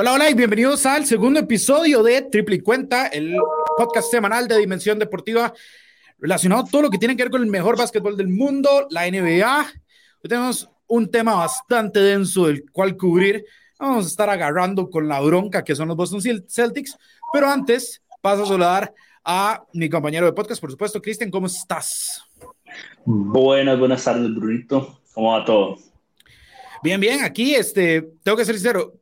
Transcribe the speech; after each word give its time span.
Hola, 0.00 0.12
hola 0.12 0.30
y 0.30 0.34
bienvenidos 0.34 0.86
al 0.86 1.06
segundo 1.06 1.40
episodio 1.40 2.04
de 2.04 2.22
Triple 2.22 2.54
y 2.54 2.60
Cuenta, 2.60 3.08
el 3.08 3.34
podcast 3.76 4.08
semanal 4.08 4.46
de 4.46 4.56
Dimensión 4.56 4.96
Deportiva 4.96 5.52
relacionado 6.20 6.62
a 6.62 6.70
todo 6.70 6.82
lo 6.82 6.90
que 6.90 6.98
tiene 6.98 7.16
que 7.16 7.24
ver 7.24 7.32
con 7.32 7.42
el 7.42 7.48
mejor 7.48 7.76
básquetbol 7.76 8.16
del 8.16 8.28
mundo, 8.28 8.86
la 8.90 9.10
NBA. 9.10 9.60
Hoy 10.22 10.28
tenemos 10.28 10.70
un 10.86 11.10
tema 11.10 11.34
bastante 11.34 11.98
denso 11.98 12.46
del 12.46 12.70
cual 12.70 12.96
cubrir. 12.96 13.44
Vamos 13.76 14.04
a 14.04 14.08
estar 14.08 14.30
agarrando 14.30 14.88
con 14.88 15.08
la 15.08 15.18
bronca 15.18 15.64
que 15.64 15.74
son 15.74 15.88
los 15.88 15.96
Boston 15.96 16.20
Celtics, 16.48 16.96
pero 17.32 17.50
antes 17.50 18.00
paso 18.22 18.44
a 18.44 18.46
saludar 18.46 18.94
a 19.24 19.64
mi 19.72 19.90
compañero 19.90 20.26
de 20.26 20.32
podcast, 20.32 20.60
por 20.60 20.70
supuesto, 20.70 21.02
Cristian, 21.02 21.28
¿cómo 21.28 21.48
estás? 21.48 22.22
Buenas, 23.04 23.76
buenas 23.76 24.04
tardes, 24.04 24.32
Brunito. 24.32 25.00
¿Cómo 25.12 25.32
va 25.32 25.44
todo? 25.44 25.76
Bien, 26.84 27.00
bien, 27.00 27.24
aquí 27.24 27.56
este, 27.56 28.12
tengo 28.22 28.36
que 28.36 28.44
ser 28.44 28.54
sincero, 28.54 28.92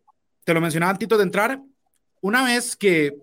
te 0.47 0.55
lo 0.55 0.61
mencionaba 0.61 0.93
antes 0.93 1.09
de 1.09 1.23
entrar, 1.23 1.61
una 2.21 2.45
vez 2.45 2.77
que 2.77 3.19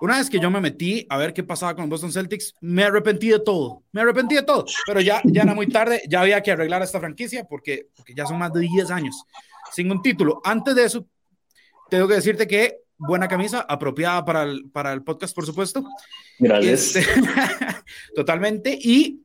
una 0.00 0.18
vez 0.18 0.30
que 0.30 0.38
yo 0.38 0.48
me 0.50 0.60
metí 0.60 1.06
a 1.08 1.16
ver 1.16 1.32
qué 1.32 1.42
pasaba 1.42 1.74
con 1.74 1.84
los 1.84 1.90
Boston 1.90 2.12
Celtics, 2.12 2.54
me 2.60 2.84
arrepentí 2.84 3.28
de 3.30 3.40
todo. 3.40 3.82
Me 3.92 4.02
arrepentí 4.02 4.34
de 4.34 4.42
todo. 4.42 4.64
Pero 4.86 5.00
ya, 5.00 5.22
ya 5.24 5.42
era 5.42 5.54
muy 5.54 5.66
tarde, 5.68 6.02
ya 6.06 6.20
había 6.20 6.42
que 6.42 6.52
arreglar 6.52 6.82
esta 6.82 7.00
franquicia 7.00 7.44
porque, 7.44 7.88
porque 7.96 8.14
ya 8.14 8.26
son 8.26 8.38
más 8.38 8.52
de 8.52 8.60
10 8.60 8.90
años 8.90 9.24
sin 9.72 9.90
un 9.90 10.02
título. 10.02 10.40
Antes 10.44 10.76
de 10.76 10.84
eso, 10.84 11.08
tengo 11.90 12.06
que 12.06 12.14
decirte 12.14 12.46
que 12.46 12.82
buena 12.96 13.26
camisa, 13.26 13.66
apropiada 13.68 14.24
para 14.24 14.44
el, 14.44 14.70
para 14.70 14.92
el 14.92 15.02
podcast, 15.02 15.34
por 15.34 15.46
supuesto. 15.46 15.82
Gracias. 16.38 16.96
Este, 16.96 17.22
totalmente. 18.14 18.78
Y 18.80 19.24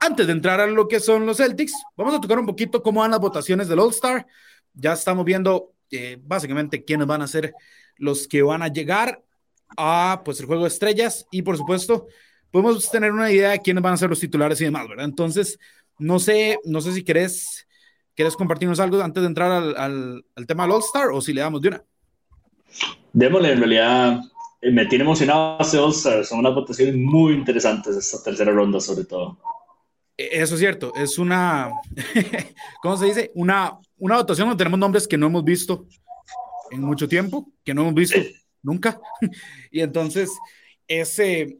antes 0.00 0.26
de 0.26 0.32
entrar 0.32 0.60
a 0.60 0.66
lo 0.66 0.88
que 0.88 1.00
son 1.00 1.24
los 1.24 1.38
Celtics, 1.38 1.72
vamos 1.96 2.14
a 2.14 2.20
tocar 2.20 2.38
un 2.38 2.46
poquito 2.46 2.82
cómo 2.82 3.00
van 3.00 3.12
las 3.12 3.20
votaciones 3.20 3.68
del 3.68 3.78
All-Star. 3.78 4.26
Ya 4.74 4.92
estamos 4.92 5.24
viendo 5.24 5.72
básicamente 6.22 6.84
quiénes 6.84 7.06
van 7.06 7.22
a 7.22 7.26
ser 7.26 7.54
los 7.96 8.26
que 8.26 8.42
van 8.42 8.62
a 8.62 8.68
llegar 8.68 9.22
a 9.76 10.22
pues 10.24 10.40
el 10.40 10.46
juego 10.46 10.62
de 10.62 10.68
estrellas 10.68 11.26
y 11.30 11.42
por 11.42 11.56
supuesto 11.56 12.06
podemos 12.50 12.90
tener 12.90 13.12
una 13.12 13.30
idea 13.30 13.50
de 13.50 13.60
quiénes 13.60 13.82
van 13.82 13.94
a 13.94 13.96
ser 13.96 14.10
los 14.10 14.20
titulares 14.20 14.60
y 14.60 14.64
demás, 14.64 14.88
¿verdad? 14.88 15.04
Entonces, 15.04 15.58
no 15.98 16.18
sé, 16.18 16.58
no 16.64 16.80
sé 16.80 16.92
si 16.92 17.04
querés, 17.04 17.66
querés 18.14 18.36
compartirnos 18.36 18.80
algo 18.80 19.00
antes 19.00 19.22
de 19.22 19.28
entrar 19.28 19.52
al, 19.52 19.76
al, 19.76 20.24
al 20.34 20.46
tema 20.46 20.64
del 20.64 20.72
All-Star 20.72 21.10
o 21.10 21.20
si 21.20 21.32
le 21.32 21.42
damos 21.42 21.60
de 21.60 21.68
una. 21.68 21.84
Démosle, 23.12 23.52
en 23.52 23.58
realidad 23.58 24.20
eh, 24.60 24.70
me 24.70 24.86
tiene 24.86 25.04
emocionado 25.04 25.58
ese 25.60 25.78
All-Star, 25.78 26.24
son 26.24 26.40
unas 26.40 26.54
votaciones 26.54 26.96
muy 26.96 27.34
interesantes 27.34 27.96
esta 27.96 28.22
tercera 28.22 28.52
ronda 28.52 28.80
sobre 28.80 29.04
todo. 29.04 29.38
E, 30.16 30.40
eso 30.40 30.54
es 30.54 30.60
cierto, 30.60 30.92
es 30.94 31.18
una, 31.18 31.70
¿cómo 32.82 32.96
se 32.96 33.06
dice? 33.06 33.30
Una, 33.34 33.78
una 34.00 34.16
votación 34.16 34.48
donde 34.48 34.58
tenemos 34.58 34.80
nombres 34.80 35.06
que 35.06 35.16
no 35.16 35.26
hemos 35.26 35.44
visto 35.44 35.86
en 36.70 36.82
mucho 36.82 37.08
tiempo, 37.08 37.52
que 37.64 37.72
no 37.74 37.82
hemos 37.82 37.94
visto 37.94 38.18
nunca. 38.62 39.00
y 39.70 39.80
entonces, 39.80 40.30
ese 40.88 41.58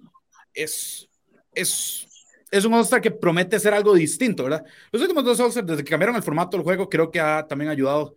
es, 0.55 1.09
es, 1.55 2.09
es 2.51 2.65
un 2.65 2.75
All-Star 2.75 3.01
que 3.01 3.11
promete 3.11 3.61
ser 3.61 3.75
algo 3.75 3.95
distinto, 3.95 4.45
¿verdad? 4.45 4.65
Los 4.91 5.03
últimos 5.03 5.25
dos 5.25 5.39
All-Stars, 5.39 5.67
desde 5.67 5.85
que 5.85 5.91
cambiaron 5.91 6.17
el 6.17 6.23
formato 6.23 6.57
del 6.57 6.65
juego, 6.65 6.89
creo 6.89 7.11
que 7.11 7.21
ha 7.21 7.47
también 7.47 7.71
ayudado 7.71 8.17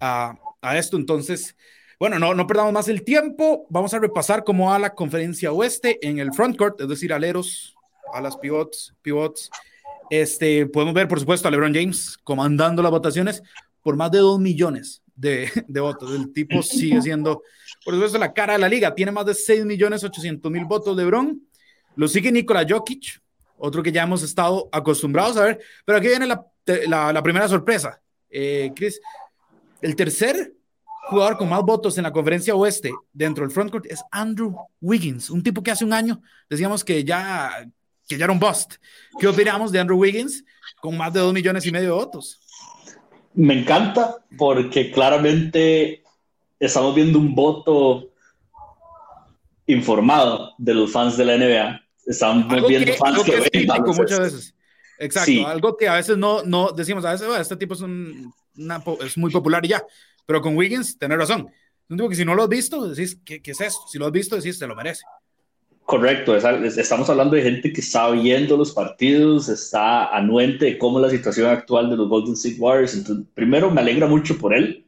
a, 0.00 0.38
a 0.62 0.78
esto. 0.78 0.96
Entonces, 0.96 1.56
bueno, 1.98 2.18
no, 2.18 2.34
no 2.34 2.46
perdamos 2.46 2.72
más 2.72 2.88
el 2.88 3.02
tiempo. 3.02 3.66
Vamos 3.70 3.92
a 3.94 3.98
repasar 3.98 4.44
cómo 4.44 4.70
va 4.70 4.78
la 4.78 4.94
conferencia 4.94 5.52
oeste 5.52 5.98
en 6.06 6.18
el 6.18 6.32
frontcourt, 6.32 6.80
es 6.80 6.88
decir, 6.88 7.12
aleros, 7.12 7.74
a 8.12 8.20
las 8.20 8.36
pivots, 8.36 8.94
pivots. 9.02 9.50
Este, 10.10 10.66
podemos 10.66 10.94
ver, 10.94 11.08
por 11.08 11.20
supuesto, 11.20 11.48
a 11.48 11.50
LeBron 11.50 11.74
James 11.74 12.18
comandando 12.22 12.82
las 12.82 12.90
votaciones 12.90 13.42
por 13.84 13.96
más 13.96 14.10
de 14.10 14.18
dos 14.18 14.40
millones 14.40 15.02
de, 15.14 15.48
votos. 15.68 16.12
El 16.12 16.32
tipo 16.32 16.62
sigue 16.62 17.00
siendo, 17.02 17.42
por 17.84 17.94
supuesto, 17.94 18.18
la 18.18 18.32
cara 18.32 18.54
de 18.54 18.58
la 18.58 18.68
liga. 18.68 18.94
Tiene 18.94 19.12
más 19.12 19.26
de 19.26 19.34
6 19.34 19.64
millones 19.64 20.02
800 20.02 20.50
mil 20.50 20.64
votos 20.64 20.96
LeBron. 20.96 21.40
Lo 21.94 22.08
sigue 22.08 22.32
Nikola 22.32 22.66
Jokic, 22.68 23.22
otro 23.58 23.82
que 23.82 23.92
ya 23.92 24.02
hemos 24.02 24.22
estado 24.22 24.68
acostumbrados 24.72 25.36
a 25.36 25.44
ver. 25.44 25.60
Pero 25.84 25.98
aquí 25.98 26.08
viene 26.08 26.26
la, 26.26 26.44
la, 27.12 27.22
primera 27.22 27.46
sorpresa. 27.46 28.00
Eh, 28.30 28.72
Chris, 28.74 29.00
el 29.80 29.94
tercer 29.94 30.54
jugador 31.10 31.36
con 31.36 31.50
más 31.50 31.62
votos 31.62 31.96
en 31.98 32.04
la 32.04 32.12
conferencia 32.12 32.56
oeste 32.56 32.90
dentro 33.12 33.44
del 33.44 33.52
frontcourt 33.52 33.84
es 33.86 34.02
Andrew 34.10 34.56
Wiggins, 34.80 35.28
un 35.28 35.42
tipo 35.42 35.62
que 35.62 35.70
hace 35.70 35.84
un 35.84 35.92
año 35.92 36.22
decíamos 36.48 36.82
que 36.82 37.04
ya, 37.04 37.70
que 38.08 38.16
ya 38.16 38.24
era 38.24 38.32
un 38.32 38.40
bust. 38.40 38.76
¿Qué 39.20 39.28
opinamos 39.28 39.70
de 39.70 39.80
Andrew 39.80 39.98
Wiggins 39.98 40.42
con 40.80 40.96
más 40.96 41.12
de 41.12 41.20
dos 41.20 41.34
millones 41.34 41.66
y 41.66 41.70
medio 41.70 41.88
de 41.88 41.94
votos? 41.94 42.40
Me 43.34 43.60
encanta 43.60 44.24
porque 44.38 44.90
claramente 44.90 46.02
estamos 46.58 46.94
viendo 46.94 47.18
un 47.18 47.34
voto 47.34 48.10
informado 49.66 50.54
de 50.58 50.74
los 50.74 50.92
fans 50.92 51.16
de 51.16 51.24
la 51.24 51.36
NBA. 51.36 51.80
Estamos 52.06 52.52
algo 52.52 52.68
viendo 52.68 52.86
que, 52.92 52.98
fans 52.98 53.22
que, 53.22 53.32
que 53.50 53.66
ven 53.66 53.82
muchas 53.86 54.20
veces. 54.20 54.54
Exacto, 54.98 55.26
Sí. 55.26 55.42
algo 55.44 55.76
que 55.76 55.88
a 55.88 55.94
veces 55.94 56.16
no, 56.16 56.42
no 56.44 56.70
decimos, 56.70 57.04
a 57.04 57.12
veces 57.12 57.26
"Ah, 57.28 57.40
este 57.40 57.56
tipo 57.56 57.74
es, 57.74 57.80
un, 57.80 58.32
una 58.56 58.82
es 59.04 59.18
muy 59.18 59.30
popular 59.32 59.64
y 59.64 59.68
ya, 59.68 59.82
pero 60.26 60.40
con 60.40 60.56
Wiggins, 60.56 60.96
tenés 60.98 61.18
razón. 61.18 61.48
Es 61.48 61.90
un 61.90 61.96
tipo 61.96 62.08
que 62.08 62.14
si 62.14 62.24
no 62.24 62.34
lo 62.34 62.44
has 62.44 62.48
visto, 62.48 62.86
decís, 62.88 63.18
¿qué, 63.24 63.42
qué 63.42 63.50
es 63.50 63.60
esto? 63.60 63.80
Si 63.90 63.98
lo 63.98 64.06
has 64.06 64.12
visto, 64.12 64.36
decís, 64.36 64.58
te 64.58 64.66
lo 64.66 64.76
merece. 64.76 65.02
Correcto, 65.84 66.34
es- 66.34 66.44
es- 66.44 66.78
estamos 66.78 67.10
hablando 67.10 67.36
de 67.36 67.42
gente 67.42 67.72
que 67.72 67.82
está 67.82 68.10
viendo 68.10 68.56
los 68.56 68.72
partidos, 68.72 69.48
está 69.50 70.06
anuente 70.16 70.64
de 70.64 70.78
cómo 70.78 70.98
la 70.98 71.10
situación 71.10 71.48
actual 71.50 71.90
de 71.90 71.96
los 71.96 72.08
Golden 72.08 72.32
State 72.34 72.56
Warriors. 72.58 72.94
Entonces, 72.94 73.26
primero 73.34 73.70
me 73.70 73.82
alegra 73.82 74.06
mucho 74.06 74.38
por 74.38 74.54
él, 74.54 74.86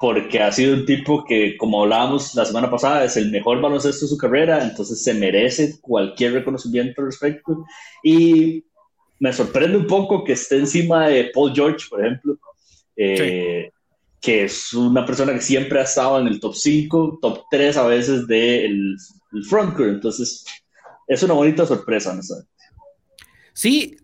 porque 0.00 0.40
ha 0.40 0.52
sido 0.52 0.74
un 0.74 0.84
tipo 0.84 1.24
que, 1.24 1.56
como 1.56 1.82
hablábamos 1.82 2.34
la 2.34 2.44
semana 2.44 2.70
pasada, 2.70 3.04
es 3.04 3.16
el 3.16 3.30
mejor 3.30 3.60
baloncesto 3.62 4.04
de 4.04 4.10
su 4.10 4.18
carrera, 4.18 4.62
entonces 4.62 5.02
se 5.02 5.14
merece 5.14 5.80
cualquier 5.80 6.34
reconocimiento 6.34 7.00
al 7.00 7.06
respecto. 7.06 7.64
Y 8.02 8.64
me 9.20 9.32
sorprende 9.32 9.78
un 9.78 9.86
poco 9.86 10.24
que 10.24 10.34
esté 10.34 10.56
encima 10.58 11.08
de 11.08 11.30
Paul 11.32 11.54
George, 11.54 11.86
por 11.88 12.04
ejemplo, 12.04 12.38
eh, 12.96 13.70
que 14.20 14.44
es 14.44 14.74
una 14.74 15.06
persona 15.06 15.32
que 15.32 15.40
siempre 15.40 15.80
ha 15.80 15.84
estado 15.84 16.20
en 16.20 16.26
el 16.26 16.38
top 16.38 16.54
5, 16.54 17.18
top 17.22 17.44
3 17.50 17.76
a 17.78 17.86
veces 17.86 18.26
del 18.26 18.96
el 19.34 19.44
frontcourt. 19.44 19.90
Entonces, 19.90 20.44
es 21.06 21.22
una 21.22 21.34
bonita 21.34 21.66
sorpresa, 21.66 22.14
¿no 22.14 22.22
sabes? 22.22 22.46
Sí, 23.52 23.96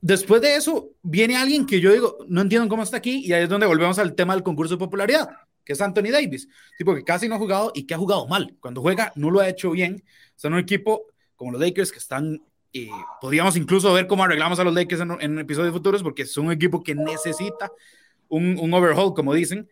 después 0.00 0.40
de 0.42 0.56
eso 0.56 0.90
viene 1.02 1.36
alguien 1.36 1.66
que 1.66 1.80
yo 1.80 1.92
digo, 1.92 2.18
no 2.28 2.40
entiendo 2.40 2.68
cómo 2.68 2.82
está 2.82 2.96
aquí, 2.96 3.24
y 3.24 3.32
ahí 3.32 3.44
es 3.44 3.48
donde 3.48 3.66
volvemos 3.66 3.98
al 3.98 4.14
tema 4.14 4.34
del 4.34 4.42
concurso 4.42 4.74
de 4.74 4.78
popularidad, 4.78 5.30
que 5.64 5.72
es 5.72 5.80
Anthony 5.80 6.10
Davis, 6.10 6.48
tipo 6.78 6.94
que 6.94 7.04
casi 7.04 7.28
no 7.28 7.36
ha 7.36 7.38
jugado 7.38 7.72
y 7.74 7.84
que 7.86 7.94
ha 7.94 7.98
jugado 7.98 8.26
mal. 8.26 8.56
Cuando 8.60 8.80
juega, 8.80 9.12
no 9.16 9.30
lo 9.30 9.40
ha 9.40 9.48
hecho 9.48 9.70
bien. 9.70 10.02
Son 10.34 10.52
un 10.52 10.58
equipo 10.58 11.06
como 11.36 11.52
los 11.52 11.60
Lakers 11.60 11.92
que 11.92 11.98
están, 11.98 12.42
eh, 12.72 12.88
podríamos 13.20 13.56
incluso 13.56 13.92
ver 13.92 14.06
cómo 14.06 14.24
arreglamos 14.24 14.58
a 14.58 14.64
los 14.64 14.74
Lakers 14.74 15.02
en, 15.02 15.16
en 15.20 15.38
episodios 15.38 15.72
futuros, 15.72 16.02
porque 16.02 16.24
son 16.24 16.46
un 16.46 16.52
equipo 16.52 16.82
que 16.82 16.94
necesita 16.94 17.70
un, 18.28 18.58
un 18.58 18.74
overhaul, 18.74 19.14
como 19.14 19.34
dicen. 19.34 19.68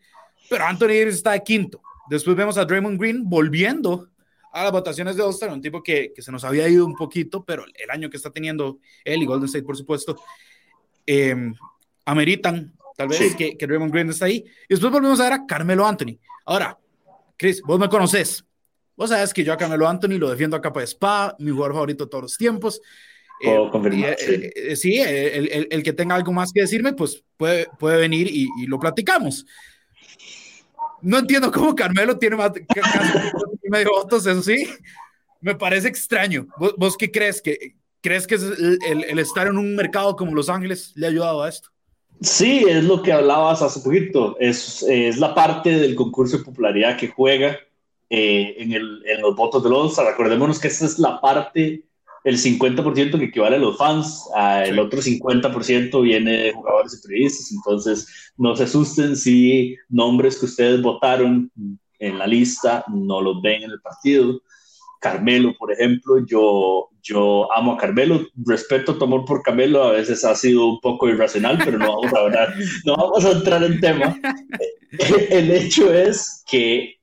Pero 0.49 0.65
Anthony 0.65 0.89
Davis 0.89 1.15
está 1.15 1.33
de 1.33 1.43
quinto. 1.43 1.81
Después 2.09 2.37
vemos 2.37 2.59
a 2.59 2.65
Draymond 2.65 3.01
Green 3.01 3.29
volviendo 3.29 4.11
a 4.55 4.63
las 4.63 4.73
votaciones 4.73 5.17
de 5.17 5.23
All-Star, 5.23 5.51
un 5.51 5.61
tipo 5.61 5.83
que, 5.83 6.13
que, 6.15 6.23
se 6.23 6.31
nos 6.31 6.45
había 6.45 6.69
ido 6.69 6.87
un 6.87 6.95
poquito, 6.95 7.45
pero 7.45 7.65
el 7.75 7.91
año 7.91 8.09
que 8.09 8.17
está 8.17 8.31
teniendo 8.31 8.79
él 9.05 9.21
y 9.21 9.27
Golden 9.27 9.47
State, 9.47 9.65
por 9.65 9.77
supuesto, 9.77 10.17
eh, 11.07 11.35
ameritan 12.05 12.73
tal 12.97 13.09
vez 13.09 13.19
sí. 13.19 13.35
que, 13.37 13.57
que 13.59 13.67
Draymond 13.67 13.93
Green 13.93 14.11
está 14.11 14.27
ahí. 14.27 14.45
Y 14.69 14.75
después 14.75 14.93
volvemos 14.93 15.19
a 15.19 15.25
ver 15.25 15.33
a 15.33 15.47
Carmelo 15.47 15.85
Anthony. 15.85 16.19
Ahora, 16.47 16.79
Chris, 17.37 17.61
vos 17.63 17.81
me 17.81 17.89
conoces. 17.89 18.45
Vos 18.97 19.11
sabes 19.11 19.35
que 19.35 19.43
yo 19.43 19.53
a 19.53 19.57
Carmelo 19.57 19.89
Anthony 19.89 20.19
lo 20.19 20.31
defiendo 20.31 20.57
a 20.57 20.61
capa 20.61 20.79
de 20.79 20.85
espada, 20.85 21.35
mi 21.41 21.51
jugador 21.51 21.73
favorito 21.73 22.05
de 22.05 22.11
todos 22.11 22.23
los 22.23 22.39
tiempos. 22.39 22.81
Oh, 23.45 23.83
y, 23.91 24.05
eh, 24.05 24.17
sí, 24.17 24.51
eh, 24.55 24.77
sí 24.77 25.01
el, 25.01 25.49
el, 25.49 25.69
el, 25.69 25.83
que 25.83 25.93
tenga 25.93 26.15
algo 26.15 26.33
más 26.33 26.53
que 26.53 26.61
decirme, 26.61 26.93
pues 26.93 27.25
puede, 27.37 27.67
puede 27.81 27.99
venir 27.99 28.29
y, 28.31 28.47
y 28.59 28.67
lo 28.67 28.79
platicamos. 28.79 29.45
No 31.05 31.19
entiendo 31.19 31.53
cómo 31.53 31.75
Carmelo 31.75 32.19
tiene 32.19 32.37
más 32.37 32.53
medio 33.63 33.91
votos, 33.91 34.27
eso 34.27 34.43
sí. 34.43 34.67
Me 35.41 35.55
parece 35.55 35.89
extraño. 35.89 36.47
¿Vos, 36.79 36.97
qué 36.97 37.11
crees? 37.11 37.43
¿Que, 37.43 37.75
¿Crees 38.01 38.27
que 38.27 38.37
el, 38.37 39.19
estar 39.19 39.47
en 39.47 39.59
un 39.59 39.77
mercado 39.77 40.17
como 40.17 40.35
Los 40.35 40.49
Ángeles 40.49 40.93
le 40.95 41.07
ha 41.07 41.11
ayudado 41.11 41.43
a 41.43 41.51
esto? 41.51 41.69
Sí, 42.23 42.65
es 42.67 42.85
lo 42.85 43.03
que 43.03 43.13
hablabas 43.13 43.61
hace 43.61 43.81
poquito. 43.81 44.37
Es, 44.41 44.83
es 44.83 45.19
la 45.19 45.35
parte 45.35 45.79
del 45.79 45.95
concurso 45.95 46.39
de 46.39 46.45
popularidad 46.45 46.97
que 46.97 47.09
juega 47.09 47.59
eh, 48.09 48.55
en, 48.59 48.73
el, 48.73 49.03
en, 49.05 49.21
los 49.21 49.37
votos 49.37 49.63
de 49.63 49.69
los 49.69 49.97
Recordémonos 49.97 50.59
que 50.59 50.69
esta 50.69 50.87
es 50.87 50.99
la 50.99 51.21
parte, 51.21 51.83
el 52.25 52.39
50% 52.39 53.19
que 53.19 53.27
equivale 53.27 53.57
a 53.57 53.61
los 53.61 53.77
fans, 53.77 54.29
a 54.35 54.65
el 54.65 54.79
otro 54.79 55.01
50% 55.01 56.03
viene 56.03 56.33
de 56.33 56.53
jugadores 56.53 56.99
y 56.99 57.07
periodistas. 57.07 57.53
Entonces, 57.53 58.33
no 58.37 58.57
se 58.57 58.65
asusten 58.65 59.15
si 59.15 59.77
nombres 59.89 60.39
que 60.39 60.47
ustedes 60.47 60.83
votaron 60.83 61.53
en 61.99 62.19
la 62.19 62.27
lista 62.27 62.85
no 62.89 63.21
los 63.21 63.41
ven 63.43 63.63
en 63.63 63.71
el 63.71 63.81
partido. 63.81 64.41
Carmelo, 65.01 65.55
por 65.59 65.71
ejemplo, 65.71 66.25
yo, 66.25 66.89
yo 67.03 67.53
amo 67.53 67.73
a 67.73 67.77
Carmelo, 67.77 68.27
respeto 68.37 68.97
tu 68.97 69.05
amor 69.05 69.27
por 69.27 69.43
Carmelo, 69.43 69.83
a 69.83 69.93
veces 69.93 70.25
ha 70.25 70.35
sido 70.35 70.67
un 70.67 70.81
poco 70.81 71.09
irracional, 71.09 71.59
pero 71.63 71.79
no 71.79 71.89
vamos 71.89 72.15
a 72.15 72.21
hablar, 72.21 72.55
no 72.87 72.97
vamos 72.97 73.25
a 73.25 73.33
entrar 73.33 73.63
en 73.65 73.81
tema. 73.81 74.17
El 75.31 75.51
hecho 75.51 75.93
es 75.93 76.43
que 76.51 76.97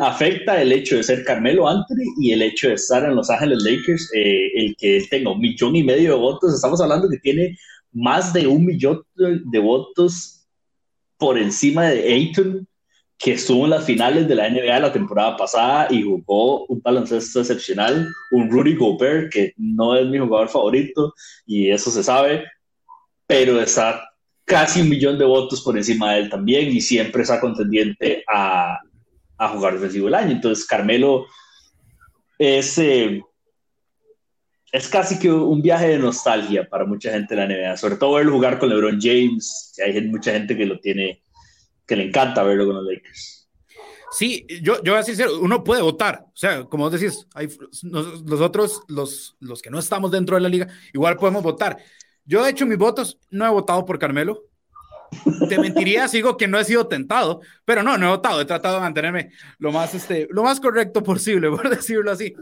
afecta 0.00 0.60
el 0.60 0.72
hecho 0.72 0.96
de 0.96 1.02
ser 1.02 1.24
Carmelo 1.24 1.68
Anthony 1.68 2.14
y 2.20 2.32
el 2.32 2.42
hecho 2.42 2.68
de 2.68 2.74
estar 2.74 3.04
en 3.04 3.16
Los 3.16 3.30
Ángeles 3.30 3.62
Lakers, 3.62 4.10
eh, 4.14 4.50
el 4.54 4.76
que 4.76 5.06
tenga 5.10 5.32
un 5.32 5.40
millón 5.40 5.76
y 5.76 5.82
medio 5.82 6.12
de 6.12 6.18
votos. 6.18 6.54
Estamos 6.54 6.80
hablando 6.80 7.08
que 7.08 7.18
tiene 7.18 7.56
más 7.92 8.32
de 8.32 8.46
un 8.46 8.64
millón 8.64 9.02
de 9.14 9.58
votos 9.58 10.46
por 11.16 11.38
encima 11.38 11.88
de 11.88 12.12
Ayton, 12.12 12.66
que 13.18 13.32
estuvo 13.32 13.64
en 13.64 13.70
las 13.70 13.84
finales 13.84 14.28
de 14.28 14.34
la 14.36 14.48
NBA 14.48 14.78
la 14.78 14.92
temporada 14.92 15.36
pasada 15.36 15.88
y 15.90 16.02
jugó 16.02 16.66
un 16.66 16.80
baloncesto 16.80 17.40
excepcional, 17.40 18.08
un 18.30 18.50
Rudy 18.50 18.76
Gobert, 18.76 19.32
que 19.32 19.52
no 19.56 19.96
es 19.96 20.06
mi 20.06 20.18
jugador 20.18 20.48
favorito 20.48 21.12
y 21.44 21.70
eso 21.70 21.90
se 21.90 22.04
sabe, 22.04 22.44
pero 23.26 23.60
está 23.60 24.08
casi 24.44 24.80
un 24.80 24.88
millón 24.88 25.18
de 25.18 25.24
votos 25.24 25.60
por 25.62 25.76
encima 25.76 26.12
de 26.12 26.20
él 26.20 26.30
también 26.30 26.68
y 26.68 26.80
siempre 26.80 27.22
está 27.22 27.40
contendiente 27.40 28.24
a, 28.26 28.78
a 29.38 29.48
jugar 29.48 29.74
defensivo 29.74 30.06
del 30.06 30.14
año. 30.14 30.32
Entonces, 30.32 30.66
Carmelo 30.66 31.26
es, 32.38 32.76
eh, 32.78 33.22
es 34.72 34.88
casi 34.88 35.18
que 35.18 35.30
un 35.30 35.62
viaje 35.62 35.88
de 35.88 35.98
nostalgia 35.98 36.68
para 36.68 36.84
mucha 36.84 37.10
gente 37.10 37.34
de 37.34 37.40
la 37.40 37.46
NBA, 37.46 37.76
sobre 37.76 37.96
todo 37.96 38.14
verlo 38.14 38.32
jugar 38.32 38.58
con 38.58 38.68
LeBron 38.68 38.98
James, 39.00 39.74
hay 39.84 40.00
mucha 40.02 40.32
gente 40.32 40.56
que 40.56 40.66
lo 40.66 40.78
tiene, 40.78 41.22
que 41.86 41.96
le 41.96 42.08
encanta 42.08 42.42
verlo 42.42 42.66
con 42.66 42.76
los 42.76 42.84
Lakers. 42.84 43.48
Sí, 44.10 44.46
yo, 44.62 44.82
yo 44.82 44.92
voy 44.92 45.02
a 45.02 45.04
decir, 45.04 45.26
uno 45.40 45.62
puede 45.62 45.82
votar, 45.82 46.24
o 46.26 46.36
sea, 46.36 46.64
como 46.64 46.84
vos 46.84 46.98
decís, 46.98 47.26
hay, 47.34 47.48
nosotros, 47.82 48.82
los, 48.88 49.36
los 49.38 49.60
que 49.60 49.70
no 49.70 49.78
estamos 49.78 50.10
dentro 50.10 50.36
de 50.36 50.42
la 50.42 50.48
liga, 50.48 50.66
igual 50.94 51.16
podemos 51.16 51.42
votar. 51.42 51.76
Yo, 52.24 52.42
de 52.42 52.50
hecho, 52.50 52.66
mis 52.66 52.78
votos 52.78 53.18
no 53.30 53.46
he 53.46 53.50
votado 53.50 53.84
por 53.84 53.98
Carmelo, 53.98 54.47
te 55.48 55.58
mentiría 55.58 56.08
si 56.08 56.18
digo 56.18 56.36
que 56.36 56.48
no 56.48 56.58
he 56.58 56.64
sido 56.64 56.86
tentado, 56.86 57.40
pero 57.64 57.82
no, 57.82 57.96
no 57.96 58.06
he 58.06 58.10
votado, 58.10 58.40
he 58.40 58.44
tratado 58.44 58.76
de 58.76 58.80
mantenerme 58.82 59.30
lo 59.58 59.72
más, 59.72 59.94
este, 59.94 60.28
lo 60.30 60.42
más 60.42 60.60
correcto 60.60 61.02
posible, 61.02 61.50
por 61.50 61.68
decirlo 61.68 62.10
así. 62.10 62.34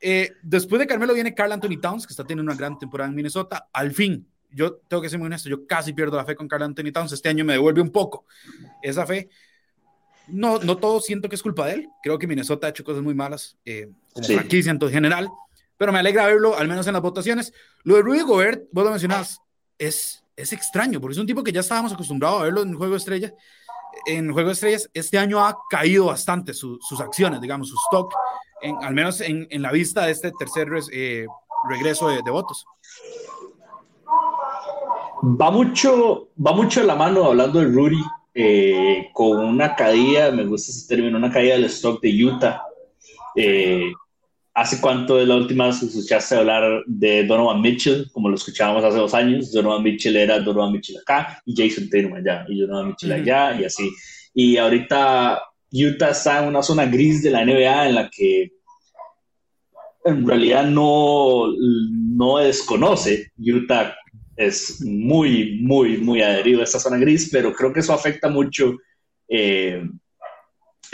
Eh, 0.00 0.32
después 0.42 0.78
de 0.78 0.86
Carmelo 0.86 1.14
viene 1.14 1.34
Carl 1.34 1.52
Anthony 1.52 1.80
Towns, 1.80 2.06
que 2.06 2.12
está 2.12 2.24
teniendo 2.24 2.50
una 2.50 2.58
gran 2.58 2.78
temporada 2.78 3.08
en 3.08 3.16
Minnesota. 3.16 3.68
Al 3.72 3.92
fin, 3.92 4.26
yo 4.50 4.74
tengo 4.88 5.02
que 5.02 5.08
ser 5.08 5.18
muy 5.18 5.26
honesto, 5.26 5.48
yo 5.48 5.66
casi 5.66 5.92
pierdo 5.92 6.16
la 6.16 6.24
fe 6.24 6.34
con 6.34 6.48
Carl 6.48 6.62
Anthony 6.62 6.92
Towns. 6.92 7.12
Este 7.12 7.28
año 7.28 7.44
me 7.44 7.54
devuelve 7.54 7.80
un 7.80 7.90
poco 7.90 8.26
esa 8.82 9.06
fe. 9.06 9.28
No, 10.28 10.58
no 10.58 10.76
todo 10.78 11.00
siento 11.00 11.28
que 11.28 11.36
es 11.36 11.42
culpa 11.42 11.66
de 11.66 11.74
él. 11.74 11.88
Creo 12.02 12.18
que 12.18 12.26
Minnesota 12.26 12.66
ha 12.66 12.70
hecho 12.70 12.84
cosas 12.84 13.02
muy 13.02 13.14
malas, 13.14 13.56
eh, 13.64 13.90
como 14.12 14.26
sí. 14.26 14.34
franquicia 14.34 14.72
en 14.72 14.80
general. 14.90 15.28
Pero 15.76 15.92
me 15.92 15.98
alegra 15.98 16.26
verlo, 16.26 16.56
al 16.56 16.68
menos 16.68 16.86
en 16.86 16.92
las 16.92 17.02
votaciones. 17.02 17.52
Lo 17.82 17.96
de 17.96 18.02
Rudy 18.02 18.20
Gobert, 18.20 18.64
vos 18.72 18.84
lo 18.84 18.90
mencionabas, 18.90 19.40
es 19.78 20.23
es 20.36 20.52
extraño, 20.52 21.00
porque 21.00 21.12
es 21.12 21.18
un 21.18 21.26
tipo 21.26 21.42
que 21.42 21.52
ya 21.52 21.60
estábamos 21.60 21.92
acostumbrados 21.92 22.40
a 22.40 22.44
verlo 22.44 22.62
en 22.62 22.74
Juego 22.74 22.92
de 22.92 22.98
Estrellas. 22.98 23.32
En 24.06 24.32
Juego 24.32 24.48
de 24.48 24.54
Estrellas, 24.54 24.90
este 24.92 25.18
año 25.18 25.44
ha 25.44 25.56
caído 25.70 26.06
bastante 26.06 26.52
sus 26.54 27.00
acciones, 27.00 27.40
digamos, 27.40 27.68
su 27.68 27.76
stock, 27.76 28.12
al 28.82 28.94
menos 28.94 29.20
en, 29.20 29.48
la 29.62 29.70
vista 29.70 30.06
de 30.06 30.12
este 30.12 30.32
tercer 30.32 30.68
eh, 30.92 31.26
regreso 31.68 32.08
de, 32.08 32.30
votos. 32.30 32.66
Va 35.22 35.50
mucho, 35.50 36.28
va 36.44 36.52
mucho 36.52 36.82
la 36.82 36.96
mano, 36.96 37.24
hablando 37.24 37.60
de 37.60 37.66
Rudy, 37.66 38.02
eh, 38.34 39.10
con 39.12 39.38
una 39.38 39.76
caída, 39.76 40.30
me 40.32 40.44
gusta 40.44 40.72
ese 40.72 40.88
término, 40.88 41.16
una 41.16 41.30
caída 41.30 41.54
del 41.54 41.64
stock 41.64 42.00
de 42.02 42.24
Utah. 42.24 42.62
Eh, 43.36 43.92
¿Hace 44.54 44.80
cuánto 44.80 45.16
de 45.16 45.26
la 45.26 45.34
última 45.34 45.66
vez 45.66 45.82
escuchaste 45.82 46.36
hablar 46.36 46.84
de 46.86 47.24
Donovan 47.24 47.60
Mitchell? 47.60 48.08
Como 48.12 48.28
lo 48.28 48.36
escuchábamos 48.36 48.84
hace 48.84 48.98
dos 48.98 49.12
años, 49.12 49.50
Donovan 49.50 49.82
Mitchell 49.82 50.14
era 50.14 50.38
Donovan 50.38 50.70
Mitchell 50.70 50.98
acá 50.98 51.42
y 51.44 51.54
Jason 51.56 51.90
Tatum 51.90 52.14
allá, 52.14 52.44
y 52.48 52.60
Donovan 52.60 52.88
Mitchell 52.88 53.12
allá, 53.12 53.60
y 53.60 53.64
así. 53.64 53.90
Y 54.32 54.56
ahorita 54.56 55.42
Utah 55.72 56.10
está 56.10 56.40
en 56.40 56.50
una 56.50 56.62
zona 56.62 56.86
gris 56.86 57.20
de 57.24 57.30
la 57.30 57.44
NBA 57.44 57.88
en 57.88 57.94
la 57.96 58.08
que 58.08 58.52
en 60.04 60.24
realidad 60.24 60.64
no, 60.66 61.46
no 61.58 62.38
desconoce. 62.38 63.32
Utah 63.36 63.96
es 64.36 64.80
muy, 64.82 65.58
muy, 65.62 65.98
muy 65.98 66.22
adherido 66.22 66.60
a 66.60 66.64
esta 66.64 66.78
zona 66.78 66.98
gris, 66.98 67.28
pero 67.32 67.52
creo 67.52 67.72
que 67.72 67.80
eso 67.80 67.92
afecta 67.92 68.28
mucho 68.28 68.76
eh, 69.26 69.82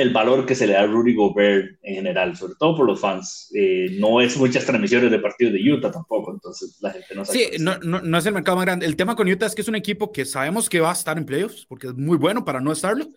el 0.00 0.12
valor 0.12 0.46
que 0.46 0.54
se 0.54 0.66
le 0.66 0.72
da 0.72 0.82
a 0.82 0.86
Rudy 0.86 1.14
Gobert 1.14 1.78
en 1.82 1.94
general, 1.96 2.34
sobre 2.34 2.54
todo 2.58 2.78
por 2.78 2.86
los 2.86 2.98
fans. 2.98 3.50
Eh, 3.54 3.96
no 3.98 4.20
es 4.20 4.36
muchas 4.36 4.64
transmisiones 4.64 5.10
de 5.10 5.18
partidos 5.18 5.52
de 5.52 5.72
Utah 5.72 5.90
tampoco, 5.90 6.32
entonces 6.32 6.78
la 6.80 6.90
gente 6.90 7.14
no 7.14 7.24
sabe. 7.24 7.38
Sí, 7.38 7.50
no, 7.58 7.78
no, 7.78 8.00
no, 8.00 8.18
es 8.18 8.24
el 8.24 8.32
mercado 8.32 8.56
más 8.56 8.64
grande. 8.64 8.86
El 8.86 8.96
tema 8.96 9.14
con 9.14 9.28
Utah 9.28 9.46
es 9.46 9.54
que 9.54 9.60
es 9.60 9.68
un 9.68 9.74
equipo 9.74 10.10
que 10.10 10.24
sabemos 10.24 10.70
que 10.70 10.80
va 10.80 10.90
a 10.90 10.94
estar 10.94 11.18
en 11.18 11.26
playoffs, 11.26 11.66
porque 11.66 11.88
es 11.88 11.94
muy 11.94 12.16
bueno 12.16 12.44
para 12.44 12.60
no 12.60 12.72
estarlo, 12.72 13.08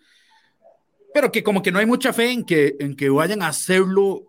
pero 1.14 1.32
que 1.32 1.42
como 1.42 1.62
que 1.62 1.72
no 1.72 1.78
hay 1.78 1.86
mucha 1.86 2.12
fe 2.12 2.30
en 2.30 2.44
que, 2.44 2.76
en 2.78 2.94
que 2.94 3.08
vayan 3.08 3.42
a 3.42 3.48
hacerlo, 3.48 4.26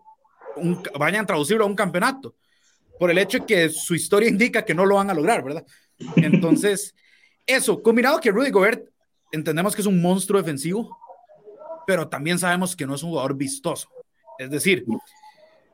un, 0.56 0.82
vayan 0.98 1.24
a 1.24 1.28
traducirlo 1.28 1.66
a 1.66 1.68
un 1.68 1.76
campeonato, 1.76 2.36
por 2.98 3.12
el 3.12 3.18
hecho 3.18 3.40
de 3.40 3.46
que 3.46 3.70
su 3.70 3.96
historia 3.96 4.30
indica 4.30 4.64
que 4.64 4.74
no 4.74 4.86
lo 4.86 4.96
van 4.96 5.10
a 5.10 5.14
lograr, 5.14 5.44
¿verdad? 5.44 5.66
Entonces, 6.16 6.96
eso, 7.46 7.84
combinado 7.84 8.22
que 8.22 8.32
Rudy 8.32 8.50
Gobert, 8.50 8.88
entendemos 9.34 9.76
que 9.76 9.82
es 9.82 9.88
un 9.88 10.02
monstruo 10.02 10.42
defensivo, 10.42 10.98
pero 11.86 12.08
también 12.08 12.40
sabemos 12.40 12.76
que 12.76 12.86
no 12.86 12.96
es 12.96 13.04
un 13.04 13.10
jugador 13.10 13.36
vistoso. 13.36 13.90
Es 14.38 14.50
decir, 14.50 14.86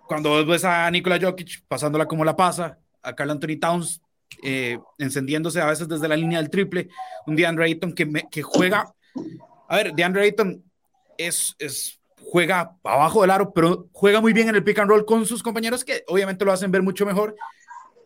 cuando 0.07 0.45
ves 0.45 0.65
a 0.65 0.89
Nikola 0.91 1.19
Jokic 1.19 1.63
pasándola 1.67 2.05
como 2.05 2.25
la 2.25 2.35
pasa, 2.35 2.77
a 3.01 3.15
Carl 3.15 3.31
Anthony 3.31 3.59
Towns 3.59 4.01
eh, 4.43 4.79
encendiéndose 4.97 5.61
a 5.61 5.65
veces 5.65 5.87
desde 5.87 6.07
la 6.07 6.15
línea 6.15 6.39
del 6.39 6.49
triple, 6.49 6.89
un 7.25 7.35
DeAndre 7.35 7.65
Ayton 7.65 7.93
que, 7.93 8.05
me, 8.05 8.29
que 8.29 8.41
juega, 8.41 8.93
a 9.67 9.75
ver, 9.75 9.93
DeAndre 9.93 10.23
Ayton 10.23 10.63
es, 11.17 11.55
es, 11.59 11.99
juega 12.21 12.77
abajo 12.83 13.21
del 13.21 13.31
aro, 13.31 13.53
pero 13.53 13.87
juega 13.91 14.21
muy 14.21 14.33
bien 14.33 14.49
en 14.49 14.55
el 14.55 14.63
pick 14.63 14.79
and 14.79 14.89
roll 14.89 15.05
con 15.05 15.25
sus 15.25 15.43
compañeros 15.43 15.83
que 15.83 16.03
obviamente 16.07 16.45
lo 16.45 16.51
hacen 16.51 16.71
ver 16.71 16.81
mucho 16.81 17.05
mejor. 17.05 17.35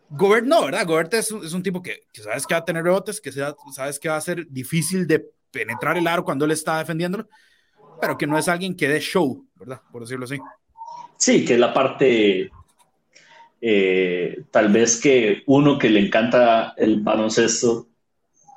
Gobert 0.08 0.46
no, 0.46 0.66
¿verdad? 0.66 0.86
Gobert 0.86 1.12
es, 1.14 1.30
es 1.30 1.52
un 1.52 1.62
tipo 1.62 1.82
que, 1.82 2.02
que, 2.12 2.22
sabes 2.22 2.46
que 2.46 2.54
va 2.54 2.60
a 2.60 2.64
tener 2.64 2.84
rebotes, 2.84 3.20
que 3.20 3.32
sabes 3.32 3.98
que 3.98 4.08
va 4.08 4.16
a 4.16 4.20
ser 4.20 4.46
difícil 4.48 5.06
de 5.06 5.28
penetrar 5.50 5.96
el 5.96 6.06
aro 6.06 6.24
cuando 6.24 6.44
él 6.44 6.52
está 6.52 6.78
defendiéndolo 6.78 7.28
pero 8.00 8.16
que 8.16 8.26
no 8.26 8.38
es 8.38 8.48
alguien 8.48 8.76
que 8.76 8.88
dé 8.88 9.00
show, 9.00 9.46
¿verdad? 9.56 9.80
Por 9.90 10.02
decirlo 10.02 10.24
así. 10.24 10.38
Sí, 11.16 11.44
que 11.44 11.54
es 11.54 11.60
la 11.60 11.72
parte, 11.72 12.50
eh, 13.60 14.42
tal 14.50 14.72
vez 14.72 15.00
que 15.00 15.42
uno 15.46 15.78
que 15.78 15.88
le 15.88 16.00
encanta 16.00 16.74
el 16.76 17.00
baloncesto, 17.00 17.88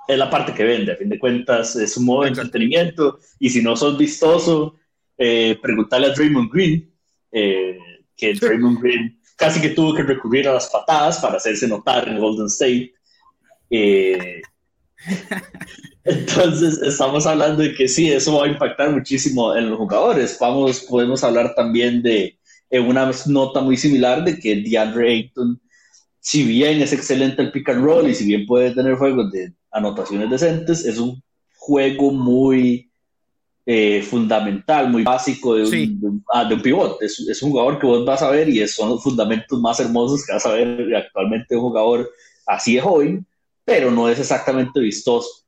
es 0.08 0.18
la 0.18 0.30
parte 0.30 0.54
que 0.54 0.64
vende, 0.64 0.94
a 0.94 0.96
fin 0.96 1.10
de 1.10 1.20
cuentas, 1.20 1.76
es 1.76 1.96
un 1.98 2.06
modo 2.06 2.24
de 2.24 2.30
entretenimiento, 2.30 3.20
y 3.38 3.50
si 3.50 3.62
no 3.62 3.76
sos 3.76 3.98
vistoso, 3.98 4.76
eh, 5.18 5.58
preguntarle 5.62 6.08
a 6.08 6.14
Draymond 6.14 6.52
Green, 6.52 6.92
eh, 7.32 7.78
que 8.16 8.34
Draymond 8.34 8.82
Green 8.82 9.20
casi 9.36 9.62
que 9.62 9.70
tuvo 9.70 9.94
que 9.94 10.04
recurrir 10.04 10.48
a 10.48 10.54
las 10.54 10.70
patadas 10.70 11.20
para 11.20 11.38
hacerse 11.38 11.68
notar 11.68 12.10
en 12.10 12.20
Golden 12.20 12.48
State. 12.48 12.94
Entonces, 16.04 16.82
estamos 16.82 17.26
hablando 17.26 17.64
de 17.64 17.74
que 17.74 17.88
sí, 17.88 18.12
eso 18.12 18.38
va 18.38 18.46
a 18.46 18.50
impactar 18.50 18.92
muchísimo 18.92 19.56
en 19.56 19.70
los 19.70 19.78
jugadores. 19.78 20.38
Vamos, 20.40 20.82
podemos 20.82 21.24
hablar 21.24 21.54
también 21.56 22.02
de 22.02 22.38
una 22.72 23.12
nota 23.28 23.62
muy 23.62 23.78
similar 23.78 24.24
de 24.24 24.40
que 24.40 24.56
DeAndre 24.56 25.12
Ayton, 25.12 25.60
si 26.20 26.44
bien 26.44 26.82
es 26.82 26.94
excelente 26.94 27.42
el 27.42 27.52
pick 27.52 27.70
and 27.70 27.84
roll 27.84 28.10
y 28.10 28.16
si 28.16 28.26
bien 28.26 28.46
puede 28.46 28.72
tener 28.72 28.96
juegos 28.96 29.32
de 29.32 29.54
anotaciones 29.72 30.30
decentes, 30.30 30.86
es 30.86 30.98
un 30.98 31.22
juego 31.58 32.12
muy 32.12 32.90
eh, 33.66 34.02
fundamental, 34.02 34.90
muy 34.90 35.04
básico 35.04 35.56
de 35.56 35.64
un, 35.64 35.70
sí. 35.70 35.98
de, 36.00 36.08
un, 36.08 36.24
ah, 36.34 36.46
de 36.46 36.56
un 36.56 36.62
pivot. 36.62 37.02
Es, 37.02 37.20
es, 37.20 37.42
un 37.44 37.52
jugador 37.52 37.80
que 37.80 37.86
vos 37.86 38.06
vas 38.06 38.22
a 38.22 38.32
ver 38.32 38.50
y 38.50 38.68
son 38.68 38.90
los 38.90 39.04
fundamentos 39.04 39.60
más 39.60 39.80
hermosos 39.80 40.26
que 40.26 40.34
vas 40.34 40.46
a 40.46 40.54
ver 40.54 40.96
actualmente 40.96 41.56
un 41.56 41.62
jugador 41.62 42.10
así 42.48 42.76
de 42.76 42.82
joven 42.82 43.26
pero 43.70 43.92
no 43.92 44.10
es 44.10 44.20
exactamente 44.20 44.80
vistoso. 44.80 45.46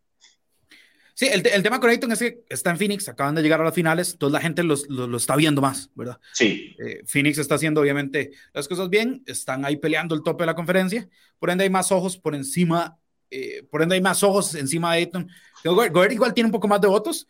Sí, 1.15 1.27
el, 1.27 1.45
el, 1.45 1.63
tema 1.63 1.79
con 1.79 1.89
Ayton 1.89 2.11
es 2.11 2.19
que 2.19 2.43
está 2.49 2.69
en 2.69 2.77
Phoenix, 2.77 3.07
acaban 3.09 3.35
de 3.35 3.41
llegar 3.41 3.59
a 3.61 3.63
las 3.63 3.73
finales, 3.73 4.17
toda 4.17 4.31
la 4.31 4.39
gente 4.39 4.63
los, 4.63 4.87
los, 4.89 5.09
lo 5.09 5.17
está 5.17 5.35
viendo 5.35 5.61
más, 5.61 5.89
¿verdad? 5.95 6.19
Sí. 6.33 6.75
Eh, 6.79 7.01
Phoenix 7.05 7.37
está 7.37 7.55
haciendo 7.55 7.81
obviamente 7.81 8.31
las 8.53 8.67
cosas 8.67 8.89
bien, 8.89 9.23
están 9.25 9.65
ahí 9.65 9.77
peleando 9.77 10.15
el 10.15 10.23
tope 10.23 10.43
de 10.43 10.47
la 10.47 10.55
conferencia, 10.55 11.09
por 11.39 11.49
ende 11.49 11.63
hay 11.63 11.69
más 11.69 11.91
ojos 11.91 12.17
por 12.17 12.33
encima, 12.33 12.97
eh, 13.29 13.63
por 13.69 13.81
ende 13.81 13.95
hay 13.95 14.01
más 14.01 14.23
ojos 14.23 14.55
encima 14.55 14.93
de 14.93 14.99
Ayton. 14.99 15.29
Gobert 15.63 16.11
igual 16.11 16.33
tiene 16.33 16.47
un 16.47 16.51
poco 16.51 16.67
más 16.67 16.81
de 16.81 16.87
votos, 16.87 17.27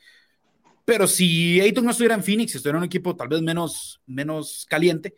pero 0.86 1.07
si 1.07 1.60
Ayton 1.60 1.83
no 1.86 1.91
estuviera 1.91 2.15
en 2.15 2.24
Phoenix, 2.24 2.51
si 2.51 2.57
estuviera 2.57 2.77
en 2.77 2.83
un 2.83 2.88
equipo 2.88 3.15
tal 3.15 3.29
vez 3.29 3.41
menos, 3.41 4.01
menos 4.05 4.65
caliente, 4.69 5.15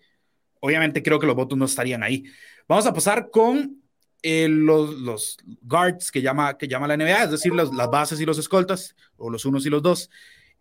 obviamente 0.62 1.04
creo 1.04 1.20
que 1.20 1.28
los 1.28 1.36
votos 1.36 1.58
no 1.58 1.66
estarían 1.66 2.02
ahí. 2.02 2.24
Vamos 2.68 2.86
a 2.86 2.94
pasar 2.94 3.30
con 3.30 3.83
eh, 4.24 4.48
los, 4.50 5.38
guards 5.62 6.12
que 6.12 6.22
llama, 6.22 6.58
que 6.58 6.68
llama 6.68 6.88
la 6.88 6.96
NBA, 6.96 7.26
es 7.26 7.32
decir, 7.32 7.54
los, 7.54 7.74
las 7.76 7.90
bases 7.90 8.20
y 8.22 8.26
los 8.26 8.38
escoltas, 8.40 8.96
o 9.18 9.30
los 9.30 9.46
unos 9.46 9.66
y 9.66 9.70
los 9.70 9.84
dos. 9.84 10.10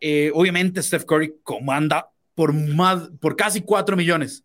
Eh, 0.00 0.32
obviamente, 0.34 0.82
Steph 0.82 1.04
Curry 1.04 1.36
comanda 1.44 2.10
por, 2.34 2.52
más, 2.52 3.08
por 3.20 3.36
casi 3.36 3.62
4 3.62 3.96
millones 3.96 4.44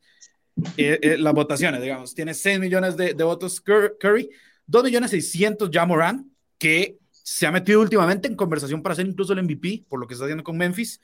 eh, 0.77 1.17
las 1.19 1.33
votaciones, 1.33 1.81
digamos. 1.81 2.13
Tiene 2.13 2.33
6 2.33 2.59
millones 2.59 2.95
de, 2.95 3.15
de 3.15 3.23
votos 3.23 3.59
Curry, 3.59 4.29
2 4.67 4.83
millones 4.83 5.11
600 5.11 5.71
ya 5.71 5.85
Moran, 5.85 6.31
que 6.59 6.97
se 7.11 7.47
ha 7.47 7.51
metido 7.51 7.81
últimamente 7.81 8.27
en 8.27 8.35
conversación 8.35 8.81
para 8.81 8.95
ser 8.95 9.07
incluso 9.07 9.33
el 9.33 9.43
MVP, 9.43 9.85
por 9.89 9.99
lo 9.99 10.07
que 10.07 10.13
está 10.13 10.25
haciendo 10.25 10.43
con 10.43 10.57
Memphis. 10.57 11.01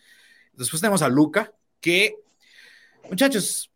Después 0.53 0.81
tenemos 0.81 1.01
a 1.01 1.09
Luca, 1.09 1.51
que, 1.81 2.15
muchachos, 3.09 3.72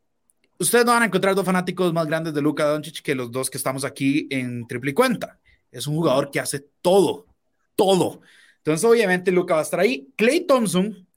ustedes 0.59 0.85
no 0.85 0.91
van 0.91 1.03
a 1.03 1.05
encontrar 1.05 1.35
dos 1.35 1.45
fanáticos 1.45 1.93
más 1.93 2.07
grandes 2.07 2.33
de 2.33 2.41
Luca 2.41 2.65
Doncic 2.65 3.01
que 3.01 3.15
los 3.15 3.31
dos 3.31 3.49
que 3.49 3.57
estamos 3.57 3.83
aquí 3.83 4.27
en 4.29 4.67
triple 4.67 4.93
cuenta. 4.93 5.39
Es 5.71 5.87
un 5.87 5.95
jugador 5.95 6.31
que 6.31 6.39
hace 6.39 6.65
todo, 6.81 7.27
todo. 7.75 8.21
Entonces, 8.57 8.83
obviamente, 8.89 9.31
Luca 9.31 9.55
va 9.55 9.61
a 9.61 9.63
estar 9.63 9.79
ahí. 9.79 10.07
Clay 10.15 10.45
Thompson, 10.45 11.07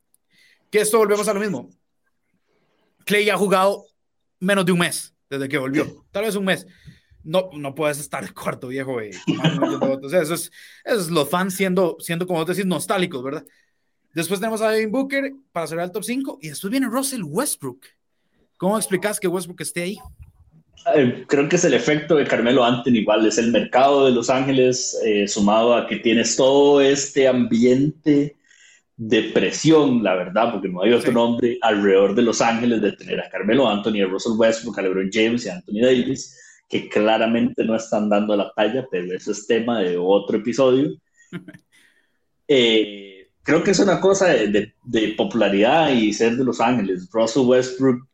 que 0.71 0.81
esto 0.81 0.99
volvemos 0.99 1.27
a 1.29 1.35
lo 1.35 1.41
mismo. 1.41 1.71
Clay 3.05 3.29
ha 3.31 3.37
jugado 3.37 3.87
menos 4.39 4.65
de 4.65 4.73
un 4.73 4.79
mes 4.79 5.15
desde 5.29 5.49
que 5.49 5.59
volvió, 5.59 6.05
tal 6.11 6.25
vez 6.25 6.35
un 6.35 6.45
mes. 6.45 6.67
No, 7.23 7.51
no 7.53 7.75
puedes 7.75 7.99
estar 7.99 8.33
cuarto 8.35 8.69
viejo, 8.69 8.93
güey. 8.93 9.11
eso 9.11 10.35
es, 10.35 10.51
eso 10.85 11.01
es 11.01 11.11
los 11.11 11.29
fans 11.29 11.55
siendo, 11.55 11.97
siendo, 12.01 12.27
como 12.27 12.41
vos 12.41 12.49
decís, 12.49 12.67
nostálgicos, 12.67 13.23
¿verdad? 13.23 13.45
Después 14.15 14.41
tenemos 14.41 14.61
a 14.61 14.71
Devin 14.71 14.91
Booker 14.91 15.33
para 15.53 15.67
cerrar 15.67 15.85
el 15.85 15.93
top 15.93 16.03
5 16.03 16.39
y 16.43 16.49
después 16.49 16.71
viene 16.71 16.89
Russell 16.89 17.23
Westbrook. 17.23 17.87
¿Cómo 18.61 18.77
explicas 18.77 19.19
que 19.19 19.27
Westbrook 19.27 19.63
esté 19.63 19.81
ahí? 19.81 19.99
Eh, 20.95 21.25
creo 21.27 21.49
que 21.49 21.57
es 21.57 21.65
el 21.65 21.73
efecto 21.73 22.17
de 22.17 22.27
Carmelo 22.27 22.63
Anthony, 22.63 22.97
igual 22.97 23.27
es 23.27 23.39
el 23.39 23.51
mercado 23.51 24.05
de 24.05 24.13
Los 24.13 24.29
Ángeles, 24.29 25.01
eh, 25.03 25.27
sumado 25.27 25.75
a 25.75 25.87
que 25.87 25.97
tienes 25.97 26.37
todo 26.37 26.83
este 26.83 27.27
ambiente 27.27 28.37
de 28.99 29.23
presión, 29.33 30.03
la 30.03 30.15
verdad, 30.15 30.53
porque 30.53 30.69
no 30.69 30.83
hay 30.83 30.93
otro 30.93 31.11
nombre 31.11 31.57
alrededor 31.63 32.15
de 32.15 32.21
Los 32.21 32.43
Ángeles 32.43 32.83
de 32.83 32.93
tener 32.93 33.19
a 33.19 33.31
Carmelo 33.31 33.67
Anthony, 33.67 34.03
a 34.03 34.07
Russell 34.07 34.37
Westbrook, 34.37 34.79
a 34.79 34.83
LeBron 34.83 35.09
James 35.11 35.47
y 35.47 35.49
a 35.49 35.55
Anthony 35.55 35.81
Davis, 35.81 36.37
que 36.69 36.87
claramente 36.91 37.65
no 37.65 37.75
están 37.75 38.11
dando 38.11 38.37
la 38.37 38.53
talla, 38.55 38.87
pero 38.91 39.17
eso 39.17 39.33
es 39.33 39.47
tema 39.47 39.81
de 39.81 39.97
otro 39.97 40.37
episodio. 40.37 40.91
Eh, 42.53 43.29
creo 43.45 43.63
que 43.63 43.71
es 43.71 43.79
una 43.79 44.01
cosa 44.01 44.27
de, 44.27 44.75
popularidad 45.17 45.93
y 45.93 46.13
ser 46.13 46.35
de 46.37 46.43
Los 46.43 46.61
Ángeles. 46.61 47.09
Russell 47.13 47.47
Westbrook, 47.47 48.10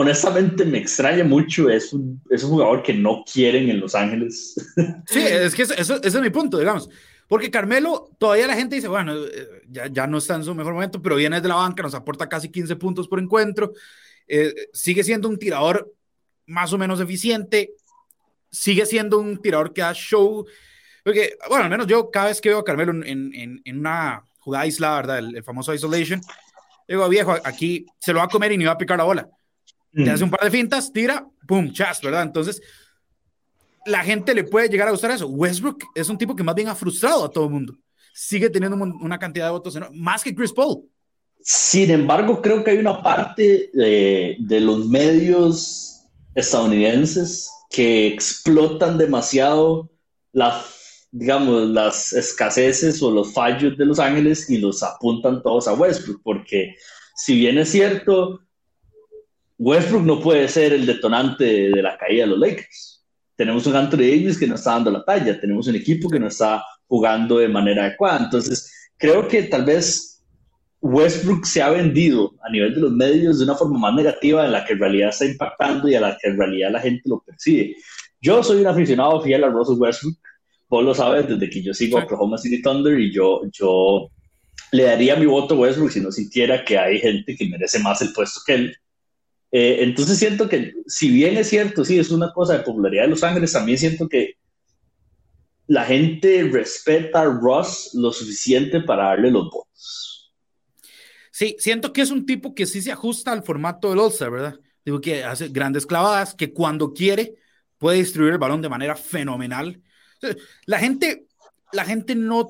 honestamente 0.00 0.64
me 0.64 0.78
extraña 0.78 1.24
mucho, 1.24 1.68
es 1.68 1.92
un, 1.92 2.22
es 2.30 2.44
un 2.44 2.50
jugador 2.50 2.84
que 2.84 2.94
no 2.94 3.24
quieren 3.30 3.68
en 3.68 3.80
Los 3.80 3.96
Ángeles. 3.96 4.54
Sí, 5.06 5.18
es 5.18 5.56
que 5.56 5.62
eso, 5.62 5.74
ese 5.74 5.96
es 6.06 6.20
mi 6.20 6.30
punto, 6.30 6.56
digamos. 6.56 6.88
Porque 7.26 7.50
Carmelo, 7.50 8.08
todavía 8.16 8.46
la 8.46 8.54
gente 8.54 8.76
dice, 8.76 8.86
bueno, 8.86 9.12
eh, 9.16 9.62
ya, 9.68 9.88
ya 9.88 10.06
no 10.06 10.18
está 10.18 10.36
en 10.36 10.44
su 10.44 10.54
mejor 10.54 10.72
momento, 10.72 11.02
pero 11.02 11.16
viene 11.16 11.40
de 11.40 11.48
la 11.48 11.56
banca, 11.56 11.82
nos 11.82 11.94
aporta 11.94 12.28
casi 12.28 12.48
15 12.48 12.76
puntos 12.76 13.08
por 13.08 13.18
encuentro, 13.18 13.72
eh, 14.28 14.54
sigue 14.72 15.02
siendo 15.02 15.28
un 15.28 15.36
tirador 15.36 15.92
más 16.46 16.72
o 16.72 16.78
menos 16.78 17.00
eficiente, 17.00 17.72
sigue 18.52 18.86
siendo 18.86 19.18
un 19.18 19.42
tirador 19.42 19.72
que 19.72 19.80
da 19.80 19.92
show, 19.94 20.46
porque, 21.02 21.36
bueno, 21.48 21.64
al 21.64 21.70
menos 21.70 21.88
yo 21.88 22.08
cada 22.08 22.28
vez 22.28 22.40
que 22.40 22.50
veo 22.50 22.58
a 22.58 22.64
Carmelo 22.64 22.92
en, 22.92 23.34
en, 23.34 23.60
en 23.64 23.78
una 23.80 24.22
jugada 24.38 24.62
aislada, 24.62 24.96
¿verdad? 24.98 25.18
El, 25.18 25.42
famoso 25.42 25.74
isolation, 25.74 26.20
digo, 26.86 27.08
viejo, 27.08 27.34
aquí 27.42 27.84
se 27.98 28.12
lo 28.12 28.20
va 28.20 28.26
a 28.26 28.28
comer 28.28 28.52
y 28.52 28.58
ni 28.58 28.64
va 28.64 28.72
a 28.72 28.78
picar 28.78 28.96
la 28.96 29.04
bola. 29.04 29.28
Te 30.04 30.10
hace 30.10 30.22
un 30.22 30.30
par 30.30 30.40
de 30.44 30.50
fintas, 30.50 30.92
tira, 30.92 31.26
pum, 31.46 31.72
chas, 31.72 32.00
¿verdad? 32.00 32.22
Entonces, 32.22 32.62
la 33.84 34.04
gente 34.04 34.34
le 34.34 34.44
puede 34.44 34.68
llegar 34.68 34.86
a 34.86 34.92
gustar 34.92 35.10
eso. 35.10 35.26
Westbrook 35.26 35.84
es 35.94 36.08
un 36.08 36.16
tipo 36.16 36.36
que 36.36 36.44
más 36.44 36.54
bien 36.54 36.68
ha 36.68 36.74
frustrado 36.74 37.24
a 37.24 37.30
todo 37.30 37.44
el 37.44 37.50
mundo. 37.50 37.74
Sigue 38.12 38.48
teniendo 38.48 38.76
una 38.76 39.18
cantidad 39.18 39.46
de 39.46 39.52
votos 39.52 39.78
más 39.92 40.22
que 40.22 40.34
Chris 40.34 40.52
Paul. 40.52 40.84
Sin 41.40 41.90
embargo, 41.90 42.40
creo 42.42 42.62
que 42.62 42.72
hay 42.72 42.78
una 42.78 43.02
parte 43.02 43.70
de, 43.72 44.36
de 44.38 44.60
los 44.60 44.86
medios 44.86 46.04
estadounidenses 46.34 47.50
que 47.70 48.06
explotan 48.08 48.98
demasiado 48.98 49.90
las, 50.32 51.08
digamos, 51.10 51.68
las 51.68 52.12
escaseces 52.12 53.02
o 53.02 53.10
los 53.10 53.32
fallos 53.32 53.76
de 53.76 53.84
Los 53.84 53.98
Ángeles 53.98 54.48
y 54.48 54.58
los 54.58 54.82
apuntan 54.82 55.42
todos 55.42 55.68
a 55.68 55.74
Westbrook, 55.74 56.20
porque 56.22 56.74
si 57.14 57.36
bien 57.36 57.58
es 57.58 57.70
cierto, 57.70 58.40
Westbrook 59.58 60.04
no 60.04 60.20
puede 60.20 60.48
ser 60.48 60.72
el 60.72 60.86
detonante 60.86 61.44
de 61.44 61.82
la 61.82 61.98
caída 61.98 62.24
de 62.24 62.30
los 62.30 62.38
Lakers 62.38 62.98
tenemos 63.38 63.64
un 63.68 63.76
Anthony 63.76 63.98
Davis 63.98 64.36
que 64.36 64.48
no 64.48 64.56
está 64.56 64.72
dando 64.72 64.90
la 64.90 65.04
talla, 65.04 65.40
tenemos 65.40 65.68
un 65.68 65.76
equipo 65.76 66.10
que 66.10 66.18
no 66.18 66.26
está 66.26 66.60
jugando 66.88 67.38
de 67.38 67.46
manera 67.46 67.84
adecuada. 67.84 68.24
Entonces, 68.24 68.90
creo 68.96 69.28
que 69.28 69.44
tal 69.44 69.64
vez 69.64 70.24
Westbrook 70.80 71.46
se 71.46 71.62
ha 71.62 71.70
vendido 71.70 72.34
a 72.42 72.50
nivel 72.50 72.74
de 72.74 72.80
los 72.80 72.90
medios 72.90 73.38
de 73.38 73.44
una 73.44 73.54
forma 73.54 73.78
más 73.78 73.94
negativa 73.94 74.44
en 74.44 74.50
la 74.50 74.64
que 74.64 74.72
en 74.72 74.80
realidad 74.80 75.10
está 75.10 75.24
impactando 75.24 75.88
y 75.88 75.94
a 75.94 76.00
la 76.00 76.18
que 76.20 76.30
en 76.30 76.36
realidad 76.36 76.72
la 76.72 76.80
gente 76.80 77.02
lo 77.04 77.20
percibe. 77.20 77.76
Yo 78.20 78.42
soy 78.42 78.60
un 78.60 78.66
aficionado 78.66 79.22
fiel 79.22 79.44
a 79.44 79.50
Russell 79.50 79.78
Westbrook, 79.78 80.18
vos 80.68 80.84
lo 80.84 80.92
sabes 80.92 81.28
desde 81.28 81.48
que 81.48 81.62
yo 81.62 81.72
sigo 81.72 81.98
a 81.98 82.02
Oklahoma 82.02 82.38
City 82.38 82.60
Thunder 82.60 82.98
y 82.98 83.12
yo, 83.12 83.42
yo 83.52 84.10
le 84.72 84.82
daría 84.82 85.14
mi 85.14 85.26
voto 85.26 85.54
a 85.54 85.58
Westbrook 85.58 85.92
si 85.92 86.00
no 86.00 86.10
sintiera 86.10 86.64
que 86.64 86.76
hay 86.76 86.98
gente 86.98 87.36
que 87.36 87.48
merece 87.48 87.78
más 87.78 88.02
el 88.02 88.12
puesto 88.12 88.40
que 88.44 88.54
él. 88.54 88.76
Eh, 89.50 89.78
entonces 89.80 90.18
siento 90.18 90.48
que, 90.48 90.74
si 90.86 91.10
bien 91.10 91.36
es 91.36 91.48
cierto, 91.48 91.84
sí, 91.84 91.98
es 91.98 92.10
una 92.10 92.32
cosa 92.32 92.58
de 92.58 92.64
popularidad 92.64 93.04
de 93.04 93.10
Los 93.10 93.24
Ángeles, 93.24 93.52
también 93.52 93.78
siento 93.78 94.08
que 94.08 94.34
la 95.66 95.84
gente 95.84 96.48
respeta 96.50 97.20
a 97.20 97.24
Ross 97.24 97.90
lo 97.94 98.12
suficiente 98.12 98.80
para 98.80 99.04
darle 99.04 99.30
los 99.30 99.50
votos. 99.50 100.32
Sí, 101.30 101.56
siento 101.58 101.92
que 101.92 102.00
es 102.00 102.10
un 102.10 102.26
tipo 102.26 102.54
que 102.54 102.66
sí 102.66 102.82
se 102.82 102.90
ajusta 102.90 103.32
al 103.32 103.44
formato 103.44 103.90
del 103.90 104.00
All-Star, 104.00 104.30
¿verdad? 104.30 104.60
Digo 104.84 105.00
que 105.00 105.22
hace 105.22 105.48
grandes 105.48 105.86
clavadas, 105.86 106.34
que 106.34 106.52
cuando 106.52 106.92
quiere 106.92 107.36
puede 107.78 107.98
distribuir 107.98 108.32
el 108.32 108.38
balón 108.38 108.62
de 108.62 108.68
manera 108.68 108.96
fenomenal. 108.96 109.80
La 110.66 110.78
gente, 110.78 111.26
la 111.72 111.84
gente 111.84 112.14
no, 112.14 112.48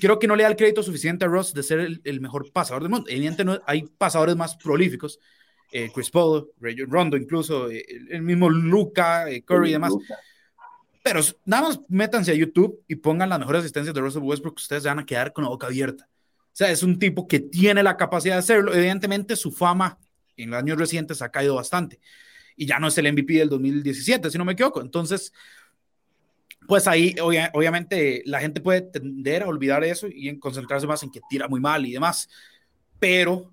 creo 0.00 0.18
que 0.18 0.26
no 0.26 0.36
le 0.36 0.44
da 0.44 0.48
el 0.48 0.56
crédito 0.56 0.82
suficiente 0.82 1.24
a 1.24 1.28
Ross 1.28 1.52
de 1.52 1.62
ser 1.62 2.00
el, 2.02 2.20
mejor 2.20 2.50
pasador 2.52 2.82
del 2.82 2.90
mundo. 2.90 3.06
Evidentemente 3.08 3.62
hay 3.66 3.82
pasadores 3.82 4.36
más 4.36 4.56
prolíficos, 4.56 5.18
eh, 5.72 5.90
Chris 5.92 6.10
Paul, 6.10 6.50
Rondo 6.86 7.16
incluso, 7.16 7.70
eh, 7.70 7.84
el 8.10 8.20
mismo 8.22 8.50
Luca, 8.50 9.28
eh, 9.30 9.42
Curry 9.42 9.70
y 9.70 9.72
demás. 9.72 9.94
Pero 11.02 11.20
nada 11.46 11.68
más 11.68 11.80
métanse 11.88 12.30
a 12.30 12.34
YouTube 12.34 12.84
y 12.86 12.96
pongan 12.96 13.30
las 13.30 13.38
mejores 13.38 13.60
asistencias 13.60 13.94
de 13.94 14.00
Russell 14.00 14.22
Westbrook, 14.22 14.56
ustedes 14.56 14.84
van 14.84 14.98
a 14.98 15.06
quedar 15.06 15.32
con 15.32 15.44
la 15.44 15.50
boca 15.50 15.66
abierta. 15.66 16.08
O 16.08 16.54
sea, 16.54 16.70
es 16.70 16.82
un 16.82 16.98
tipo 16.98 17.26
que 17.26 17.40
tiene 17.40 17.82
la 17.82 17.96
capacidad 17.96 18.34
de 18.34 18.40
hacerlo. 18.40 18.74
Evidentemente, 18.74 19.34
su 19.34 19.50
fama 19.50 19.98
en 20.36 20.50
los 20.50 20.58
años 20.58 20.78
recientes 20.78 21.22
ha 21.22 21.30
caído 21.30 21.54
bastante. 21.54 21.98
Y 22.54 22.66
ya 22.66 22.78
no 22.78 22.88
es 22.88 22.98
el 22.98 23.10
MVP 23.10 23.32
del 23.32 23.48
2017, 23.48 24.30
si 24.30 24.36
no 24.36 24.44
me 24.44 24.52
equivoco. 24.52 24.82
Entonces, 24.82 25.32
pues 26.68 26.86
ahí 26.86 27.16
obviamente 27.20 28.22
la 28.26 28.40
gente 28.40 28.60
puede 28.60 28.82
tender 28.82 29.42
a 29.42 29.48
olvidar 29.48 29.82
eso 29.82 30.06
y 30.06 30.28
en 30.28 30.38
concentrarse 30.38 30.86
más 30.86 31.02
en 31.02 31.10
que 31.10 31.20
tira 31.28 31.48
muy 31.48 31.60
mal 31.60 31.86
y 31.86 31.92
demás. 31.92 32.28
Pero 32.98 33.50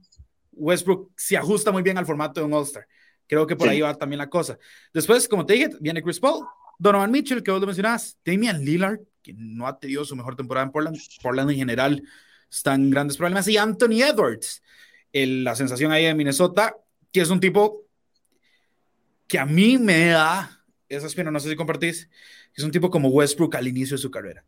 Westbrook 0.59 1.11
se 1.15 1.37
ajusta 1.37 1.71
muy 1.71 1.81
bien 1.81 1.97
al 1.97 2.05
formato 2.05 2.39
de 2.39 2.45
un 2.45 2.53
All-Star. 2.53 2.87
Creo 3.27 3.45
que 3.45 3.55
por 3.55 3.69
ahí 3.69 3.81
va 3.81 3.93
también 3.95 4.17
la 4.17 4.29
cosa. 4.29 4.57
Después, 4.93 5.27
como 5.27 5.45
te 5.45 5.53
dije, 5.53 5.69
viene 5.79 6.01
Chris 6.01 6.19
Paul, 6.19 6.45
Donovan 6.77 7.11
Mitchell, 7.11 7.43
que 7.43 7.51
vos 7.51 7.59
lo 7.61 7.67
mencionabas, 7.67 8.17
Damian 8.25 8.63
Lillard, 8.63 8.99
que 9.21 9.33
no 9.33 9.67
ha 9.67 9.79
tenido 9.79 10.03
su 10.03 10.15
mejor 10.15 10.35
temporada 10.35 10.65
en 10.65 10.71
Portland. 10.71 10.97
Portland 11.21 11.51
en 11.51 11.57
general 11.57 12.03
está 12.49 12.73
en 12.73 12.89
grandes 12.89 13.17
problemas. 13.17 13.47
Y 13.47 13.57
Anthony 13.57 14.01
Edwards, 14.01 14.63
la 15.13 15.55
sensación 15.55 15.91
ahí 15.91 16.05
de 16.05 16.15
Minnesota, 16.15 16.75
que 17.11 17.21
es 17.21 17.29
un 17.29 17.39
tipo 17.39 17.85
que 19.27 19.37
a 19.37 19.45
mí 19.45 19.77
me 19.77 20.07
da 20.07 20.65
esa 20.87 21.05
espina, 21.05 21.29
no 21.29 21.39
sé 21.39 21.49
si 21.49 21.55
compartís, 21.55 22.09
es 22.55 22.63
un 22.63 22.71
tipo 22.71 22.89
como 22.89 23.09
Westbrook 23.09 23.55
al 23.55 23.67
inicio 23.67 23.95
de 23.95 24.01
su 24.01 24.09
carrera. 24.09 24.43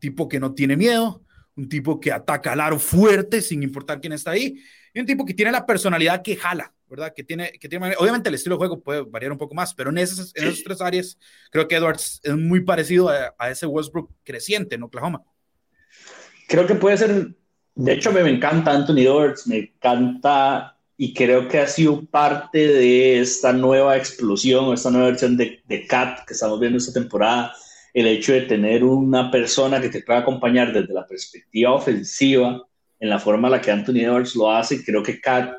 Tipo 0.00 0.28
que 0.28 0.40
no 0.40 0.54
tiene 0.54 0.76
miedo, 0.76 1.24
un 1.54 1.68
tipo 1.68 2.00
que 2.00 2.10
ataca 2.10 2.52
al 2.52 2.60
aro 2.60 2.80
fuerte 2.80 3.40
sin 3.40 3.62
importar 3.62 4.00
quién 4.00 4.12
está 4.12 4.32
ahí 4.32 4.58
y 4.94 5.00
un 5.00 5.06
tipo 5.06 5.26
que 5.26 5.34
tiene 5.34 5.50
la 5.50 5.66
personalidad 5.66 6.22
que 6.22 6.36
jala, 6.36 6.72
¿verdad? 6.88 7.12
Que 7.14 7.24
tiene, 7.24 7.50
que 7.58 7.68
tiene, 7.68 7.94
obviamente 7.98 8.28
el 8.28 8.36
estilo 8.36 8.54
de 8.54 8.58
juego 8.58 8.80
puede 8.80 9.02
variar 9.02 9.32
un 9.32 9.38
poco 9.38 9.54
más, 9.54 9.74
pero 9.74 9.90
en 9.90 9.98
esas, 9.98 10.32
en 10.36 10.44
esas 10.44 10.62
tres 10.62 10.80
áreas 10.80 11.18
creo 11.50 11.66
que 11.66 11.74
Edwards 11.74 12.20
es 12.22 12.36
muy 12.36 12.60
parecido 12.60 13.08
a, 13.08 13.50
ese 13.50 13.66
Westbrook 13.66 14.10
creciente 14.22 14.76
en 14.76 14.84
Oklahoma. 14.84 15.22
Creo 16.48 16.64
que 16.66 16.76
puede 16.76 16.96
ser, 16.96 17.34
de 17.74 17.92
hecho 17.92 18.12
me, 18.12 18.20
encanta 18.20 18.70
Anthony 18.70 19.00
Edwards, 19.00 19.48
me 19.48 19.58
encanta 19.58 20.78
y 20.96 21.12
creo 21.12 21.48
que 21.48 21.58
ha 21.58 21.66
sido 21.66 22.06
parte 22.06 22.58
de 22.68 23.18
esta 23.18 23.52
nueva 23.52 23.96
explosión, 23.96 24.72
esta 24.72 24.92
nueva 24.92 25.08
versión 25.08 25.36
de, 25.36 25.60
de 25.66 25.86
Cat 25.88 26.24
que 26.24 26.34
estamos 26.34 26.60
viendo 26.60 26.78
esta 26.78 26.92
temporada, 26.92 27.52
el 27.92 28.06
hecho 28.06 28.32
de 28.32 28.42
tener 28.42 28.84
una 28.84 29.28
persona 29.28 29.80
que 29.80 29.88
te 29.88 30.02
pueda 30.02 30.20
acompañar 30.20 30.72
desde 30.72 30.94
la 30.94 31.04
perspectiva 31.04 31.72
ofensiva, 31.72 32.64
en 33.00 33.10
la 33.10 33.18
forma 33.18 33.48
en 33.48 33.52
la 33.52 33.60
que 33.60 33.70
Anthony 33.70 34.00
Edwards 34.00 34.34
lo 34.34 34.50
hace. 34.50 34.84
Creo 34.84 35.02
que 35.02 35.20
Cat 35.20 35.54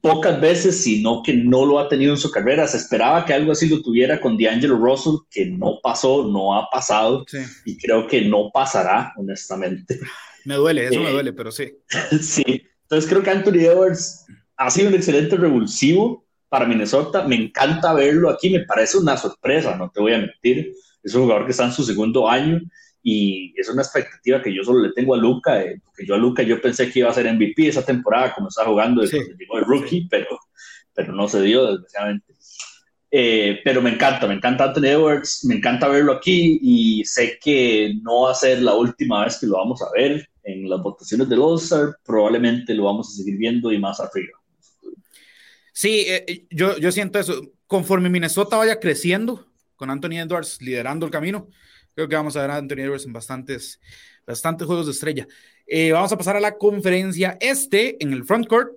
pocas 0.00 0.40
veces, 0.40 0.82
sino 0.82 1.22
que 1.22 1.32
no 1.34 1.64
lo 1.64 1.78
ha 1.78 1.88
tenido 1.88 2.12
en 2.12 2.18
su 2.18 2.30
carrera. 2.30 2.66
Se 2.66 2.76
esperaba 2.76 3.24
que 3.24 3.32
algo 3.32 3.52
así 3.52 3.68
lo 3.68 3.80
tuviera 3.82 4.20
con 4.20 4.36
D'Angelo 4.36 4.76
Russell, 4.76 5.14
que 5.30 5.46
no 5.46 5.78
pasó, 5.82 6.26
no 6.26 6.56
ha 6.56 6.68
pasado, 6.70 7.24
y 7.64 7.78
creo 7.78 8.06
que 8.06 8.22
no 8.22 8.50
pasará, 8.52 9.12
honestamente. 9.16 10.00
Me 10.44 10.56
duele, 10.56 10.86
eso 10.86 11.00
me 11.00 11.10
eh, 11.10 11.12
duele, 11.12 11.32
pero 11.32 11.52
sí. 11.52 11.72
sí, 12.20 12.62
entonces 12.82 13.08
creo 13.08 13.22
que 13.22 13.30
Anthony 13.30 13.60
Edwards 13.60 14.26
ha 14.56 14.70
sido 14.70 14.88
un 14.88 14.94
excelente 14.94 15.36
revulsivo 15.36 16.26
para 16.48 16.66
Minnesota. 16.66 17.26
Me 17.26 17.36
encanta 17.36 17.92
verlo 17.92 18.28
aquí, 18.28 18.50
me 18.50 18.64
parece 18.64 18.98
una 18.98 19.16
sorpresa, 19.16 19.76
no 19.76 19.90
te 19.90 20.00
voy 20.00 20.14
a 20.14 20.18
mentir. 20.18 20.72
Es 21.02 21.14
un 21.14 21.22
jugador 21.22 21.46
que 21.46 21.52
está 21.52 21.64
en 21.64 21.72
su 21.72 21.84
segundo 21.84 22.28
año 22.28 22.60
y 23.02 23.52
es 23.56 23.68
una 23.68 23.82
expectativa 23.82 24.40
que 24.40 24.54
yo 24.54 24.62
solo 24.62 24.80
le 24.80 24.92
tengo 24.92 25.14
a 25.14 25.18
Luca, 25.18 25.60
eh, 25.60 25.80
porque 25.84 26.06
yo 26.06 26.14
a 26.14 26.18
Luca 26.18 26.42
yo 26.42 26.60
pensé 26.60 26.90
que 26.90 27.00
iba 27.00 27.10
a 27.10 27.14
ser 27.14 27.32
MVP 27.32 27.68
esa 27.68 27.84
temporada 27.84 28.32
como 28.34 28.48
está 28.48 28.64
jugando 28.64 29.02
desde 29.02 29.26
que 29.26 29.34
llegó 29.38 29.58
el 29.58 29.64
rookie, 29.64 30.06
pero, 30.08 30.38
pero 30.94 31.12
no 31.12 31.28
se 31.28 31.42
dio 31.42 31.66
desgraciadamente. 31.66 32.34
Eh, 33.10 33.60
pero 33.62 33.82
me 33.82 33.90
encanta, 33.90 34.26
me 34.26 34.34
encanta 34.34 34.64
Anthony 34.64 34.86
Edwards, 34.86 35.44
me 35.44 35.56
encanta 35.56 35.88
verlo 35.88 36.12
aquí 36.12 36.58
y 36.62 37.04
sé 37.04 37.38
que 37.42 37.94
no 38.02 38.22
va 38.22 38.30
a 38.30 38.34
ser 38.34 38.62
la 38.62 38.74
última 38.74 39.24
vez 39.24 39.38
que 39.38 39.46
lo 39.46 39.58
vamos 39.58 39.82
a 39.82 39.90
ver 39.94 40.26
en 40.44 40.68
las 40.70 40.80
votaciones 40.80 41.28
del 41.28 41.42
All-Star, 41.42 41.96
probablemente 42.04 42.74
lo 42.74 42.84
vamos 42.84 43.08
a 43.08 43.12
seguir 43.12 43.36
viendo 43.36 43.70
y 43.70 43.78
más 43.78 44.00
arriba. 44.00 44.38
Sí, 45.72 46.04
eh, 46.06 46.46
yo, 46.50 46.78
yo 46.78 46.92
siento 46.92 47.18
eso. 47.18 47.42
Conforme 47.66 48.08
Minnesota 48.08 48.56
vaya 48.56 48.80
creciendo, 48.80 49.46
con 49.76 49.90
Anthony 49.90 50.18
Edwards 50.18 50.62
liderando 50.62 51.06
el 51.06 51.12
camino, 51.12 51.48
creo 51.94 52.08
que 52.08 52.16
vamos 52.16 52.36
a 52.36 52.42
ver 52.42 52.50
a 52.50 52.56
Anthony 52.56 52.80
Edwards 52.80 53.04
en 53.04 53.12
bastantes, 53.12 53.80
bastantes 54.26 54.66
juegos 54.66 54.86
de 54.86 54.92
estrella. 54.92 55.26
Eh, 55.66 55.92
vamos 55.92 56.12
a 56.12 56.18
pasar 56.18 56.36
a 56.36 56.40
la 56.40 56.56
conferencia 56.56 57.36
este 57.40 58.02
en 58.02 58.12
el 58.12 58.24
frontcourt. 58.24 58.72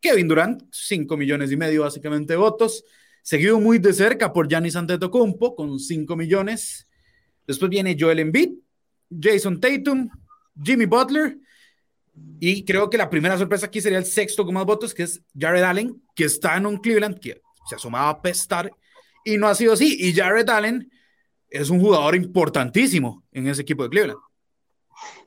Kevin 0.00 0.28
Durant, 0.28 0.62
5 0.70 1.16
millones 1.16 1.50
y 1.50 1.56
medio 1.56 1.82
básicamente 1.82 2.34
de 2.34 2.36
votos, 2.36 2.84
seguido 3.22 3.58
muy 3.58 3.78
de 3.78 3.92
cerca 3.92 4.32
por 4.32 4.48
Giannis 4.48 4.76
Antetokounmpo 4.76 5.56
con 5.56 5.78
5 5.80 6.14
millones. 6.14 6.86
Después 7.46 7.68
viene 7.68 7.96
Joel 7.98 8.20
Embiid, 8.20 8.50
Jason 9.10 9.60
Tatum, 9.60 10.08
Jimmy 10.62 10.84
Butler 10.84 11.38
y 12.40 12.64
creo 12.64 12.88
que 12.88 12.98
la 12.98 13.10
primera 13.10 13.36
sorpresa 13.36 13.66
aquí 13.66 13.80
sería 13.80 13.98
el 13.98 14.04
sexto 14.04 14.44
con 14.44 14.54
más 14.54 14.64
votos, 14.64 14.94
que 14.94 15.02
es 15.04 15.22
Jared 15.36 15.62
Allen, 15.62 16.02
que 16.14 16.24
está 16.24 16.56
en 16.56 16.66
un 16.66 16.78
Cleveland 16.78 17.18
que 17.18 17.40
se 17.68 17.74
asomaba 17.74 18.10
a 18.10 18.22
pestar 18.22 18.70
y 19.24 19.36
no 19.36 19.48
ha 19.48 19.54
sido 19.54 19.72
así. 19.72 19.96
Y 19.98 20.14
Jared 20.14 20.48
Allen 20.48 20.90
es 21.50 21.70
un 21.70 21.80
jugador 21.80 22.14
importantísimo 22.14 23.22
en 23.32 23.48
ese 23.48 23.62
equipo 23.62 23.82
de 23.82 23.90
Cleveland. 23.90 24.20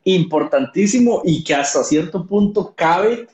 Importantísimo 0.04 1.22
y 1.26 1.44
que 1.44 1.56
hasta 1.56 1.84
cierto 1.84 2.26
punto 2.26 2.74
cabe 2.76 3.28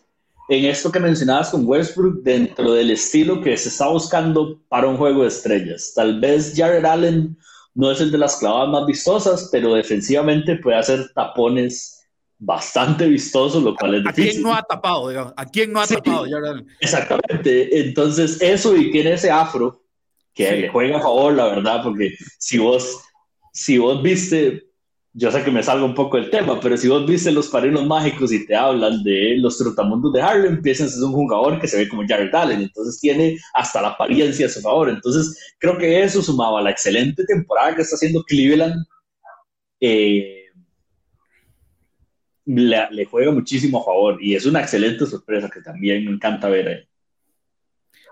en 0.50 0.66
esto 0.66 0.92
que 0.92 1.00
mencionabas 1.00 1.50
con 1.50 1.66
Westbrook 1.66 2.24
dentro 2.24 2.74
del 2.74 2.92
estilo 2.92 3.42
que 3.42 3.58
se 3.58 3.70
está 3.70 3.88
buscando 3.90 4.60
para 4.70 4.88
un 4.88 4.98
juego 4.98 5.24
de 5.24 5.28
estrellas. 5.28 5.92
Tal 5.94 6.20
vez 6.20 6.54
Jared 6.56 6.86
Allen 6.86 7.38
no 7.74 7.92
es 7.92 8.00
el 8.02 8.12
de 8.12 8.18
las 8.18 8.38
clavadas 8.38 8.70
más 8.70 8.86
vistosas, 8.86 9.50
pero 9.52 9.74
defensivamente 9.74 10.56
puede 10.58 10.78
hacer 10.78 11.12
tapones 11.14 12.02
bastante 12.40 13.08
vistosos, 13.08 13.64
lo 13.64 13.76
cual 13.76 13.96
es 13.96 14.04
difícil. 14.04 14.30
¿A 14.30 14.32
quién 14.32 14.44
no 14.44 14.54
ha 14.54 14.64
tapado, 14.64 15.10
digamos? 15.10 15.34
¿A 15.36 15.46
quién 15.46 15.74
no 15.74 15.82
ha 15.82 15.88
tapado 15.88 16.26
Jared 16.30 16.50
Allen? 16.50 16.68
Exactamente. 16.80 17.80
Entonces, 17.88 18.42
eso 18.42 18.76
y 18.76 18.92
tiene 18.92 19.14
ese 19.14 19.30
afro 19.30 19.82
que 20.38 20.52
le 20.56 20.70
juega 20.70 20.98
a 20.98 21.02
favor, 21.02 21.34
la 21.34 21.48
verdad, 21.48 21.82
porque 21.84 22.16
si 22.38 22.60
vos, 22.60 23.04
si 23.52 23.80
vos 23.80 24.02
viste, 24.04 24.68
yo 25.14 25.32
sé 25.32 25.44
que 25.44 25.50
me 25.50 25.64
salgo 25.64 25.84
un 25.84 25.96
poco 25.96 26.18
del 26.18 26.30
tema, 26.30 26.60
pero 26.60 26.78
si 26.78 26.88
vos 26.88 27.08
viste 27.08 27.32
los 27.32 27.48
parinos 27.48 27.88
mágicos 27.88 28.32
y 28.32 28.46
te 28.46 28.56
hablan 28.56 29.04
de 29.04 29.36
los 29.38 29.58
trotamundos 29.58 30.14
de 30.14 30.22
Harlem, 30.22 30.62
piensas 30.62 30.94
es 30.94 31.02
un 31.02 31.14
jugador 31.14 31.60
que 31.60 31.68
se 31.68 31.78
ve 31.78 31.90
como 31.90 32.08
Jared 32.08 32.34
Allen, 32.34 32.62
entonces 32.62 33.00
tiene 33.00 33.36
hasta 33.56 33.82
la 33.82 33.90
apariencia 33.90 34.46
a 34.46 34.50
su 34.50 34.62
favor. 34.62 34.90
Entonces, 34.90 35.56
creo 35.58 35.76
que 35.76 36.04
eso 36.04 36.22
sumaba 36.22 36.60
a 36.60 36.64
la 36.64 36.70
excelente 36.70 37.26
temporada 37.26 37.76
que 37.76 37.82
está 37.82 37.96
haciendo 37.96 38.24
Cleveland. 38.24 38.86
Eh, 39.80 40.46
le, 42.46 42.88
le, 42.92 43.06
juega 43.06 43.32
muchísimo 43.32 43.82
a 43.82 43.86
favor 43.86 44.18
y 44.24 44.36
es 44.36 44.46
una 44.46 44.62
excelente 44.62 45.06
sorpresa 45.06 45.50
que 45.50 45.62
también 45.62 46.06
me 46.06 46.12
encanta 46.12 46.48
ver 46.48 46.68
ahí. 46.68 46.88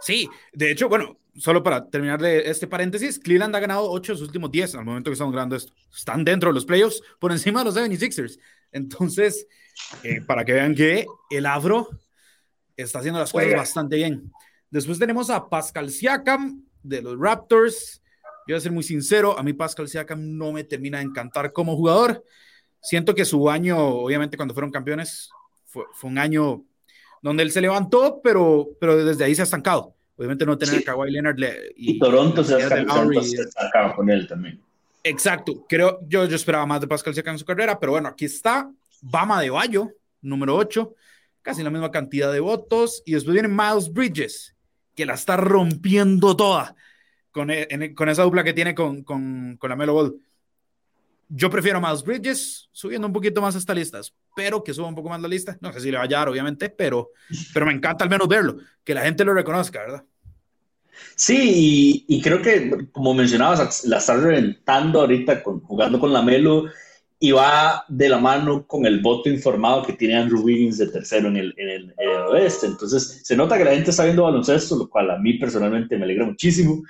Sí, 0.02 0.28
de 0.54 0.72
hecho, 0.72 0.90
bueno, 0.90 1.18
solo 1.38 1.64
para 1.64 1.90
terminar 1.90 2.22
de 2.22 2.50
este 2.50 2.68
paréntesis, 2.68 3.20
Cleveland 3.20 3.56
ha 3.56 3.60
ganado 3.60 3.90
8 3.92 4.14
de 4.14 4.18
sus 4.18 4.28
últimos 4.28 4.52
10 4.52 4.76
al 4.76 4.86
momento 4.86 5.10
que 5.10 5.14
estamos 5.14 5.34
grabando 5.34 5.56
esto. 5.56 5.74
Están 5.94 6.24
dentro 6.24 6.50
de 6.50 6.54
los 6.54 6.66
playoffs 6.66 7.02
por 7.20 7.32
encima 7.32 7.60
de 7.60 7.66
los 7.66 7.76
76ers. 7.76 8.40
Entonces, 8.72 9.48
eh, 10.04 10.22
para 10.22 10.46
que 10.46 10.54
vean 10.54 10.76
que 10.76 11.06
el 11.30 11.46
Afro 11.46 11.90
está 12.76 13.00
haciendo 13.00 13.20
las 13.20 13.32
cosas 13.32 13.54
bastante 13.54 13.98
bien. 13.98 14.32
Después 14.70 15.00
tenemos 15.00 15.30
a 15.30 15.48
Pascal 15.50 15.90
Siakam 15.90 16.64
de 16.84 17.02
los 17.02 17.18
Raptors. 17.20 18.02
Yo 18.48 18.54
voy 18.54 18.58
a 18.58 18.62
ser 18.62 18.72
muy 18.72 18.84
sincero, 18.84 19.38
a 19.38 19.44
mí 19.44 19.54
Pascal 19.54 19.88
Siakam 19.88 20.38
no 20.38 20.52
me 20.52 20.64
termina 20.64 21.00
de 21.00 21.06
encantar 21.06 21.52
como 21.52 21.76
jugador. 21.76 22.24
Siento 22.82 23.16
que 23.16 23.26
su 23.26 23.50
año, 23.50 23.78
obviamente 23.78 24.38
cuando 24.38 24.54
fueron 24.54 24.72
campeones, 24.72 25.30
fue, 25.66 25.86
fue 25.94 26.10
un 26.10 26.18
año 26.18 26.64
donde 27.22 27.44
él 27.44 27.52
se 27.52 27.62
levantó, 27.62 28.22
pero, 28.24 28.70
pero 28.80 29.04
desde 29.04 29.24
ahí 29.24 29.34
se 29.34 29.42
ha 29.42 29.46
estancado. 29.46 29.95
Obviamente 30.18 30.46
no 30.46 30.58
tener 30.58 30.80
a 30.80 30.82
Kawhi 30.82 31.12
Leonard 31.12 31.38
y, 31.76 32.00
Toronto 32.00 32.44
se, 32.44 32.56
acaba 32.64 33.96
con 33.96 34.10
él 34.10 34.28
también. 34.28 34.62
Exacto, 35.04 35.66
creo, 35.68 36.00
yo, 36.08 36.26
yo 36.26 36.36
esperaba 36.36 36.66
más 36.66 36.82
de 36.82 36.88
Pascal 36.88 37.14
Siakam 37.14 37.36
en 37.36 37.40
su 37.40 37.46
carrera, 37.46 37.80
pero 37.80 37.92
bueno, 37.92 38.08
aquí 38.08 38.26
está 38.26 38.72
Bama 39.02 39.42
de 39.42 39.50
Bayo, 39.52 39.92
número 40.22 40.56
8, 40.56 40.96
casi 41.42 41.62
la 41.62 41.70
misma 41.70 41.92
cantidad 41.92 42.32
de 42.32 42.40
votos, 42.40 43.04
y 43.06 43.14
después 43.14 43.34
viene 43.34 43.48
Miles 43.48 43.92
Bridges, 43.92 44.56
que 44.96 45.06
la 45.06 45.14
está 45.14 45.38
rompiendo 45.38 46.36
toda 46.36 46.76
con, 47.36 47.52
e, 47.52 47.94
con 47.94 48.08
esa 48.08 48.24
dupla 48.24 48.46
que 48.46 48.54
tiene 48.54 48.74
con, 48.74 49.04
con, 49.04 49.58
con 49.58 49.70
la 49.70 49.76
Melo 49.76 49.94
Ball. 49.94 50.20
Yo 51.28 51.50
prefiero 51.50 51.80
a 51.80 51.82
Miles 51.82 52.02
Bridges 52.02 52.70
subiendo 52.72 53.06
un 53.06 53.14
poquito 53.14 53.42
más 53.42 53.56
esta 53.56 53.74
lista. 53.74 54.00
Espero 54.38 54.66
que 54.66 54.74
suba 54.74 54.90
un 54.90 54.96
poco 54.96 55.08
más 55.08 55.22
la 55.22 55.30
lista. 55.30 55.58
No 55.62 55.72
sé 55.72 55.80
si 55.80 55.90
le 55.90 55.96
va 55.98 56.04
a 56.04 56.08
llegar, 56.08 56.28
obviamente, 56.28 56.70
pero, 56.70 57.12
pero 57.54 57.66
me 57.66 57.72
encanta 57.72 58.04
al 58.04 58.10
menos 58.10 58.28
verlo, 58.28 58.58
que 58.84 58.94
la 58.94 59.00
gente 59.00 59.24
lo 59.24 59.34
reconozca, 59.34 59.80
¿verdad? 59.80 60.04
Sí, 61.16 62.04
y, 62.06 62.22
creo 62.22 62.42
que, 62.42 62.90
como 62.92 63.14
mencionabas, 63.14 63.86
la 63.86 64.00
está 64.00 64.18
reventando 64.18 65.00
ahorita 65.00 65.42
jugando 65.64 66.02
con 66.02 66.12
la 66.12 66.22
Melo 66.22 66.66
y 67.18 67.32
va 67.32 67.86
de 67.88 68.10
la 68.10 68.18
mano 68.18 68.68
con 68.68 68.86
el 68.86 69.00
voto 69.00 69.30
informado 69.30 69.84
que 69.84 69.94
tiene 69.94 70.18
Andrew 70.18 70.42
Wiggins 70.42 70.80
de 70.80 70.88
tercero 70.88 71.30
en 71.30 71.38
el, 71.38 71.54
en 71.56 71.70
el, 71.70 71.96
en 71.98 72.10
oeste. 72.30 72.68
Entonces, 72.68 73.22
se 73.24 73.38
nota 73.38 73.58
que 73.58 73.64
la 73.64 73.72
gente 73.72 73.92
está 73.92 74.04
viendo 74.04 74.24
baloncesto, 74.24 74.76
lo 74.76 74.90
cual 74.90 75.12
a 75.12 75.18
mí 75.18 75.36
personalmente 75.36 75.98
me 75.98 76.04
alegra 76.04 76.26
muchísimo. 76.26 76.84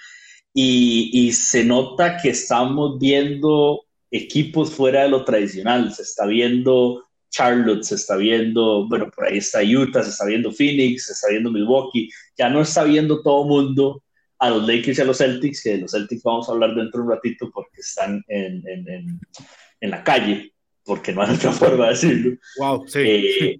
Y, 0.52 1.12
y 1.14 1.32
se 1.32 1.64
nota 1.64 2.18
que 2.18 2.30
estamos 2.30 2.98
viendo 2.98 3.84
equipos 4.10 4.72
fuera 4.72 5.04
de 5.04 5.10
lo 5.10 5.24
tradicional. 5.24 5.94
Se 5.94 6.02
está 6.02 6.26
viendo 6.26 7.04
Charlotte, 7.36 7.84
se 7.84 7.96
está 7.96 8.16
viendo, 8.16 8.88
bueno, 8.88 9.10
por 9.14 9.26
ahí 9.26 9.40
está 9.40 9.60
Utah, 9.62 10.04
se 10.04 10.10
está 10.10 10.26
viendo 10.26 10.52
Phoenix, 10.52 11.08
se 11.08 11.14
está 11.14 11.30
viendo 11.30 11.52
Milwaukee. 11.52 12.10
Ya 12.38 12.50
no 12.50 12.62
está 12.62 12.84
viendo 12.84 13.22
todo 13.22 13.46
mundo 13.46 14.04
a 14.40 14.50
los 14.50 14.68
Lakers 14.68 14.98
y 14.98 15.02
a 15.02 15.06
los 15.06 15.18
Celtics, 15.18 15.62
que 15.64 15.72
de 15.72 15.78
los 15.80 15.92
Celtics 15.92 16.24
vamos 16.24 16.48
a 16.48 16.54
hablar 16.54 16.76
dentro 16.76 17.02
de 17.02 17.08
un 17.08 17.14
ratito 17.14 17.52
porque 17.54 17.82
están 17.82 18.24
en, 18.28 18.64
en, 18.68 19.20
en, 19.82 19.90
la 19.92 20.04
calle, 20.04 20.54
porque 20.84 21.12
no 21.12 21.24
hay 21.24 21.36
otra 21.36 21.52
forma 21.52 21.86
de 21.86 21.92
decirlo. 21.92 22.38
Wow, 22.58 22.88
sí. 22.88 23.00
Eh, 23.00 23.60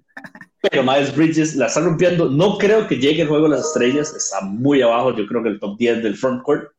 pero 0.62 0.82
Miles 0.82 1.14
Bridges 1.14 1.56
la 1.56 1.66
está 1.66 1.80
rompiendo. 1.80 2.30
No 2.30 2.56
creo 2.56 2.86
que 2.86 2.96
llegue 2.96 3.22
el 3.22 3.28
juego 3.28 3.48
de 3.48 3.56
las 3.56 3.66
estrellas, 3.66 4.14
está 4.14 4.40
muy 4.40 4.80
abajo. 4.82 5.14
Yo 5.14 5.26
creo 5.26 5.42
que 5.42 5.50
el 5.50 5.60
top 5.60 5.76
10 5.78 6.02
del 6.02 6.16
frontcourt 6.16 6.70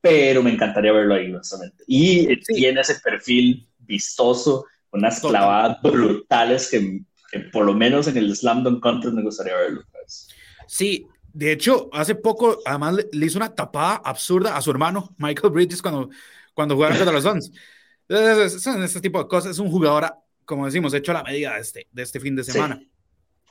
pero 0.00 0.42
me 0.42 0.50
encantaría 0.50 0.92
verlo 0.92 1.14
ahí, 1.14 1.30
honestamente. 1.30 1.84
Y 1.86 2.34
tiene 2.44 2.80
ese 2.80 2.98
perfil 3.00 3.68
vistoso, 3.80 4.64
unas 4.92 5.20
clavadas 5.20 5.80
brutales 5.82 6.70
que, 6.70 7.02
por 7.52 7.64
lo 7.64 7.74
menos 7.74 8.08
en 8.08 8.16
el 8.16 8.34
Slam 8.36 8.62
Dunk 8.62 8.82
Contest 8.82 9.14
me 9.14 9.22
gustaría 9.22 9.54
verlo. 9.56 9.82
Sí, 10.66 11.06
de 11.32 11.52
hecho, 11.52 11.88
hace 11.92 12.14
poco, 12.14 12.58
además 12.64 12.96
le, 13.12 13.26
hizo 13.26 13.38
una 13.38 13.54
tapada 13.54 13.96
absurda 14.04 14.56
a 14.56 14.62
su 14.62 14.70
hermano, 14.70 15.14
Michael 15.18 15.52
Bridges, 15.52 15.82
cuando, 15.82 16.10
cuando 16.54 16.74
jugaron 16.74 16.96
contra 16.96 17.14
los 17.14 17.24
Suns. 17.24 17.52
Son 18.62 18.82
este 18.82 19.00
tipo 19.00 19.22
de 19.22 19.28
cosas. 19.28 19.52
Es 19.52 19.58
un 19.58 19.70
jugador, 19.70 20.12
como 20.44 20.66
decimos, 20.66 20.92
hecho 20.94 21.12
a 21.12 21.14
la 21.14 21.22
medida 21.22 21.54
de 21.54 21.60
este, 21.60 21.88
de 21.92 22.02
este 22.02 22.18
fin 22.18 22.34
de 22.34 22.42
semana. 22.42 22.80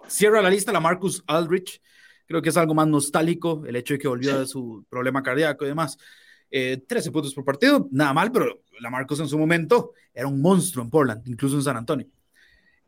Cierra 0.08 0.42
la 0.42 0.50
lista 0.50 0.72
la 0.74 0.80
Marcus 0.80 1.24
Aldrich. 1.28 1.82
Creo 2.26 2.42
que 2.42 2.50
es 2.50 2.58
algo 2.58 2.74
más 2.74 2.88
nostálgico 2.88 3.64
el 3.66 3.76
hecho 3.76 3.94
de 3.94 4.00
que 4.00 4.08
volvió 4.08 4.40
de 4.40 4.46
su 4.46 4.86
problema 4.90 5.24
cardíaco 5.24 5.66
y 5.66 5.70
demás. 5.70 5.98
13 6.50 7.10
eh, 7.10 7.12
puntos 7.12 7.34
por 7.34 7.46
partido, 7.46 7.88
nada 7.92 8.14
mal, 8.14 8.32
pero 8.32 8.62
la 8.80 8.90
Marcos 8.90 9.20
en 9.20 9.28
su 9.28 9.38
momento 9.38 9.94
era 10.14 10.28
un 10.28 10.42
monstruo 10.42 10.84
en 10.84 10.90
Portland, 10.90 11.28
incluso 11.28 11.56
en 11.56 11.64
San 11.64 11.78
Antonio. 11.78 12.08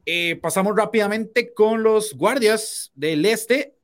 Eh, 0.06 0.36
pasamos 0.38 0.76
rápidamente 0.76 1.54
con 1.54 1.84
los 1.84 2.14
guardias 2.14 2.92
del 2.96 3.26
este. 3.26 3.76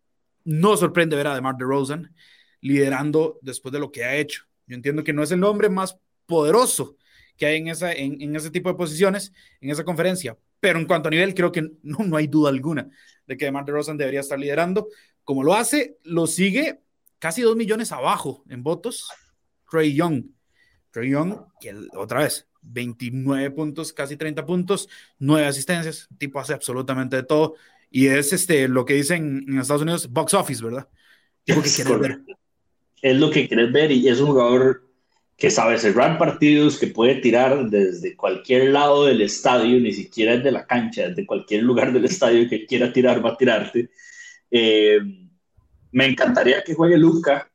No 0.43 0.77
sorprende 0.77 1.15
ver 1.15 1.27
a 1.27 1.35
DeMar 1.35 1.57
DeRozan 1.57 2.13
liderando 2.61 3.37
después 3.41 3.71
de 3.71 3.79
lo 3.79 3.91
que 3.91 4.03
ha 4.03 4.15
hecho. 4.15 4.45
Yo 4.65 4.75
entiendo 4.75 5.03
que 5.03 5.13
no 5.13 5.21
es 5.21 5.31
el 5.31 5.39
nombre 5.39 5.69
más 5.69 5.97
poderoso 6.25 6.97
que 7.37 7.45
hay 7.45 7.57
en, 7.57 7.67
esa, 7.67 7.93
en, 7.93 8.35
ese 8.35 8.49
tipo 8.49 8.69
de 8.69 8.75
posiciones, 8.75 9.31
en 9.61 9.69
esa 9.69 9.83
conferencia, 9.83 10.35
pero 10.59 10.79
en 10.79 10.87
cuanto 10.87 11.07
a 11.07 11.11
nivel, 11.11 11.35
creo 11.35 11.51
que 11.51 11.61
no, 11.83 11.99
no 11.99 12.17
hay 12.17 12.27
duda 12.27 12.49
alguna 12.49 12.89
de 13.27 13.37
que 13.37 13.45
DeMar 13.45 13.65
DeRozan 13.65 13.97
debería 13.97 14.21
estar 14.21 14.39
liderando. 14.39 14.87
Como 15.23 15.43
lo 15.43 15.53
hace, 15.53 15.97
lo 16.03 16.25
sigue 16.25 16.81
casi 17.19 17.41
dos 17.41 17.55
millones 17.55 17.91
abajo 17.91 18.43
en 18.49 18.63
votos 18.63 19.09
Trey 19.69 19.93
Young. 19.93 20.23
Trey 20.91 21.11
Young, 21.11 21.35
que 21.59 21.75
otra 21.93 22.21
vez, 22.21 22.47
29 22.61 23.51
puntos, 23.51 23.93
casi 23.93 24.17
30 24.17 24.45
puntos, 24.45 24.89
9 25.19 25.45
asistencias, 25.45 26.07
tipo 26.17 26.39
hace 26.39 26.53
absolutamente 26.53 27.15
de 27.15 27.23
todo. 27.23 27.55
Y 27.89 28.07
es 28.07 28.33
este, 28.33 28.67
lo 28.67 28.85
que 28.85 28.95
dicen 28.95 29.45
en 29.47 29.59
Estados 29.59 29.83
Unidos, 29.83 30.11
box 30.11 30.33
office, 30.33 30.63
¿verdad? 30.63 30.87
Es 33.01 33.15
lo 33.17 33.29
que 33.29 33.47
quieres 33.47 33.71
ver 33.71 33.91
y 33.91 34.07
es 34.09 34.19
un 34.19 34.27
jugador 34.27 34.87
que 35.37 35.51
sabe 35.51 35.77
cerrar 35.77 36.17
partidos, 36.17 36.79
que 36.79 36.87
puede 36.87 37.15
tirar 37.15 37.69
desde 37.69 38.15
cualquier 38.15 38.71
lado 38.71 39.05
del 39.05 39.21
estadio, 39.21 39.79
ni 39.79 39.93
siquiera 39.93 40.35
desde 40.35 40.51
la 40.51 40.65
cancha, 40.65 41.09
desde 41.09 41.27
cualquier 41.27 41.61
lugar 41.61 41.93
del 41.93 42.05
estadio 42.05 42.49
que 42.49 42.65
quiera 42.65 42.91
tirar, 42.91 43.23
va 43.23 43.31
a 43.31 43.37
tirarte. 43.37 43.91
Eh, 44.49 44.99
me 45.91 46.05
encantaría 46.05 46.63
que 46.63 46.73
juegue 46.73 46.97
Luca 46.97 47.51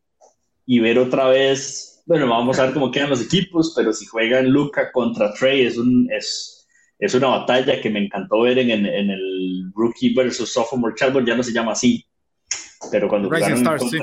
y 0.64 0.78
ver 0.78 0.98
otra 0.98 1.26
vez, 1.26 1.91
bueno, 2.04 2.28
vamos 2.28 2.58
a 2.58 2.64
ver 2.64 2.74
cómo 2.74 2.90
quedan 2.90 3.10
los 3.10 3.22
equipos, 3.22 3.72
pero 3.76 3.92
si 3.92 4.06
juegan 4.06 4.48
Luca 4.48 4.90
contra 4.92 5.32
Trey 5.34 5.66
es, 5.66 5.76
un, 5.76 6.08
es, 6.10 6.66
es 6.98 7.14
una 7.14 7.28
batalla 7.28 7.80
que 7.80 7.90
me 7.90 8.04
encantó 8.04 8.42
ver 8.42 8.58
en, 8.58 8.70
en, 8.70 9.10
el 9.10 9.70
Rookie 9.74 10.14
versus 10.14 10.52
Sophomore 10.52 10.94
Challenge, 10.96 11.28
ya 11.28 11.36
no 11.36 11.42
se 11.42 11.52
llama 11.52 11.72
así, 11.72 12.04
pero 12.90 13.08
cuando 13.08 13.30
Rising 13.30 13.54
Stars, 13.54 13.90
sí. 13.90 13.98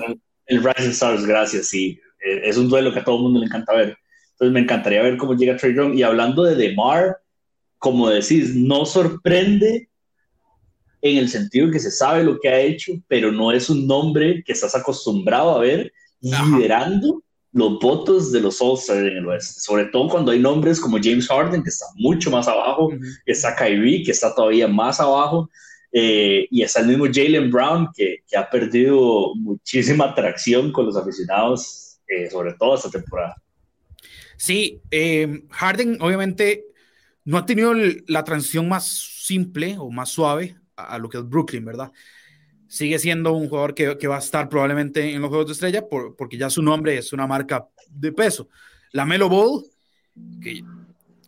el 0.45 0.63
Rising 0.63 0.91
Stars, 0.91 1.25
gracias, 1.25 1.67
sí, 1.67 1.99
eh, 2.25 2.41
es 2.43 2.57
un 2.57 2.69
duelo 2.69 2.93
que 2.93 2.99
a 2.99 3.03
todo 3.03 3.17
el 3.17 3.23
mundo 3.23 3.39
le 3.39 3.45
encanta 3.45 3.73
ver. 3.73 3.97
Entonces 4.31 4.53
me 4.53 4.61
encantaría 4.61 5.01
ver 5.01 5.17
cómo 5.17 5.35
llega 5.35 5.57
Trey 5.57 5.75
Young. 5.75 5.95
Y 5.95 6.03
hablando 6.03 6.43
de 6.43 6.55
DeMar, 6.55 7.17
como 7.77 8.09
decís, 8.09 8.55
no 8.55 8.85
sorprende 8.85 9.89
en 11.01 11.17
el 11.17 11.29
sentido 11.29 11.71
que 11.71 11.79
se 11.79 11.91
sabe 11.91 12.23
lo 12.23 12.39
que 12.39 12.49
ha 12.49 12.59
hecho, 12.59 12.93
pero 13.07 13.31
no 13.31 13.51
es 13.51 13.69
un 13.69 13.85
nombre 13.85 14.43
que 14.45 14.53
estás 14.53 14.75
acostumbrado 14.75 15.51
a 15.51 15.59
ver 15.59 15.91
liderando 16.21 17.21
los 17.51 17.79
votos 17.79 18.31
de 18.31 18.41
los 18.41 18.61
All-Stars 18.61 18.99
en 18.99 19.17
el 19.17 19.27
oeste, 19.27 19.59
sobre 19.59 19.85
todo 19.85 20.07
cuando 20.09 20.31
hay 20.31 20.39
nombres 20.39 20.79
como 20.79 20.97
James 21.01 21.27
Harden, 21.27 21.63
que 21.63 21.69
está 21.69 21.85
mucho 21.95 22.29
más 22.29 22.47
abajo, 22.47 22.89
que 23.25 23.31
está 23.31 23.55
Kyrie, 23.55 24.03
que 24.03 24.11
está 24.11 24.33
todavía 24.35 24.67
más 24.67 24.99
abajo, 24.99 25.49
eh, 25.91 26.47
y 26.51 26.61
está 26.61 26.81
el 26.81 26.87
mismo 26.87 27.05
Jalen 27.11 27.49
Brown, 27.49 27.89
que, 27.95 28.17
que, 28.27 28.37
ha 28.37 28.47
perdido 28.47 29.33
muchísima 29.35 30.05
atracción 30.05 30.71
con 30.71 30.85
los 30.85 30.95
aficionados 30.95 31.89
eh, 32.09 32.27
sobre 32.27 32.53
todo 32.55 32.75
esta 32.75 32.89
temporada. 32.89 33.35
Sí, 34.35 34.81
eh, 34.89 35.43
Harden 35.51 36.01
obviamente 36.01 36.65
no 37.23 37.37
ha 37.37 37.45
tenido 37.45 37.73
la 38.07 38.23
transición 38.23 38.67
más 38.67 38.87
simple 38.87 39.77
o 39.77 39.91
más 39.91 40.09
suave 40.09 40.55
a, 40.75 40.97
lo 40.97 41.07
que 41.07 41.19
es 41.19 41.29
Brooklyn, 41.29 41.63
¿verdad? 41.63 41.91
Sigue 42.69 42.99
siendo 42.99 43.33
un 43.33 43.49
jugador 43.49 43.73
que, 43.73 43.97
que 43.97 44.07
va 44.07 44.17
a 44.17 44.19
estar 44.19 44.47
probablemente 44.47 45.11
en 45.11 45.21
los 45.21 45.29
Juegos 45.29 45.47
de 45.47 45.53
Estrella 45.53 45.87
por, 45.87 46.15
porque 46.15 46.37
ya 46.37 46.51
su 46.51 46.61
nombre 46.61 46.97
es 46.97 47.11
una 47.11 47.25
marca 47.25 47.67
de 47.89 48.11
peso. 48.11 48.47
La 48.91 49.05
Melo 49.05 49.27
Ball, 49.27 49.65
que, 50.41 50.63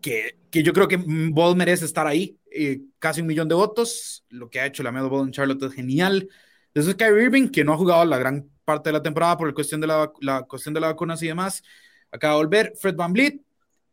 que, 0.01 0.37
que 0.51 0.61
yo 0.61 0.71
creo 0.71 0.87
que 0.87 0.97
Ball 0.97 1.55
merece 1.55 1.85
estar 1.85 2.05
ahí, 2.05 2.37
eh, 2.51 2.81
casi 2.99 3.21
un 3.21 3.27
millón 3.27 3.47
de 3.47 3.55
votos. 3.55 4.23
Lo 4.29 4.49
que 4.51 4.59
ha 4.59 4.67
hecho 4.67 4.83
la 4.83 4.91
Melo 4.91 5.09
Ball 5.09 5.25
en 5.25 5.31
Charlotte 5.31 5.63
es 5.63 5.73
genial. 5.73 6.29
Es 6.75 6.85
Kyrie 6.93 7.23
Irving, 7.23 7.49
que 7.49 7.63
no 7.63 7.73
ha 7.73 7.77
jugado 7.77 8.05
la 8.05 8.19
gran 8.19 8.47
parte 8.63 8.89
de 8.89 8.93
la 8.93 9.01
temporada 9.01 9.35
por 9.35 9.47
la 9.47 9.53
cuestión 9.53 9.81
de 9.81 9.87
la, 9.87 10.11
la 10.21 10.43
cuestión 10.43 10.73
de 10.73 10.79
la 10.79 10.87
vacunas 10.87 11.23
y 11.23 11.27
demás. 11.27 11.63
Acaba 12.11 12.35
de 12.35 12.39
volver 12.39 12.73
Fred 12.79 12.95
Van 12.95 13.13
Vliet, 13.13 13.41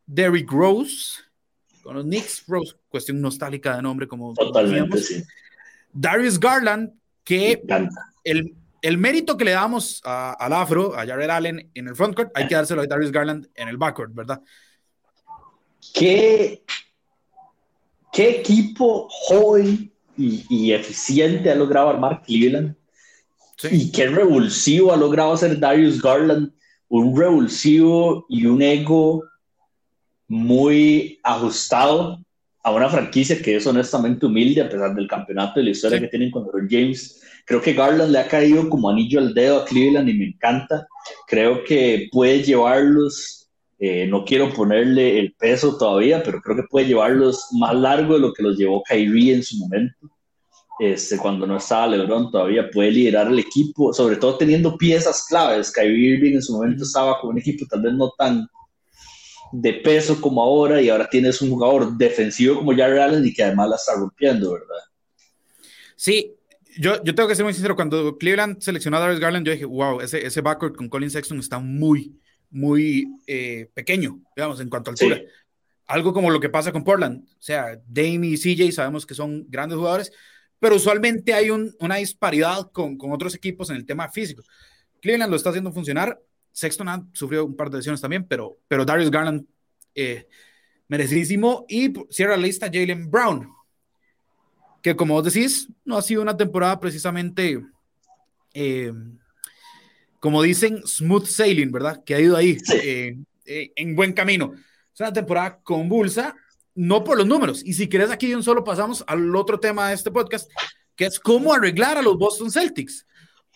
Derrick 0.05 0.51
Rose, 0.51 1.21
con 1.81 1.95
los 1.95 2.03
Knicks, 2.03 2.43
Rose, 2.47 2.75
cuestión 2.89 3.19
nostálgica 3.19 3.75
de 3.75 3.81
nombre, 3.81 4.07
como 4.07 4.33
Totalmente, 4.33 4.97
sí. 4.99 5.23
Darius 5.91 6.39
Garland, 6.39 6.93
que 7.29 7.61
el, 8.23 8.55
el, 8.81 8.97
mérito 8.97 9.37
que 9.37 9.45
le 9.45 9.51
damos 9.51 10.01
al 10.03 10.51
afro, 10.51 10.97
a 10.97 11.05
Jared 11.05 11.29
Allen 11.29 11.69
en 11.75 11.87
el 11.87 11.95
frontcourt, 11.95 12.31
hay 12.33 12.47
que 12.47 12.55
dárselo 12.55 12.81
a 12.81 12.87
Darius 12.87 13.11
Garland 13.11 13.47
en 13.53 13.67
el 13.67 13.77
backcourt, 13.77 14.15
¿verdad? 14.15 14.41
¿Qué, 15.93 16.63
qué 18.11 18.39
equipo 18.39 19.07
joven 19.11 19.93
y, 20.17 20.43
y 20.49 20.73
eficiente 20.73 21.51
ha 21.51 21.55
logrado 21.55 21.89
armar 21.89 22.23
Cleveland? 22.23 22.75
Y 23.69 23.91
qué 23.91 24.07
revulsivo 24.07 24.91
ha 24.91 24.97
logrado 24.97 25.33
hacer 25.33 25.59
Darius 25.59 26.01
Garland, 26.01 26.51
un 26.87 27.15
revulsivo 27.15 28.25
y 28.27 28.47
un 28.47 28.63
ego 28.63 29.23
muy 30.27 31.19
ajustado 31.23 32.25
a 32.63 32.71
una 32.71 32.89
franquicia 32.89 33.41
que 33.41 33.55
es 33.55 33.65
honestamente 33.67 34.25
humilde 34.25 34.61
a 34.61 34.69
pesar 34.69 34.93
del 34.93 35.07
campeonato 35.07 35.59
y 35.59 35.63
la 35.63 35.69
historia 35.71 35.99
que 35.99 36.07
tienen 36.07 36.31
con 36.31 36.43
LeBron 36.45 36.67
James. 36.69 37.21
Creo 37.45 37.61
que 37.61 37.73
Garland 37.73 38.11
le 38.11 38.19
ha 38.19 38.27
caído 38.27 38.69
como 38.69 38.89
anillo 38.89 39.19
al 39.19 39.33
dedo 39.33 39.61
a 39.61 39.65
Cleveland 39.65 40.09
y 40.09 40.13
me 40.13 40.25
encanta. 40.25 40.87
Creo 41.27 41.63
que 41.63 42.09
puede 42.11 42.43
llevarlos, 42.43 43.49
eh, 43.79 44.05
no 44.07 44.25
quiero 44.25 44.53
ponerle 44.53 45.19
el 45.19 45.33
peso 45.33 45.77
todavía, 45.77 46.21
pero 46.23 46.41
creo 46.41 46.57
que 46.57 46.67
puede 46.69 46.87
llevarlos 46.87 47.47
más 47.53 47.75
largo 47.75 48.15
de 48.15 48.19
lo 48.19 48.33
que 48.33 48.43
los 48.43 48.57
llevó 48.57 48.83
Kyrie 48.83 49.35
en 49.35 49.43
su 49.43 49.57
momento 49.57 50.09
este, 50.79 51.17
cuando 51.17 51.45
no 51.45 51.57
estaba 51.57 51.87
LeBron 51.87 52.31
todavía, 52.31 52.69
puede 52.71 52.91
liderar 52.91 53.27
el 53.27 53.37
equipo, 53.37 53.93
sobre 53.93 54.15
todo 54.15 54.37
teniendo 54.37 54.77
piezas 54.77 55.25
claves. 55.27 55.73
Kyrie 55.73 56.15
Irving 56.15 56.35
en 56.35 56.41
su 56.41 56.53
momento 56.53 56.83
estaba 56.83 57.19
con 57.19 57.31
un 57.31 57.39
equipo 57.39 57.65
tal 57.69 57.81
vez 57.81 57.93
no 57.93 58.09
tan 58.17 58.47
de 59.51 59.73
peso 59.73 60.19
como 60.21 60.41
ahora 60.41 60.81
y 60.81 60.89
ahora 60.89 61.09
tienes 61.09 61.41
un 61.41 61.49
jugador 61.49 61.97
defensivo 61.97 62.57
como 62.57 62.75
Jared 62.75 62.97
Allen 62.97 63.25
y 63.25 63.33
que 63.33 63.43
además 63.43 63.69
la 63.69 63.75
está 63.75 63.95
rompiendo, 63.95 64.53
¿verdad? 64.53 64.83
Sí, 65.95 66.35
yo, 66.77 67.03
yo 67.03 67.13
tengo 67.13 67.27
que 67.27 67.35
ser 67.35 67.43
muy 67.43 67.53
sincero, 67.53 67.75
cuando 67.75 68.17
Cleveland 68.17 68.61
seleccionó 68.61 68.97
a 68.97 68.99
Darius 69.01 69.19
Garland, 69.19 69.45
yo 69.45 69.51
dije, 69.51 69.65
wow, 69.65 69.99
ese, 70.01 70.25
ese 70.25 70.41
backcourt 70.41 70.75
con 70.75 70.87
Colin 70.87 71.09
Sexton 71.09 71.39
está 71.39 71.59
muy, 71.59 72.17
muy 72.49 73.07
eh, 73.27 73.69
pequeño, 73.73 74.21
digamos, 74.35 74.59
en 74.59 74.69
cuanto 74.69 74.89
a 74.89 74.93
altura. 74.93 75.21
Algo 75.87 76.13
como 76.13 76.29
lo 76.29 76.39
que 76.39 76.49
pasa 76.49 76.71
con 76.71 76.83
Portland, 76.83 77.25
o 77.25 77.41
sea, 77.41 77.79
Dame 77.87 78.27
y 78.27 78.37
CJ 78.37 78.71
sabemos 78.71 79.05
que 79.05 79.15
son 79.15 79.45
grandes 79.49 79.77
jugadores, 79.77 80.11
pero 80.59 80.75
usualmente 80.75 81.33
hay 81.33 81.49
una 81.49 81.95
disparidad 81.95 82.71
con, 82.71 82.97
con, 82.97 83.11
otros 83.11 83.33
equipos 83.33 83.69
en 83.69 83.77
el 83.77 83.85
tema 83.85 84.07
físico. 84.09 84.43
Cleveland 85.01 85.31
lo 85.31 85.37
está 85.37 85.49
haciendo 85.49 85.71
funcionar. 85.71 86.19
Sexton 86.51 86.89
ha 86.89 87.05
sufrido 87.13 87.45
un 87.45 87.55
par 87.55 87.69
de 87.69 87.77
lesiones 87.77 88.01
también, 88.01 88.25
pero, 88.27 88.57
pero 88.67 88.85
Darius 88.85 89.11
Garland, 89.11 89.45
eh, 89.95 90.27
merecidísimo. 90.87 91.65
Y 91.69 91.93
cierra 92.09 92.35
la 92.35 92.43
lista 92.43 92.69
Jalen 92.71 93.09
Brown, 93.09 93.49
que 94.81 94.95
como 94.95 95.13
vos 95.13 95.31
decís, 95.33 95.69
no 95.85 95.97
ha 95.97 96.01
sido 96.01 96.21
una 96.21 96.35
temporada 96.35 96.79
precisamente, 96.79 97.63
eh, 98.53 98.91
como 100.19 100.41
dicen, 100.41 100.85
smooth 100.85 101.25
sailing, 101.25 101.71
¿verdad? 101.71 102.03
Que 102.03 102.15
ha 102.15 102.19
ido 102.19 102.35
ahí 102.35 102.57
eh, 102.83 103.17
eh, 103.45 103.71
en 103.75 103.95
buen 103.95 104.13
camino. 104.13 104.53
Es 104.93 104.99
una 104.99 105.13
temporada 105.13 105.59
convulsa 105.63 106.35
no 106.75 107.03
por 107.03 107.17
los 107.17 107.27
números. 107.27 107.61
Y 107.65 107.73
si 107.73 107.89
quieres 107.89 108.09
aquí 108.09 108.27
de 108.27 108.35
un 108.35 108.43
solo 108.43 108.63
pasamos 108.63 109.03
al 109.07 109.35
otro 109.35 109.59
tema 109.59 109.89
de 109.89 109.95
este 109.95 110.11
podcast, 110.11 110.49
que 110.95 111.05
es 111.05 111.19
cómo 111.19 111.53
arreglar 111.53 111.97
a 111.97 112.01
los 112.01 112.17
Boston 112.17 112.51
Celtics. 112.51 113.05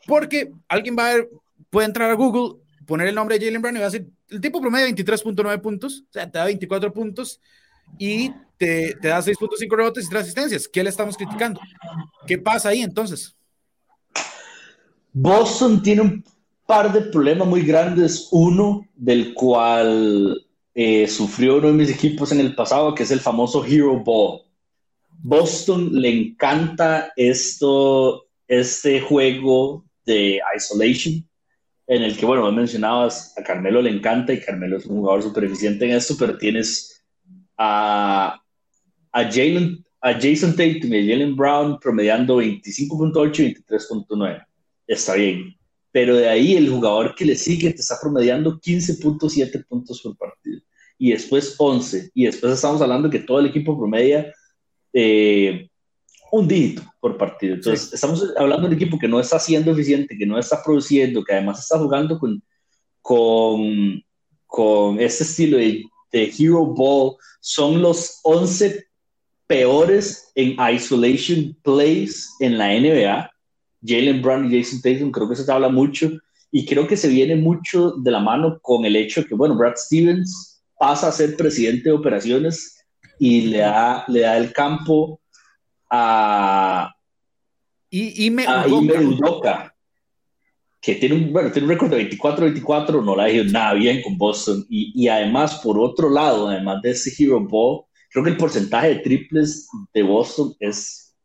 Porque 0.05 0.51
alguien 0.67 0.95
va 0.97 1.09
a 1.09 1.13
ver, 1.13 1.29
puede 1.69 1.87
entrar 1.87 2.11
a 2.11 2.15
Google, 2.15 2.62
poner 2.85 3.07
el 3.07 3.15
nombre 3.15 3.37
de 3.37 3.45
Jalen 3.45 3.61
Brown 3.61 3.75
y 3.75 3.79
va 3.79 3.87
a 3.87 3.89
decir, 3.89 4.09
el 4.29 4.41
tipo 4.41 4.61
promedio 4.61 4.87
23.9 4.87 5.61
puntos, 5.61 6.03
o 6.09 6.11
sea, 6.13 6.29
te 6.29 6.37
da 6.37 6.45
24 6.45 6.93
puntos 6.93 7.39
y 7.97 8.31
te, 8.57 8.95
te 9.01 9.07
da 9.09 9.19
6.5 9.19 9.75
rebotes 9.75 10.05
y 10.05 10.09
3 10.09 10.21
asistencias. 10.21 10.67
¿Qué 10.67 10.83
le 10.83 10.89
estamos 10.89 11.17
criticando? 11.17 11.59
¿Qué 12.27 12.37
pasa 12.37 12.69
ahí 12.69 12.81
entonces? 12.81 13.35
Boston 15.13 15.83
tiene 15.83 16.01
un 16.01 16.23
par 16.65 16.91
de 16.91 17.01
problemas 17.01 17.47
muy 17.47 17.61
grandes. 17.61 18.27
Uno, 18.31 18.87
del 18.95 19.33
cual 19.33 20.43
eh, 20.73 21.07
sufrió 21.07 21.57
uno 21.57 21.67
de 21.67 21.73
mis 21.73 21.89
equipos 21.89 22.31
en 22.31 22.39
el 22.39 22.55
pasado, 22.55 22.95
que 22.95 23.03
es 23.03 23.11
el 23.11 23.19
famoso 23.19 23.63
Hero 23.65 24.01
Ball. 24.03 24.41
Boston 25.19 25.89
le 25.93 26.09
encanta 26.09 27.13
esto, 27.15 28.25
este 28.47 28.99
juego 29.01 29.85
de 30.05 30.41
isolation, 30.55 31.25
en 31.87 32.03
el 32.03 32.17
que, 32.17 32.25
bueno, 32.25 32.51
mencionabas, 32.51 33.37
a 33.37 33.43
Carmelo 33.43 33.81
le 33.81 33.89
encanta 33.89 34.33
y 34.33 34.39
Carmelo 34.39 34.77
es 34.77 34.85
un 34.85 34.97
jugador 34.97 35.23
súper 35.23 35.45
eficiente 35.45 35.85
en 35.85 35.91
esto, 35.91 36.15
pero 36.17 36.37
tienes 36.37 37.03
a, 37.57 38.41
a, 39.11 39.23
Jalen, 39.23 39.83
a 40.01 40.13
Jason 40.13 40.55
Tatum 40.55 40.93
y 40.93 41.11
a 41.11 41.13
Jalen 41.13 41.35
Brown 41.35 41.79
promediando 41.79 42.41
25.8 42.41 43.39
y 43.39 43.55
23.9. 43.55 44.45
Está 44.87 45.15
bien 45.15 45.55
pero 45.93 46.17
de 46.17 46.27
ahí 46.27 46.55
el 46.55 46.69
jugador 46.69 47.13
que 47.15 47.23
le 47.23 47.35
sigue 47.35 47.71
te 47.71 47.81
está 47.81 47.95
promediando 48.01 48.59
15.7 48.59 49.65
puntos 49.67 50.01
por 50.01 50.17
partido 50.17 50.59
y 50.97 51.11
después 51.11 51.55
11 51.57 52.09
y 52.15 52.25
después 52.25 52.53
estamos 52.53 52.81
hablando 52.81 53.11
que 53.11 53.19
todo 53.19 53.39
el 53.39 53.45
equipo 53.45 53.77
promedia 53.77 54.33
eh, 54.91 55.69
un 56.33 56.47
dígito 56.47 56.81
por 56.99 57.17
partido. 57.17 57.55
Entonces 57.55 57.93
estamos 57.93 58.33
hablando 58.37 58.67
de 58.67 58.75
un 58.75 58.81
equipo 58.81 58.97
que 58.97 59.07
no 59.07 59.19
está 59.19 59.37
siendo 59.37 59.71
eficiente, 59.71 60.17
que 60.17 60.25
no 60.25 60.39
está 60.39 60.63
produciendo, 60.63 61.23
que 61.23 61.33
además 61.33 61.59
está 61.59 61.77
jugando 61.77 62.17
con, 62.17 62.41
con, 63.01 64.03
con 64.47 64.99
este 64.99 65.23
estilo 65.23 65.57
de, 65.57 65.83
de 66.11 66.33
Hero 66.37 66.65
Ball. 66.65 67.15
Son 67.39 67.81
los 67.81 68.19
11 68.23 68.83
peores 69.45 70.31
en 70.33 70.57
isolation 70.73 71.55
plays 71.61 72.31
en 72.39 72.57
la 72.57 72.69
NBA 72.69 73.29
Jalen 73.85 74.21
Brown 74.21 74.51
y 74.51 74.57
Jason 74.57 74.81
Tatum, 74.81 75.11
creo 75.11 75.27
que 75.27 75.33
eso 75.33 75.43
se 75.43 75.51
habla 75.51 75.69
mucho 75.69 76.11
y 76.51 76.65
creo 76.65 76.87
que 76.87 76.97
se 76.97 77.09
viene 77.09 77.35
mucho 77.35 77.91
de 77.91 78.11
la 78.11 78.19
mano 78.19 78.59
con 78.61 78.85
el 78.85 78.95
hecho 78.95 79.25
que, 79.25 79.35
bueno, 79.35 79.55
Brad 79.55 79.75
Stevens 79.75 80.63
pasa 80.79 81.09
a 81.09 81.11
ser 81.11 81.35
presidente 81.35 81.89
de 81.89 81.95
operaciones 81.95 82.77
y 83.19 83.41
le 83.41 83.59
da, 83.59 84.05
le 84.07 84.21
da 84.21 84.37
el 84.37 84.51
campo 84.53 85.19
a, 85.95 86.95
y, 87.91 88.25
y 88.25 88.29
me, 88.31 88.47
a 88.47 88.67
Ime 88.67 89.05
Udoka, 89.05 89.75
que 90.81 90.95
tiene 90.95 91.13
un, 91.13 91.31
bueno, 91.31 91.51
tiene 91.51 91.67
un 91.67 91.73
récord 91.73 91.91
de 91.91 92.09
24-24, 92.09 93.05
no 93.05 93.15
la 93.15 93.25
ha 93.25 93.29
ido 93.29 93.45
nada 93.45 93.75
bien 93.75 94.01
con 94.01 94.17
Boston. 94.17 94.65
Y, 94.67 94.91
y, 94.95 95.07
además, 95.07 95.59
por 95.63 95.77
otro 95.77 96.09
lado, 96.09 96.47
además 96.47 96.81
de 96.81 96.91
ese 96.91 97.13
Hero 97.15 97.39
Ball, 97.39 97.83
creo 98.09 98.23
que 98.23 98.31
el 98.31 98.37
porcentaje 98.37 98.89
de 98.89 98.95
triples 98.97 99.67
de 99.93 100.01
Boston 100.01 100.55
es 100.59 101.15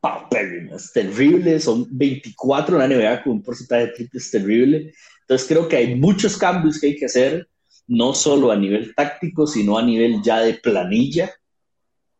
paupérrimo, 0.00 0.74
es 0.74 0.92
terrible. 0.92 1.60
Son 1.60 1.86
24 1.88 2.80
en 2.82 2.90
la 2.90 2.96
NBA 2.96 3.22
con 3.22 3.34
un 3.34 3.42
porcentaje 3.42 3.86
de 3.86 3.92
triples 3.92 4.30
terrible. 4.32 4.94
Entonces, 5.20 5.46
creo 5.46 5.68
que 5.68 5.76
hay 5.76 5.94
muchos 5.94 6.36
cambios 6.36 6.80
que 6.80 6.88
hay 6.88 6.96
que 6.96 7.06
hacer, 7.06 7.48
no 7.86 8.12
solo 8.14 8.50
a 8.50 8.56
nivel 8.56 8.92
táctico, 8.96 9.46
sino 9.46 9.78
a 9.78 9.82
nivel 9.82 10.20
ya 10.22 10.40
de 10.40 10.54
planilla. 10.54 11.30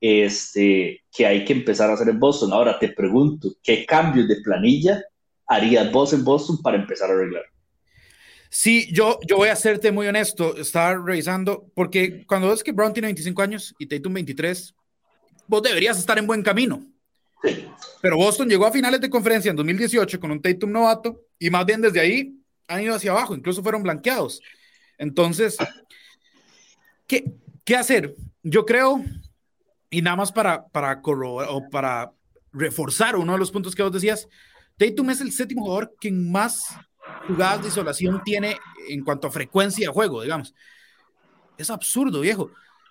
Este, 0.00 1.02
que 1.10 1.26
hay 1.26 1.44
que 1.44 1.52
empezar 1.52 1.90
a 1.90 1.94
hacer 1.94 2.08
en 2.08 2.20
Boston. 2.20 2.52
Ahora 2.52 2.78
te 2.78 2.88
pregunto, 2.88 3.52
¿qué 3.62 3.84
cambios 3.84 4.28
de 4.28 4.36
planilla 4.42 5.02
harías 5.46 5.90
vos 5.90 6.12
en 6.12 6.24
Boston 6.24 6.62
para 6.62 6.76
empezar 6.76 7.10
a 7.10 7.14
arreglar? 7.14 7.44
Sí, 8.50 8.88
yo, 8.92 9.18
yo 9.26 9.36
voy 9.36 9.48
a 9.48 9.56
serte 9.56 9.92
muy 9.92 10.06
honesto, 10.06 10.56
estaba 10.56 10.94
revisando, 11.04 11.70
porque 11.74 12.24
cuando 12.26 12.48
ves 12.48 12.62
que 12.62 12.72
Brown 12.72 12.94
tiene 12.94 13.08
25 13.08 13.42
años 13.42 13.74
y 13.78 13.86
Tatum 13.86 14.14
23, 14.14 14.74
vos 15.46 15.62
deberías 15.62 15.98
estar 15.98 16.16
en 16.18 16.26
buen 16.26 16.42
camino. 16.42 16.82
Sí. 17.42 17.66
Pero 18.00 18.16
Boston 18.16 18.48
llegó 18.48 18.66
a 18.66 18.72
finales 18.72 19.00
de 19.00 19.10
conferencia 19.10 19.50
en 19.50 19.56
2018 19.56 20.18
con 20.18 20.30
un 20.30 20.40
Tatum 20.40 20.72
novato 20.72 21.20
y 21.38 21.50
más 21.50 21.66
bien 21.66 21.80
desde 21.80 22.00
ahí 22.00 22.34
han 22.68 22.82
ido 22.82 22.94
hacia 22.94 23.10
abajo, 23.10 23.34
incluso 23.34 23.62
fueron 23.62 23.82
blanqueados. 23.82 24.40
Entonces, 24.96 25.56
¿qué, 27.06 27.24
qué 27.64 27.76
hacer? 27.76 28.14
Yo 28.42 28.64
creo, 28.64 29.02
y 29.90 30.02
nada 30.02 30.16
más 30.16 30.32
para, 30.32 30.66
para 30.68 31.00
corroborar 31.00 31.48
o 31.52 31.68
para 31.68 32.12
reforzar 32.52 33.16
uno 33.16 33.32
de 33.32 33.38
los 33.38 33.50
puntos 33.50 33.74
que 33.74 33.82
vos 33.82 33.92
decías, 33.92 34.28
Tatum 34.76 35.10
es 35.10 35.20
el 35.20 35.32
séptimo 35.32 35.62
jugador 35.64 35.94
que 36.00 36.10
más 36.12 36.62
jugadas 37.26 37.62
de 37.62 37.68
isolación 37.68 38.22
tiene 38.24 38.56
en 38.88 39.02
cuanto 39.04 39.28
a 39.28 39.30
frecuencia 39.30 39.88
de 39.88 39.92
juego, 39.92 40.22
digamos. 40.22 40.54
Es 41.56 41.70
absurdo, 41.70 42.20
viejo. 42.20 42.50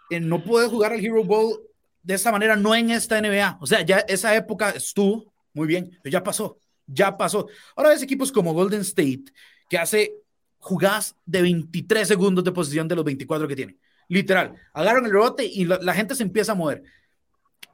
Eh, 0.09 0.19
no 0.19 0.43
puede 0.43 0.67
jugar 0.67 0.93
al 0.93 1.03
Hero 1.03 1.23
Ball 1.23 1.59
de 2.03 2.13
esta 2.13 2.31
manera, 2.31 2.55
no 2.55 2.75
en 2.75 2.91
esta 2.91 3.19
NBA. 3.21 3.57
O 3.61 3.67
sea, 3.67 3.81
ya 3.81 3.99
esa 3.99 4.35
época 4.35 4.71
estuvo 4.71 5.33
muy 5.53 5.67
bien, 5.67 5.97
pero 6.01 6.11
ya 6.13 6.23
pasó, 6.23 6.59
ya 6.85 7.17
pasó. 7.17 7.47
Ahora 7.75 7.89
ves 7.89 8.01
equipos 8.01 8.31
como 8.31 8.53
Golden 8.53 8.81
State, 8.81 9.25
que 9.69 9.77
hace 9.77 10.13
jugadas 10.59 11.15
de 11.25 11.41
23 11.41 12.07
segundos 12.07 12.43
de 12.43 12.51
posición 12.51 12.87
de 12.87 12.95
los 12.95 13.05
24 13.05 13.47
que 13.47 13.55
tiene. 13.55 13.77
Literal, 14.09 14.55
agarran 14.73 15.05
el 15.05 15.11
rebote 15.11 15.45
y 15.45 15.65
la, 15.65 15.79
la 15.81 15.93
gente 15.93 16.15
se 16.15 16.23
empieza 16.23 16.53
a 16.53 16.55
mover. 16.55 16.83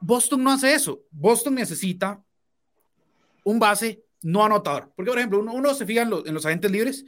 Boston 0.00 0.42
no 0.42 0.52
hace 0.52 0.74
eso. 0.74 1.02
Boston 1.10 1.54
necesita 1.54 2.22
un 3.44 3.58
base 3.58 4.04
no 4.22 4.44
anotador. 4.44 4.90
Porque, 4.96 5.10
por 5.10 5.18
ejemplo, 5.18 5.38
uno, 5.40 5.74
se 5.74 5.86
fija 5.86 6.02
en, 6.02 6.10
los 6.10 6.46
agentes 6.46 6.70
libres 6.70 7.04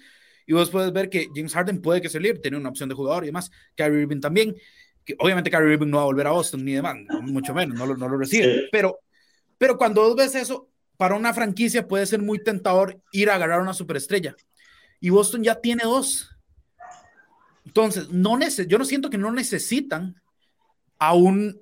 y 0.47 0.53
vos 0.53 0.71
puedes 0.71 0.93
ver 0.93 1.11
que 1.11 1.29
James 1.35 1.53
Harden 1.55 1.81
puede 1.83 2.01
que 2.01 2.09
sea 2.09 2.21
libre, 2.21 2.41
tiene 2.41 2.57
una 2.57 2.69
opción 2.69 2.89
de 2.89 2.95
jugador 2.95 3.25
y 3.25 3.27
demás. 3.27 3.51
Kyrie 3.75 4.03
Irving 4.03 4.21
también. 4.21 4.55
Que 5.05 5.17
obviamente 5.19 5.51
Kyrie 5.51 5.73
Irving 5.73 5.89
no 5.89 5.97
va 5.99 6.03
a 6.05 6.07
volver 6.07 6.27
a 6.27 6.31
Boston 6.31 6.65
ni 6.65 6.73
demás, 6.73 6.97
mucho 7.23 7.55
menos, 7.55 7.79
no 7.79 7.87
lo, 7.87 7.97
no 7.97 8.09
lo 8.09 8.19
recibe. 8.19 8.69
Pero, 8.73 8.99
pero 9.57 9.79
cuando 9.79 10.03
vos 10.03 10.17
ves 10.17 10.35
eso, 10.35 10.69
para 10.97 11.15
una 11.15 11.33
franquicia 11.33 11.87
puede 11.87 12.07
ser 12.07 12.23
muy 12.23 12.43
tentador 12.43 13.01
ir 13.13 13.31
a 13.31 13.37
agarrar 13.37 13.61
una 13.61 13.73
superestrella. 13.73 14.35
Y 15.01 15.11
Boston 15.11 15.45
ya 15.45 15.61
tiene 15.61 15.85
dos. 15.85 16.36
Entonces, 17.77 18.09
no 18.09 18.39
yo 18.41 18.79
no 18.79 18.87
siento 18.87 19.11
que 19.11 19.19
no 19.19 19.31
necesitan 19.31 20.19
a 20.99 21.13
un 21.13 21.61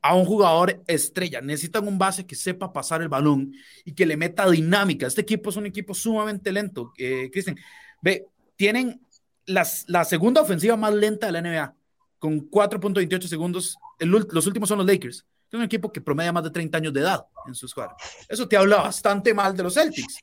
a 0.00 0.14
un 0.14 0.24
jugador 0.24 0.82
estrella. 0.86 1.42
Necesitan 1.42 1.86
un 1.86 1.98
base 1.98 2.26
que 2.26 2.34
sepa 2.34 2.72
pasar 2.72 3.02
el 3.02 3.10
balón 3.10 3.52
y 3.84 3.92
que 3.92 4.06
le 4.06 4.16
meta 4.16 4.50
dinámica. 4.50 5.06
Este 5.06 5.20
equipo 5.20 5.50
es 5.50 5.56
un 5.56 5.66
equipo 5.66 5.92
sumamente 5.92 6.50
lento. 6.50 6.94
Eh, 6.96 7.28
Cristian, 7.30 7.56
ve, 8.00 8.26
tienen 8.56 9.06
las, 9.44 9.84
la 9.88 10.06
segunda 10.06 10.40
ofensiva 10.40 10.74
más 10.76 10.94
lenta 10.94 11.26
de 11.26 11.32
la 11.32 11.42
NBA, 11.42 11.76
con 12.18 12.50
4.28 12.50 13.28
segundos. 13.28 13.76
los 14.00 14.46
últimos 14.46 14.70
son 14.70 14.78
los 14.78 14.86
Lakers. 14.86 15.26
Es 15.48 15.54
un 15.54 15.62
equipo 15.62 15.92
que 15.92 16.00
promedia 16.00 16.32
más 16.32 16.44
de 16.44 16.50
30 16.50 16.78
años 16.78 16.92
de 16.94 17.00
edad 17.00 17.26
en 17.46 17.54
su 17.54 17.66
escuadra. 17.66 17.94
Eso 18.26 18.48
te 18.48 18.56
habla 18.56 18.78
bastante 18.78 19.34
mal 19.34 19.54
de 19.54 19.64
los 19.64 19.74
Celtics. 19.74 20.18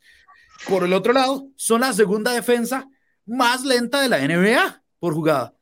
Por 0.67 0.83
el 0.83 0.91
otro 0.91 1.13
lado, 1.13 1.47
son 1.55 1.81
la 1.81 1.93
segunda 1.93 2.33
defensa 2.33 2.89
más 3.27 3.63
lenta 3.63 4.01
de 4.01 4.09
la 4.09 4.17
NBA 4.27 4.81
por 4.99 5.13
jugada. 5.13 5.53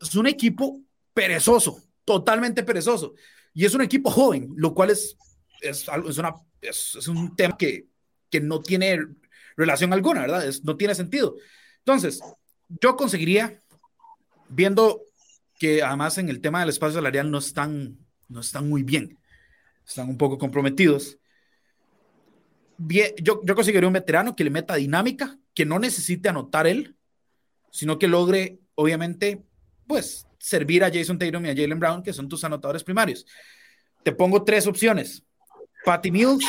Es 0.00 0.14
un 0.14 0.26
equipo 0.26 0.80
perezoso, 1.14 1.82
totalmente 2.04 2.62
perezoso. 2.62 3.14
Y 3.54 3.64
es 3.64 3.74
un 3.74 3.82
equipo 3.82 4.10
joven, 4.10 4.52
lo 4.56 4.74
cual 4.74 4.90
es, 4.90 5.16
es, 5.60 5.86
es, 5.88 6.18
una, 6.18 6.34
es, 6.60 7.08
un 7.08 7.36
tema 7.36 7.56
que, 7.56 7.86
que, 8.30 8.40
no 8.40 8.60
tiene 8.60 8.98
relación 9.56 9.92
alguna, 9.92 10.22
¿verdad? 10.22 10.44
no 10.64 10.76
tiene 10.76 10.94
sentido. 10.94 11.36
Entonces, 11.78 12.20
yo 12.80 12.96
conseguiría, 12.96 13.60
viendo 14.48 15.02
que 15.58 15.82
además 15.82 16.18
en 16.18 16.28
el 16.28 16.40
tema 16.40 16.60
del 16.60 16.70
espacio 16.70 16.94
salarial 16.94 17.30
no 17.30 17.38
están, 17.38 17.98
no 18.28 18.40
están 18.40 18.68
muy 18.68 18.82
bien, 18.82 19.18
están 19.86 20.08
un 20.08 20.16
poco 20.16 20.38
comprometidos. 20.38 21.18
Bien, 22.78 23.12
yo, 23.22 23.40
yo 23.44 23.54
conseguiría 23.54 23.86
un 23.86 23.92
veterano 23.92 24.34
que 24.34 24.44
le 24.44 24.50
meta 24.50 24.76
dinámica, 24.76 25.38
que 25.54 25.66
no 25.66 25.78
necesite 25.78 26.28
anotar 26.28 26.66
él, 26.66 26.96
sino 27.70 27.98
que 27.98 28.08
logre, 28.08 28.58
obviamente, 28.74 29.42
pues 29.86 30.26
servir 30.38 30.84
a 30.84 30.90
Jason 30.92 31.18
Tatum 31.18 31.46
y 31.46 31.50
a 31.50 31.54
Jalen 31.54 31.78
Brown, 31.78 32.02
que 32.02 32.12
son 32.12 32.28
tus 32.28 32.42
anotadores 32.44 32.82
primarios. 32.82 33.26
Te 34.02 34.12
pongo 34.12 34.42
tres 34.42 34.66
opciones. 34.66 35.22
Patty 35.84 36.10
Mills, 36.10 36.44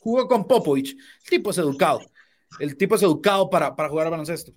jugó 0.00 0.28
con 0.28 0.46
Popovich. 0.46 0.90
El 0.90 1.30
tipo 1.30 1.50
es 1.50 1.58
educado. 1.58 2.00
El 2.58 2.76
tipo 2.76 2.94
es 2.94 3.02
educado 3.02 3.48
para, 3.48 3.74
para 3.74 3.88
jugar 3.88 4.06
al 4.06 4.10
baloncesto. 4.10 4.52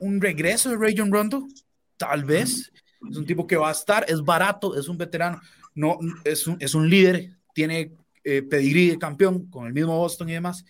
Un 0.00 0.20
regreso 0.20 0.70
de 0.70 0.76
Rayon 0.76 1.10
Rondo, 1.10 1.46
tal 1.96 2.24
vez. 2.24 2.72
Es 3.10 3.16
un 3.16 3.26
tipo 3.26 3.46
que 3.46 3.56
va 3.56 3.68
a 3.68 3.72
estar, 3.72 4.04
es 4.08 4.22
barato, 4.22 4.78
es 4.78 4.88
un 4.88 4.96
veterano, 4.96 5.38
no, 5.74 5.98
es, 6.24 6.46
un, 6.46 6.56
es 6.58 6.74
un 6.74 6.88
líder, 6.88 7.36
tiene 7.52 7.92
eh, 8.24 8.42
pedigrí 8.42 8.88
de 8.88 8.98
campeón 8.98 9.46
con 9.50 9.66
el 9.66 9.74
mismo 9.74 9.98
Boston 9.98 10.30
y 10.30 10.32
demás. 10.32 10.64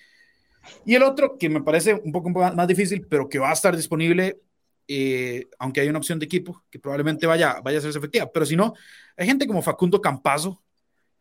Y 0.84 0.94
el 0.94 1.02
otro, 1.02 1.36
que 1.38 1.48
me 1.48 1.62
parece 1.62 1.94
un 1.94 2.12
poco 2.12 2.30
más 2.30 2.68
difícil, 2.68 3.06
pero 3.08 3.28
que 3.28 3.38
va 3.38 3.50
a 3.50 3.54
estar 3.54 3.76
disponible 3.76 4.40
eh, 4.86 5.48
aunque 5.58 5.80
hay 5.80 5.88
una 5.88 5.98
opción 5.98 6.18
de 6.18 6.26
equipo 6.26 6.62
que 6.70 6.78
probablemente 6.78 7.26
vaya, 7.26 7.60
vaya 7.62 7.78
a 7.78 7.80
ser 7.80 7.90
efectiva. 7.90 8.30
Pero 8.32 8.46
si 8.46 8.56
no, 8.56 8.74
hay 9.16 9.26
gente 9.26 9.46
como 9.46 9.62
Facundo 9.62 10.00
Campazo, 10.00 10.62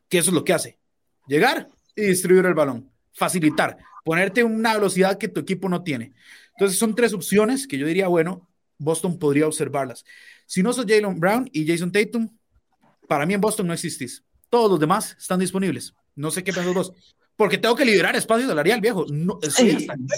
que 0.10 0.18
eso 0.18 0.30
es 0.30 0.34
lo 0.34 0.44
que 0.44 0.54
hace, 0.54 0.80
llegar 1.28 1.68
y 1.96 2.04
distribuir 2.04 2.46
el 2.46 2.54
balón, 2.54 2.92
facilitar, 3.14 3.78
ponerte 4.04 4.44
una 4.44 4.74
velocidad 4.74 5.18
que 5.18 5.28
tu 5.28 5.40
equipo 5.40 5.70
no 5.70 5.84
tiene. 5.84 6.14
Entonces 6.52 6.78
son 6.78 6.94
tres 6.94 7.14
opciones 7.14 7.68
que 7.68 7.78
yo 7.78 7.88
diría, 7.88 8.08
bueno, 8.08 8.50
Boston 8.78 9.18
podría 9.18 9.48
observarlas. 9.48 10.04
Si 10.46 10.62
no 10.62 10.74
sos 10.74 10.86
Jalen 10.86 11.20
Brown 11.20 11.50
y 11.54 11.66
Jason 11.66 11.92
Tatum, 11.92 12.30
para 13.08 13.26
mí 13.26 13.34
en 13.34 13.42
Boston 13.42 13.68
no 13.68 13.74
existís. 13.74 14.24
Todos 14.50 14.70
los 14.70 14.80
demás 14.80 15.16
están 15.18 15.40
disponibles. 15.40 15.94
No 16.16 16.30
sé 16.30 16.44
qué 16.44 16.54
pensás 16.54 16.74
vos 16.74 16.94
porque 17.36 17.58
tengo 17.58 17.76
que 17.76 17.86
liberar 17.86 18.16
espacio 18.16 18.48
salarial, 18.48 18.80
viejo. 18.80 19.06
No, 19.10 19.40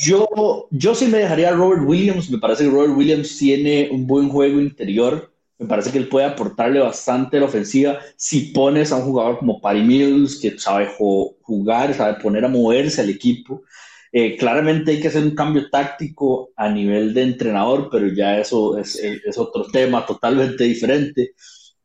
yo, 0.04 0.68
yo 0.72 0.96
sí 0.96 1.08
me 1.08 1.20
dejaría 1.20 1.50
a 1.50 1.54
Robert 1.54 1.84
Williams. 1.86 2.30
Me 2.30 2.38
parece 2.38 2.66
que 2.66 2.70
Robert 2.70 2.96
Williams 2.96 3.38
tiene 3.38 3.90
un 3.92 4.06
buen 4.06 4.30
juego 4.30 4.60
interior. 4.60 5.32
Me 5.58 5.68
parece 5.68 5.92
que 5.92 5.98
él 5.98 6.10
puede 6.10 6.26
aportarle 6.26 6.80
bastante 6.80 7.38
a 7.38 7.40
la 7.40 7.46
ofensiva. 7.46 8.00
Si 8.18 8.52
pones 8.52 8.92
a 8.92 8.98
un 8.98 9.04
jugador 9.04 9.40
como 9.40 9.62
Patty 9.62 9.82
Mills, 9.82 10.40
que 10.40 10.60
sabe 10.60 10.90
jugar, 10.98 11.94
sabe 11.94 12.22
poner 12.22 12.44
a 12.44 12.50
moverse 12.50 13.02
al 13.02 13.10
equipo. 13.10 13.64
Eh, 14.12 14.38
claramente 14.38 14.92
hay 14.92 15.02
que 15.02 15.08
hacer 15.08 15.24
un 15.24 15.36
cambio 15.36 15.70
táctico 15.70 16.52
a 16.56 16.70
nivel 16.70 17.14
de 17.14 17.22
entrenador, 17.22 17.90
pero 17.92 18.08
ya 18.08 18.40
eso 18.40 18.78
es, 18.78 18.96
es 18.96 19.38
otro 19.38 19.66
tema 19.68 20.06
totalmente 20.06 20.64
diferente. 20.66 21.34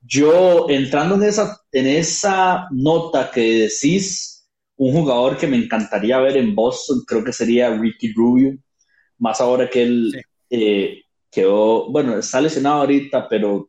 Yo, 0.02 0.66
entrando 0.68 1.16
en 1.16 1.24
esa, 1.24 1.60
en 1.72 1.86
esa 1.86 2.66
nota 2.70 3.30
que 3.30 3.68
decís, 3.68 4.29
un 4.80 4.94
jugador 4.94 5.36
que 5.36 5.46
me 5.46 5.58
encantaría 5.58 6.18
ver 6.20 6.38
en 6.38 6.54
Boston, 6.54 7.02
creo 7.06 7.22
que 7.22 7.34
sería 7.34 7.68
Ricky 7.68 8.14
Rubio, 8.14 8.56
más 9.18 9.38
ahora 9.38 9.68
que 9.68 9.82
él 9.82 10.22
eh, 10.48 11.02
quedó, 11.30 11.90
bueno, 11.90 12.16
está 12.16 12.40
lesionado 12.40 12.80
ahorita, 12.80 13.28
pero 13.28 13.68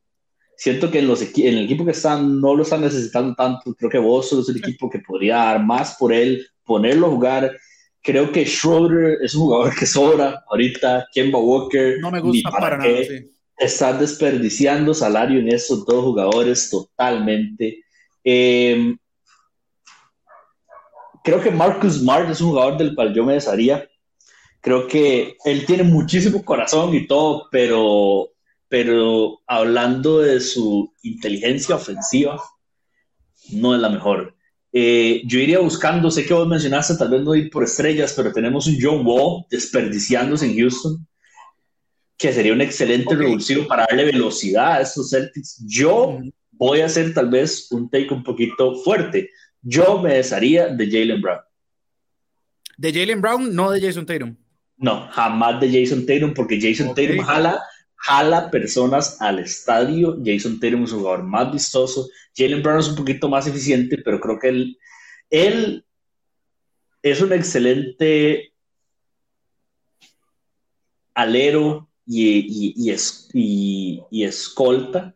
siento 0.56 0.90
que 0.90 1.00
en, 1.00 1.08
los 1.10 1.22
en 1.22 1.58
el 1.58 1.66
equipo 1.66 1.84
que 1.84 1.92
están 1.92 2.40
no 2.40 2.56
lo 2.56 2.64
están 2.64 2.80
necesitando 2.80 3.36
tanto. 3.36 3.76
Creo 3.76 3.92
que 3.92 3.98
Boston 3.98 4.40
es 4.40 4.50
el 4.50 4.58
equipo 4.60 4.90
que 4.90 5.00
podría 5.00 5.36
dar 5.36 5.66
más 5.66 5.98
por 6.00 6.14
él, 6.14 6.48
ponerlo 6.64 7.08
a 7.08 7.10
jugar. 7.10 7.58
Creo 8.02 8.32
que 8.32 8.46
Schroeder 8.46 9.18
es 9.22 9.36
un 9.36 9.48
jugador 9.48 9.76
que 9.76 9.86
sobra 9.86 10.46
ahorita. 10.50 11.08
Kemba 11.14 11.40
Walker. 11.40 12.00
No 12.00 12.10
me 12.10 12.22
gusta 12.22 12.50
para, 12.52 12.78
nada. 12.78 12.90
Están 13.58 14.00
desperdiciando 14.00 14.94
salario 14.94 15.42
en 15.42 15.50
esos 15.50 15.86
dos 15.86 16.06
jugadores 16.06 16.70
totalmente. 16.70 17.84
Eh, 18.24 18.96
creo 21.24 21.42
que 21.42 21.52
Marcus 21.52 21.96
Smart 21.96 22.30
es 22.30 22.42
un 22.42 22.50
jugador 22.50 22.78
del 22.78 22.96
cual 22.96 23.14
yo 23.14 23.24
me 23.24 23.34
desharía. 23.34 23.88
Creo 24.62 24.88
que 24.88 25.38
él 25.46 25.66
tiene 25.66 25.84
muchísimo 25.84 26.44
corazón 26.44 26.94
y 26.94 27.08
todo, 27.08 27.48
pero, 27.52 28.30
pero 28.68 29.40
hablando 29.48 30.20
de 30.20 30.40
su 30.40 30.94
inteligencia 31.02 31.76
ofensiva, 31.76 32.42
no 33.52 33.74
es 33.76 33.82
la 33.82 33.90
mejor. 33.90 34.36
Eh, 34.74 35.24
yo 35.26 35.40
iría 35.40 35.60
buscando, 35.60 36.10
sé 36.10 36.26
que 36.26 36.34
vos 36.34 36.48
mencionaste, 36.48 36.96
tal 36.96 37.10
vez 37.10 37.22
no 37.22 37.36
ir 37.36 37.50
por 37.50 37.64
estrellas, 37.64 38.14
pero 38.16 38.32
tenemos 38.32 38.68
un 38.68 38.78
John 38.80 39.06
Wall 39.06 39.46
desperdiciándose 39.50 40.46
en 40.46 40.58
Houston, 40.58 41.08
que 42.18 42.32
sería 42.32 42.54
un 42.54 42.62
excelente 42.62 43.16
revulsivo 43.16 43.68
para 43.68 43.86
darle 43.90 44.06
velocidad 44.06 44.74
a 44.74 44.82
estos 44.82 45.10
Celtics. 45.10 45.62
Yo 45.68 46.20
voy 46.52 46.82
a 46.82 46.86
hacer 46.86 47.14
tal 47.14 47.30
vez 47.30 47.72
un 47.72 47.90
take 47.90 48.14
un 48.14 48.24
poquito 48.24 48.76
fuerte. 48.76 49.32
Yo 49.62 50.02
me 50.02 50.16
desharía 50.16 50.68
de 50.68 50.86
Jalen 50.86 51.22
Brown. 51.22 51.40
De 52.78 52.92
Jalen 52.92 53.22
Brown, 53.22 53.56
no 53.56 53.72
de 53.72 53.82
Jason 53.82 54.06
Tatum. 54.06 54.36
No, 54.78 55.08
jamás 55.12 55.62
de 55.62 55.70
Jason 55.72 56.06
Tatum, 56.06 56.34
porque 56.34 56.60
Jason 56.60 56.96
Tatum 56.96 57.20
jala, 57.20 57.62
jala 57.96 58.50
personas 58.50 59.22
al 59.22 59.40
estadio. 59.40 60.18
Jason 60.26 60.60
Tatum 60.60 60.84
es 60.84 60.92
un 60.92 61.00
jugador 61.00 61.24
más 61.24 61.52
vistoso. 61.52 62.10
Jalen 62.36 62.64
Brown 62.64 62.80
es 62.80 62.88
un 62.90 62.96
poquito 62.96 63.30
más 63.30 63.46
eficiente, 63.46 64.00
pero 64.04 64.20
creo 64.20 64.40
que 64.40 64.50
él, 64.50 64.78
él 65.30 65.86
es 67.04 67.22
un 67.22 67.34
excelente 67.34 68.54
alero 71.14 71.90
y, 72.06 72.74
y, 72.76 72.94
y, 73.34 74.04
y, 74.10 74.24
escolta, 74.24 75.16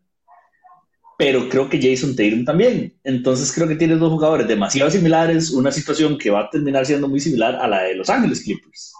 pero 1.18 1.48
creo 1.50 1.70
que 1.70 1.82
Jason 1.82 2.16
Tatum 2.16 2.46
también. 2.46 2.94
Entonces 3.04 3.52
creo 3.54 3.68
que 3.68 3.76
tiene 3.76 3.96
dos 3.96 4.12
jugadores 4.12 4.48
demasiado 4.48 4.92
similares, 4.92 5.52
una 5.52 5.72
situación 5.72 6.18
que 6.18 6.30
va 6.30 6.42
a 6.42 6.50
terminar 6.50 6.86
siendo 6.86 7.08
muy 7.08 7.20
similar 7.20 7.56
a 7.56 7.68
la 7.68 7.84
de 7.84 7.96
Los 7.96 8.10
Ángeles 8.10 8.42
Clippers, 8.42 8.94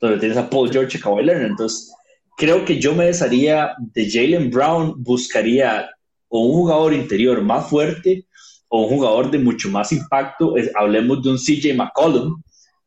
donde 0.00 0.18
tienes 0.18 0.36
a 0.36 0.48
Paul 0.48 0.70
George 0.70 0.98
y 0.98 1.00
Kawhi 1.00 1.24
Leonard. 1.24 1.50
Entonces 1.50 1.92
creo 2.36 2.64
que 2.64 2.78
yo 2.78 2.94
me 2.94 3.06
desharía 3.06 3.74
de 3.78 4.10
Jalen 4.10 4.50
Brown, 4.50 4.94
buscaría 5.02 5.90
o 6.28 6.46
un 6.46 6.52
jugador 6.52 6.92
interior 6.92 7.40
más 7.42 7.68
fuerte 7.68 8.26
o 8.68 8.86
un 8.86 8.96
jugador 8.96 9.30
de 9.30 9.38
mucho 9.38 9.70
más 9.70 9.92
impacto. 9.92 10.54
hablemos 10.74 11.22
de 11.22 11.30
un 11.30 11.38
CJ 11.38 11.74
McCollum, 11.74 12.42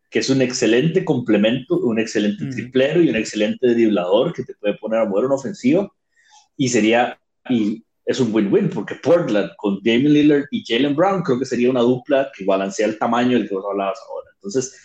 que 0.09 0.19
es 0.19 0.29
un 0.29 0.41
excelente 0.41 1.03
complemento, 1.03 1.77
un 1.79 1.99
excelente 1.99 2.45
triplero 2.47 3.01
y 3.01 3.09
un 3.09 3.15
excelente 3.15 3.67
driblador 3.67 4.33
que 4.33 4.43
te 4.43 4.53
puede 4.55 4.75
poner 4.75 4.99
a 4.99 5.05
mover 5.05 5.25
una 5.25 5.35
ofensiva. 5.35 5.89
Y 6.57 6.69
sería, 6.69 7.19
y 7.49 7.83
es 8.08 8.22
un 8.22 8.34
win-win, 8.34 8.70
porque 8.70 8.96
Portland 8.96 9.52
con 9.58 9.82
Damian 9.84 10.13
Lillard 10.13 10.46
y 10.50 10.63
Jalen 10.65 10.96
Brown 10.96 11.22
creo 11.22 11.38
que 11.38 11.46
sería 11.46 11.70
una 11.70 11.82
dupla 11.82 12.32
que 12.36 12.46
balancea 12.46 12.88
el 12.88 12.98
tamaño 12.98 13.38
del 13.38 13.50
que 13.50 13.54
vos 13.54 13.65
hablabas 13.70 14.00
ahora. 14.08 14.30
Entonces, 14.36 14.82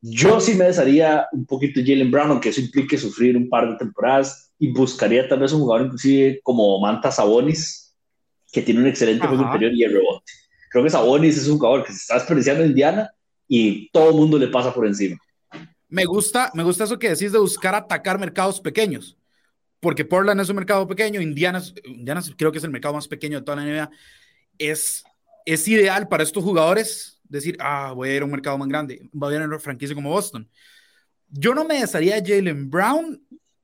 yo 0.00 0.40
sí 0.40 0.54
me 0.54 0.66
desharía 0.66 1.26
un 1.32 1.44
poquito 1.44 1.80
de 1.80 1.86
Jalen 1.86 2.10
Brown, 2.12 2.30
aunque 2.30 2.50
eso 2.50 2.60
implique 2.60 2.96
sufrir 2.96 3.36
un 3.36 3.48
par 3.48 3.68
de 3.68 3.76
temporadas, 3.76 4.52
y 4.60 4.72
buscaría 4.72 5.28
tal 5.28 5.40
vez 5.40 5.52
un 5.52 5.62
jugador 5.62 5.86
inclusive 5.86 6.38
como 6.44 6.80
Manta 6.80 7.10
Sabonis, 7.10 7.96
que 8.52 8.62
tiene 8.62 8.80
un 8.80 8.86
excelente 8.86 9.26
juego 9.26 9.42
interior 9.42 9.72
y 9.74 9.82
el 9.82 9.92
rebote. 9.92 10.32
Creo 10.70 10.84
que 10.84 10.90
Sabonis 10.90 11.36
es 11.36 11.48
un 11.48 11.58
jugador 11.58 11.84
que 11.84 11.92
se 11.92 11.98
está 11.98 12.14
desperdiciando 12.14 12.62
en 12.62 12.70
Indiana 12.70 13.10
y 13.48 13.90
todo 13.90 14.10
el 14.10 14.14
mundo 14.14 14.38
le 14.38 14.46
pasa 14.46 14.72
por 14.72 14.86
encima. 14.86 15.18
Me 15.88 16.04
gusta, 16.04 16.52
me 16.54 16.62
gusta 16.62 16.84
eso 16.84 16.96
que 16.96 17.08
decís 17.08 17.32
de 17.32 17.38
buscar 17.40 17.74
atacar 17.74 18.20
mercados 18.20 18.60
pequeños, 18.60 19.16
porque 19.80 20.04
Portland 20.04 20.40
es 20.40 20.48
un 20.50 20.56
mercado 20.56 20.86
pequeño, 20.86 21.20
Indiana, 21.20 21.62
creo 22.36 22.52
que 22.52 22.58
es 22.58 22.64
el 22.64 22.70
mercado 22.70 22.94
más 22.94 23.08
pequeño 23.08 23.38
de 23.38 23.44
toda 23.44 23.56
la 23.56 23.64
NBA. 23.64 23.90
Es, 24.58 25.02
es 25.46 25.66
ideal 25.66 26.06
para 26.06 26.22
estos 26.22 26.44
jugadores 26.44 27.20
decir, 27.24 27.56
ah, 27.60 27.92
voy 27.94 28.10
a 28.10 28.16
ir 28.16 28.22
a 28.22 28.26
un 28.26 28.30
mercado 28.30 28.58
más 28.58 28.68
grande, 28.68 29.08
voy 29.12 29.32
a 29.32 29.36
ir 29.36 29.42
a 29.42 29.46
una 29.46 29.58
franquicia 29.58 29.94
como 29.94 30.10
Boston. 30.10 30.48
Yo 31.28 31.54
no 31.54 31.64
me 31.64 31.80
desharía 31.80 32.20
de 32.20 32.28
Jalen 32.28 32.68
Brown 32.68 33.22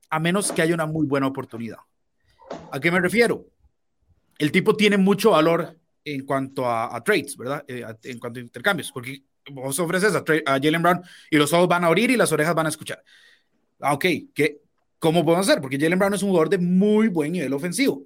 a 0.08 0.18
menos 0.18 0.52
que 0.52 0.62
haya 0.62 0.74
una 0.74 0.86
muy 0.86 1.06
buena 1.06 1.26
oportunidad. 1.26 1.78
¿A 2.72 2.80
qué 2.80 2.90
me 2.90 3.00
refiero? 3.00 3.44
El 4.38 4.52
tipo 4.52 4.76
tiene 4.76 4.96
mucho 4.96 5.32
valor 5.32 5.78
en 6.04 6.24
cuanto 6.24 6.70
a, 6.70 7.02
trades, 7.02 7.36
¿verdad? 7.36 7.64
Eh, 7.66 7.84
en 8.04 8.18
cuanto 8.18 8.38
a 8.38 8.42
intercambios, 8.42 8.92
porque 8.92 9.24
vos 9.50 9.78
ofreces 9.80 10.14
a, 10.14 10.24
a 10.46 10.60
Jalen 10.60 10.82
Brown 10.82 11.02
y 11.30 11.36
los 11.36 11.52
ojos 11.52 11.68
van 11.68 11.84
a 11.84 11.88
abrir 11.88 12.10
y 12.10 12.16
las 12.16 12.32
orejas 12.32 12.54
van 12.54 12.66
a 12.66 12.70
escuchar. 12.70 13.02
Ah, 13.80 13.94
ok, 13.94 14.04
¿qué, 14.32 14.62
¿cómo 14.98 15.24
podemos 15.24 15.48
hacer? 15.48 15.60
Porque 15.60 15.78
Jalen 15.78 15.98
Brown 15.98 16.14
es 16.14 16.22
un 16.22 16.30
jugador 16.30 16.48
de 16.48 16.58
muy 16.58 17.08
buen 17.08 17.32
nivel 17.32 17.52
ofensivo. 17.52 18.04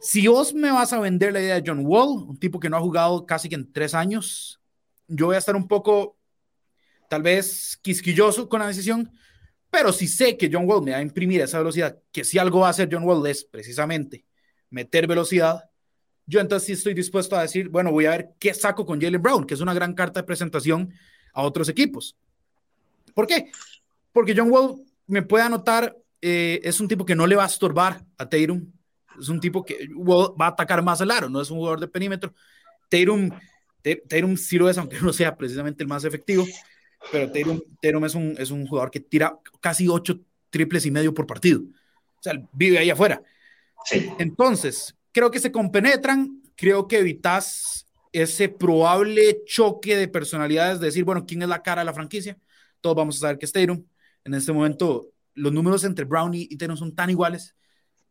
Si 0.00 0.26
vos 0.26 0.52
me 0.52 0.70
vas 0.70 0.92
a 0.92 1.00
vender 1.00 1.32
la 1.32 1.40
idea 1.40 1.60
de 1.60 1.62
John 1.66 1.84
Wall, 1.84 2.24
un 2.28 2.38
tipo 2.38 2.60
que 2.60 2.68
no 2.68 2.76
ha 2.76 2.80
jugado 2.80 3.24
casi 3.24 3.48
que 3.48 3.54
en 3.54 3.72
tres 3.72 3.94
años, 3.94 4.60
yo 5.08 5.26
voy 5.26 5.36
a 5.36 5.38
estar 5.38 5.56
un 5.56 5.66
poco, 5.66 6.18
tal 7.08 7.22
vez, 7.22 7.78
quisquilloso 7.80 8.48
con 8.48 8.60
la 8.60 8.66
decisión, 8.66 9.10
pero 9.70 9.92
si 9.92 10.06
sé 10.06 10.36
que 10.36 10.50
John 10.52 10.68
Wall 10.68 10.84
me 10.84 10.92
va 10.92 10.98
a 10.98 11.02
imprimir 11.02 11.40
esa 11.40 11.58
velocidad, 11.58 11.98
que 12.12 12.22
si 12.22 12.38
algo 12.38 12.60
va 12.60 12.68
a 12.68 12.70
hacer 12.70 12.88
John 12.92 13.04
Wall 13.04 13.26
es 13.26 13.44
precisamente 13.44 14.24
meter 14.70 15.06
velocidad, 15.06 15.70
yo 16.26 16.40
entonces 16.40 16.66
sí 16.66 16.72
estoy 16.74 16.94
dispuesto 16.94 17.36
a 17.36 17.42
decir, 17.42 17.68
bueno, 17.68 17.90
voy 17.90 18.06
a 18.06 18.10
ver 18.10 18.30
qué 18.38 18.54
saco 18.54 18.86
con 18.86 19.00
Jalen 19.00 19.22
Brown, 19.22 19.46
que 19.46 19.54
es 19.54 19.60
una 19.60 19.74
gran 19.74 19.94
carta 19.94 20.20
de 20.20 20.26
presentación 20.26 20.92
a 21.32 21.42
otros 21.42 21.68
equipos. 21.68 22.16
¿Por 23.14 23.26
qué? 23.26 23.50
Porque 24.12 24.34
John 24.36 24.50
Wall 24.50 24.84
me 25.06 25.22
puede 25.22 25.44
anotar, 25.44 25.96
eh, 26.20 26.60
es 26.62 26.80
un 26.80 26.88
tipo 26.88 27.04
que 27.04 27.14
no 27.14 27.26
le 27.26 27.36
va 27.36 27.44
a 27.44 27.48
estorbar 27.48 28.04
a 28.18 28.28
Tatum, 28.28 28.72
es 29.18 29.28
un 29.28 29.40
tipo 29.40 29.64
que 29.64 29.88
va 29.96 30.46
a 30.46 30.50
atacar 30.50 30.82
más 30.82 31.00
el 31.00 31.10
aro, 31.10 31.28
no 31.28 31.40
es 31.40 31.50
un 31.50 31.58
jugador 31.58 31.80
de 31.80 31.88
perímetro. 31.88 32.34
Tatum, 32.88 33.30
Tatum 34.08 34.36
sí 34.36 34.58
lo 34.58 34.68
es, 34.68 34.78
aunque 34.78 34.98
no 35.02 35.12
sea 35.12 35.36
precisamente 35.36 35.82
el 35.82 35.88
más 35.88 36.04
efectivo, 36.04 36.44
pero 37.12 37.30
Tatum, 37.30 38.04
es, 38.04 38.14
un, 38.14 38.34
es 38.38 38.50
un 38.50 38.66
jugador 38.66 38.90
que 38.90 39.00
tira 39.00 39.38
casi 39.60 39.88
ocho 39.88 40.20
triples 40.50 40.86
y 40.86 40.90
medio 40.90 41.12
por 41.12 41.26
partido. 41.26 41.60
O 41.60 42.22
sea, 42.22 42.34
vive 42.52 42.78
ahí 42.78 42.90
afuera. 42.90 43.22
Entonces, 44.18 44.96
creo 45.12 45.30
que 45.30 45.38
se 45.38 45.52
compenetran, 45.52 46.42
creo 46.56 46.88
que 46.88 46.98
evitas 46.98 47.86
ese 48.12 48.48
probable 48.48 49.42
choque 49.44 49.96
de 49.96 50.08
personalidades, 50.08 50.80
de 50.80 50.86
decir, 50.86 51.04
bueno, 51.04 51.26
¿quién 51.26 51.42
es 51.42 51.48
la 51.48 51.62
cara 51.62 51.82
de 51.82 51.86
la 51.86 51.92
franquicia? 51.92 52.38
Todos 52.80 52.96
vamos 52.96 53.16
a 53.16 53.20
saber 53.20 53.38
que 53.38 53.46
es 53.46 53.52
Tatum. 53.52 53.84
En 54.24 54.34
este 54.34 54.52
momento, 54.52 55.10
los 55.34 55.52
números 55.52 55.84
entre 55.84 56.04
Brown 56.04 56.32
y, 56.34 56.56
Tatum 56.56 56.76
son 56.76 56.94
tan 56.94 57.10
iguales 57.10 57.54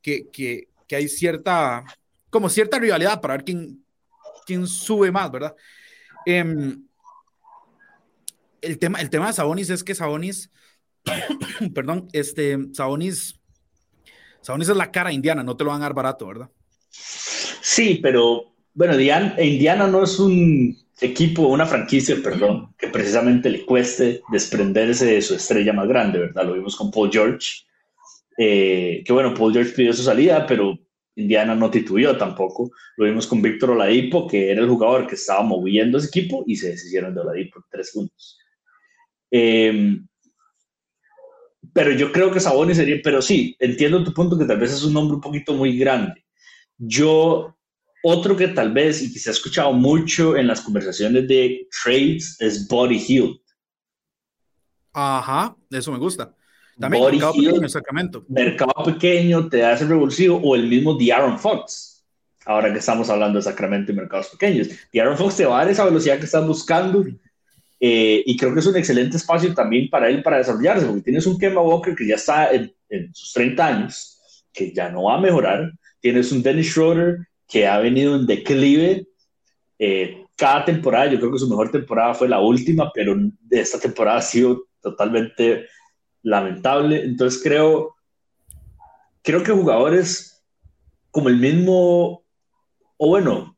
que, 0.01 0.29
que, 0.29 0.69
que 0.87 0.95
hay 0.95 1.07
cierta, 1.07 1.83
como 2.29 2.49
cierta 2.49 2.79
rivalidad 2.79 3.21
para 3.21 3.35
ver 3.35 3.43
quién, 3.43 3.83
quién 4.45 4.67
sube 4.67 5.11
más, 5.11 5.31
¿verdad? 5.31 5.55
Em, 6.25 6.85
el, 8.61 8.77
tema, 8.79 8.99
el 9.01 9.09
tema 9.09 9.27
de 9.27 9.33
Sabonis 9.33 9.69
es 9.69 9.83
que 9.83 9.95
Sabonis, 9.95 10.51
perdón, 11.73 12.07
este, 12.13 12.57
Sabonis, 12.73 13.39
Sabonis 14.41 14.69
es 14.69 14.77
la 14.77 14.91
cara 14.91 15.11
indiana, 15.11 15.43
no 15.43 15.57
te 15.57 15.63
lo 15.63 15.71
van 15.71 15.81
a 15.81 15.85
dar 15.85 15.93
barato, 15.93 16.27
¿verdad? 16.27 16.49
Sí, 16.89 17.99
pero 18.01 18.53
bueno, 18.73 18.99
Indiana 18.99 19.87
no 19.87 20.03
es 20.03 20.19
un 20.19 20.82
equipo, 21.01 21.47
una 21.47 21.65
franquicia, 21.65 22.15
perdón, 22.23 22.73
que 22.77 22.87
precisamente 22.87 23.49
le 23.49 23.65
cueste 23.65 24.21
desprenderse 24.31 25.05
de 25.05 25.21
su 25.21 25.35
estrella 25.35 25.73
más 25.73 25.87
grande, 25.87 26.19
¿verdad? 26.19 26.45
Lo 26.45 26.53
vimos 26.53 26.75
con 26.75 26.91
Paul 26.91 27.11
George 27.11 27.63
eh, 28.37 29.03
que 29.05 29.13
bueno, 29.13 29.33
Paul 29.33 29.53
George 29.53 29.73
pidió 29.73 29.93
su 29.93 30.03
salida, 30.03 30.45
pero 30.47 30.77
Indiana 31.15 31.55
no 31.55 31.69
tituyó 31.69 32.17
tampoco. 32.17 32.71
Lo 32.97 33.05
vimos 33.05 33.27
con 33.27 33.41
Víctor 33.41 33.71
Oladipo, 33.71 34.27
que 34.27 34.51
era 34.51 34.61
el 34.61 34.69
jugador 34.69 35.07
que 35.07 35.15
estaba 35.15 35.43
moviendo 35.43 35.97
ese 35.97 36.07
equipo 36.07 36.43
y 36.47 36.55
se 36.55 36.71
deshicieron 36.71 37.13
de 37.13 37.21
Oladipo 37.21 37.59
en 37.59 37.65
tres 37.69 37.91
puntos. 37.91 38.39
Em, 39.29 40.07
pero 41.73 41.91
yo 41.91 42.11
creo 42.11 42.31
que 42.31 42.39
Sabonis 42.39 42.77
sería, 42.77 42.99
pero 43.03 43.21
sí, 43.21 43.55
entiendo 43.59 44.03
tu 44.03 44.13
punto 44.13 44.37
que 44.37 44.45
tal 44.45 44.59
vez 44.59 44.73
es 44.73 44.83
un 44.83 44.93
nombre 44.93 45.15
un 45.15 45.21
poquito 45.21 45.53
muy 45.53 45.77
grande. 45.77 46.23
Yo, 46.77 47.55
otro 48.03 48.35
que 48.35 48.49
tal 48.49 48.73
vez, 48.73 49.01
y 49.01 49.11
que 49.11 49.19
se 49.19 49.29
ha 49.29 49.33
escuchado 49.33 49.71
mucho 49.73 50.35
en 50.35 50.47
las 50.47 50.61
conversaciones 50.61 51.27
de 51.27 51.67
trades, 51.83 52.35
es 52.39 52.67
Body 52.67 53.03
Hill. 53.07 53.41
Ajá, 54.91 55.55
eso 55.71 55.91
me 55.91 55.97
gusta. 55.97 56.35
También 56.79 57.03
mercado 57.03 57.33
pequeño, 57.33 57.69
Sacramento. 57.69 58.25
Mercado 58.27 58.83
pequeño, 58.85 59.47
te 59.47 59.63
hace 59.65 59.85
revulsivo, 59.85 60.37
o 60.37 60.55
el 60.55 60.67
mismo 60.67 60.95
de 60.95 61.13
Aaron 61.13 61.39
Fox. 61.39 62.05
Ahora 62.45 62.73
que 62.73 62.79
estamos 62.79 63.09
hablando 63.09 63.39
de 63.39 63.43
Sacramento 63.43 63.91
y 63.91 63.95
mercados 63.95 64.27
pequeños. 64.29 64.67
De 64.91 65.01
Aaron 65.01 65.17
Fox 65.17 65.37
te 65.37 65.45
va 65.45 65.55
a 65.55 65.63
dar 65.63 65.71
esa 65.71 65.85
velocidad 65.85 66.19
que 66.19 66.25
estás 66.25 66.45
buscando. 66.45 67.05
Eh, 67.79 68.23
y 68.25 68.37
creo 68.37 68.53
que 68.53 68.59
es 68.59 68.65
un 68.65 68.75
excelente 68.75 69.17
espacio 69.17 69.53
también 69.53 69.89
para 69.89 70.09
él 70.09 70.21
para 70.21 70.37
desarrollarse, 70.37 70.85
porque 70.85 71.01
tienes 71.01 71.25
un 71.25 71.37
Kemba 71.37 71.61
Walker 71.61 71.95
que 71.95 72.07
ya 72.07 72.15
está 72.15 72.51
en, 72.51 72.73
sus 73.13 73.33
30 73.33 73.65
años, 73.65 74.45
que 74.51 74.73
ya 74.73 74.89
no 74.89 75.03
va 75.03 75.15
a 75.15 75.21
mejorar. 75.21 75.71
Tienes 75.99 76.31
un 76.31 76.43
Dennis 76.43 76.67
Schroeder 76.67 77.27
que 77.53 77.67
ha 77.67 77.77
venido 77.77 78.15
en 78.15 78.25
declive. 78.25 79.07
Eh, 79.77 80.25
cada 80.35 80.65
temporada, 80.65 81.05
yo 81.05 81.19
creo 81.19 81.31
que 81.31 81.37
su 81.37 81.47
mejor 81.47 81.69
temporada 81.69 82.15
fue 82.15 82.27
la 82.27 82.39
última, 82.39 82.91
pero 82.91 83.15
esta 83.51 83.79
temporada 83.79 84.17
ha 84.17 84.21
sido 84.23 84.63
totalmente 84.81 85.67
lamentable. 86.23 87.03
Entonces 87.03 87.39
creo, 87.43 87.95
creo 89.21 89.43
que 89.43 89.51
jugadores 89.51 90.43
como 91.11 91.29
el 91.29 91.37
mismo, 91.37 92.25
o 92.97 93.07
bueno, 93.07 93.55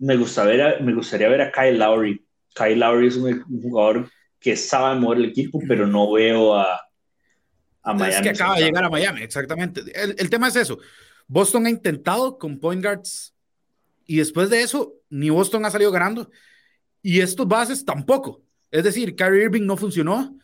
me, 0.00 0.16
gusta 0.16 0.42
ver 0.42 0.82
me 0.82 0.92
gustaría 0.92 1.28
ver 1.28 1.42
a 1.42 1.52
Kyle 1.52 1.78
Lowry. 1.78 2.26
Kyle 2.52 2.80
Lowry 2.80 3.06
es 3.06 3.16
un, 3.16 3.44
jugador 3.62 4.10
que 4.40 4.56
sabe 4.56 4.98
mover 4.98 5.18
el 5.18 5.26
equipo, 5.26 5.60
pero 5.68 5.86
no 5.86 6.10
veo 6.10 6.56
a, 6.56 6.80
a 7.82 7.94
Miami. 7.94 8.12
Es 8.12 8.22
que 8.22 8.30
acaba 8.30 8.56
de 8.56 8.64
llegar 8.64 8.82
a 8.82 8.90
Miami, 8.90 9.22
exactamente. 9.22 9.82
El, 9.94 10.16
el, 10.18 10.28
tema 10.28 10.48
es 10.48 10.56
eso. 10.56 10.80
Boston 11.30 11.66
ha 11.66 11.70
intentado 11.70 12.38
con 12.38 12.58
point 12.58 12.82
guards 12.82 13.32
Y 14.04 14.16
después 14.16 14.50
de 14.50 14.62
eso, 14.62 14.94
ni 15.10 15.30
Boston 15.30 15.64
ha 15.64 15.70
salido 15.70 15.92
ganando. 15.92 16.28
Y 17.02 17.20
estos 17.20 17.46
bases 17.46 17.84
tampoco. 17.84 18.42
Es 18.72 18.82
decir, 18.82 19.14
Kyrie 19.14 19.44
Irving 19.44 19.62
no 19.62 19.76
funcionó. 19.76 20.36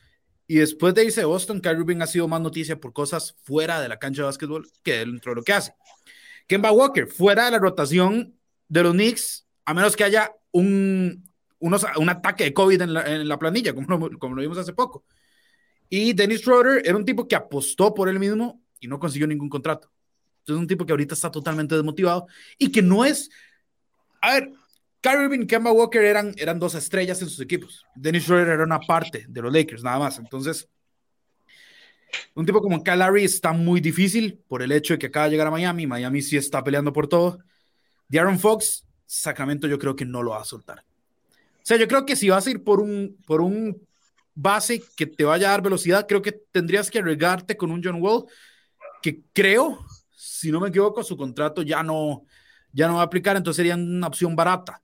Y 0.46 0.58
después 0.58 0.94
de 0.94 1.04
irse 1.04 1.24
Boston, 1.24 1.60
Kyrie 1.60 1.80
Irving 1.80 2.02
ha 2.02 2.06
sido 2.06 2.28
más 2.28 2.40
noticia 2.40 2.78
por 2.78 2.92
cosas 2.92 3.34
fuera 3.42 3.80
de 3.80 3.88
la 3.88 3.98
cancha 3.98 4.22
de 4.22 4.26
básquetbol 4.26 4.70
que 4.84 4.98
dentro 4.98 5.32
de 5.32 5.36
lo 5.36 5.42
que 5.42 5.54
hace. 5.54 5.74
Kemba 6.46 6.70
Walker, 6.70 7.08
fuera 7.08 7.46
de 7.46 7.50
la 7.50 7.58
rotación 7.58 8.38
de 8.68 8.82
los 8.84 8.92
Knicks, 8.92 9.44
a 9.64 9.74
menos 9.74 9.96
que 9.96 10.04
haya 10.04 10.36
un, 10.52 11.28
un 11.58 12.08
ataque 12.08 12.44
de 12.44 12.54
COVID 12.54 12.82
en 12.82 12.94
la, 12.94 13.02
en 13.12 13.28
la 13.28 13.40
planilla, 13.40 13.74
como 13.74 13.88
lo, 13.88 14.18
como 14.20 14.36
lo, 14.36 14.42
vimos 14.42 14.58
hace 14.58 14.72
poco. 14.72 15.04
Y 15.88 16.12
Dennis 16.12 16.42
Schroeder 16.42 16.82
era 16.86 16.96
un 16.96 17.04
tipo 17.04 17.26
que 17.26 17.34
apostó 17.34 17.92
por 17.92 18.08
él 18.08 18.20
mismo 18.20 18.62
y 18.78 18.86
no 18.86 19.00
consiguió 19.00 19.26
ningún 19.26 19.48
contrato. 19.48 19.90
Entonces, 20.46 20.60
es 20.60 20.62
un 20.62 20.68
tipo 20.68 20.86
que 20.86 20.92
ahorita 20.92 21.14
está 21.14 21.28
totalmente 21.28 21.74
desmotivado 21.74 22.28
y 22.56 22.70
que 22.70 22.80
no 22.80 23.04
es. 23.04 23.28
A 24.20 24.34
ver, 24.34 24.52
Kyrie 25.00 25.42
y 25.42 25.46
Kemba 25.48 25.72
Walker 25.72 26.04
eran, 26.04 26.34
eran 26.36 26.60
dos 26.60 26.76
estrellas 26.76 27.20
en 27.20 27.28
sus 27.28 27.40
equipos. 27.40 27.84
Dennis 27.96 28.22
Schroeder 28.22 28.48
era 28.50 28.62
una 28.62 28.78
parte 28.78 29.26
de 29.28 29.42
los 29.42 29.52
Lakers, 29.52 29.82
nada 29.82 29.98
más. 29.98 30.20
Entonces, 30.20 30.68
un 32.36 32.46
tipo 32.46 32.60
como 32.62 32.80
Lowry 32.84 33.24
está 33.24 33.52
muy 33.52 33.80
difícil 33.80 34.38
por 34.46 34.62
el 34.62 34.70
hecho 34.70 34.94
de 34.94 34.98
que 35.00 35.06
acaba 35.06 35.26
de 35.26 35.32
llegar 35.32 35.48
a 35.48 35.50
Miami. 35.50 35.84
Miami 35.84 36.22
sí 36.22 36.36
está 36.36 36.62
peleando 36.62 36.92
por 36.92 37.08
todo. 37.08 37.38
De 38.06 38.20
Aaron 38.20 38.38
Fox, 38.38 38.86
Sacramento 39.04 39.66
yo 39.66 39.80
creo 39.80 39.96
que 39.96 40.04
no 40.04 40.22
lo 40.22 40.30
va 40.30 40.42
a 40.42 40.44
soltar. 40.44 40.78
O 40.80 41.64
sea, 41.64 41.76
yo 41.76 41.88
creo 41.88 42.06
que 42.06 42.14
si 42.14 42.28
vas 42.28 42.46
a 42.46 42.50
ir 42.50 42.62
por 42.62 42.78
un, 42.78 43.16
por 43.26 43.40
un 43.40 43.84
base 44.32 44.80
que 44.96 45.06
te 45.06 45.24
vaya 45.24 45.48
a 45.48 45.50
dar 45.50 45.62
velocidad, 45.62 46.06
creo 46.06 46.22
que 46.22 46.30
tendrías 46.30 46.88
que 46.88 47.00
arriesgarte 47.00 47.56
con 47.56 47.72
un 47.72 47.82
John 47.82 48.00
Wall, 48.00 48.26
que 49.02 49.22
creo, 49.32 49.84
si 50.16 50.50
no 50.50 50.60
me 50.60 50.68
equivoco, 50.68 51.04
su 51.04 51.16
contrato 51.16 51.62
ya 51.62 51.82
no, 51.82 52.24
ya 52.72 52.88
no 52.88 52.94
va 52.94 53.02
a 53.02 53.04
aplicar, 53.04 53.36
entonces 53.36 53.58
sería 53.58 53.74
una 53.74 54.06
opción 54.06 54.34
barata. 54.34 54.82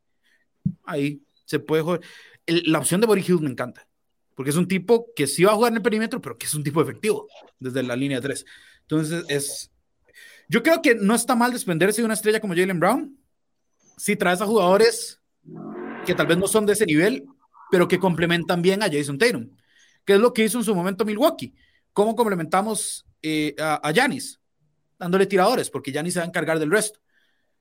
Ahí 0.85 1.23
se 1.47 1.59
puede 1.59 1.83
jugar. 1.83 2.01
La 2.47 2.79
opción 2.79 3.01
de 3.01 3.07
Boris 3.07 3.29
Hughes 3.29 3.41
me 3.41 3.51
encanta, 3.51 3.89
porque 4.35 4.51
es 4.51 4.57
un 4.57 4.69
tipo 4.69 5.07
que 5.17 5.27
sí 5.27 5.45
va 5.45 5.53
a 5.53 5.55
jugar 5.55 5.73
en 5.73 5.77
el 5.77 5.83
perímetro, 5.83 6.21
pero 6.21 6.37
que 6.37 6.47
es 6.47 6.55
un 6.55 6.63
tipo 6.63 6.83
efectivo 6.83 7.29
desde 7.59 7.83
la 7.83 7.97
línea 7.97 8.21
3. 8.21 8.45
Entonces, 8.83 9.25
es. 9.29 9.71
Yo 10.49 10.63
creo 10.63 10.83
que 10.83 10.95
no 10.95 11.15
está 11.15 11.35
mal 11.35 11.51
desprenderse 11.51 12.03
de 12.03 12.05
una 12.05 12.15
estrella 12.15 12.41
como 12.41 12.55
Jalen 12.55 12.79
Brown. 12.79 13.19
Si 13.97 14.17
traes 14.17 14.43
a 14.43 14.47
jugadores 14.47 15.19
que 16.05 16.15
tal 16.15 16.27
vez 16.27 16.37
no 16.37 16.47
son 16.47 16.67
de 16.67 16.75
ese 16.75 16.85
nivel, 16.85 17.25
pero 17.71 17.89
que 17.89 17.99
complementan 17.99 18.61
bien 18.61 18.83
a 18.83 18.91
Jason 18.91 19.17
Tatum, 19.17 19.49
que 20.05 20.15
es 20.15 20.21
lo 20.21 20.35
que 20.35 20.45
hizo 20.45 20.59
en 20.59 20.65
su 20.65 20.75
momento 20.75 21.07
Milwaukee. 21.07 21.55
¿Cómo 21.95 22.15
complementamos 22.15 23.07
eh, 23.23 23.55
a 23.59 23.91
Yanis? 23.93 24.42
Dándole 25.03 25.27
tiradores, 25.27 25.69
porque 25.69 25.93
Yanis 25.93 26.15
se 26.15 26.21
va 26.21 26.25
a 26.25 26.29
encargar 26.29 26.59
del 26.59 26.71
resto. 26.71 27.01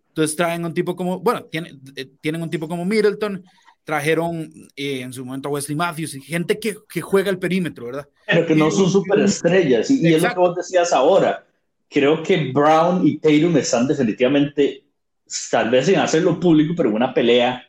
Entonces 0.10 0.36
traen 0.36 0.64
un 0.64 0.74
tipo 0.74 0.96
como, 0.96 1.20
bueno, 1.20 1.46
tienen, 1.46 1.82
eh, 1.96 2.06
tienen 2.22 2.42
un 2.42 2.50
tipo 2.50 2.68
como 2.68 2.86
Middleton, 2.86 3.44
trajeron 3.84 4.52
eh, 4.76 5.02
en 5.02 5.14
su 5.14 5.26
momento 5.26 5.50
a 5.50 5.54
Wesley 5.54 5.76
Matthews, 5.76 6.18
gente 6.24 6.60
que, 6.60 6.76
que, 6.88 7.02
juega 7.02 7.30
el 7.30 7.40
perímetro, 7.40 7.88
¿verdad? 7.88 8.08
Pero 8.28 8.46
que 8.46 8.56
no 8.56 8.70
son 8.70 8.90
superestrellas, 8.90 9.90
y, 9.90 10.08
y 10.08 10.14
es 10.14 10.22
lo 10.22 10.30
que 10.30 10.36
vos 10.36 10.56
decías 10.56 10.94
ahora. 10.94 11.46
Creo 11.90 12.22
que 12.24 12.52
Brown 12.52 13.06
y 13.06 13.18
Tatum 13.18 13.58
están 13.58 13.88
definitivamente, 13.88 14.86
tal 15.50 15.70
vez 15.70 15.88
sin 15.88 15.98
hacerlo 15.98 16.40
público, 16.40 16.74
pero 16.76 16.92
una 16.92 17.14
pelea 17.14 17.66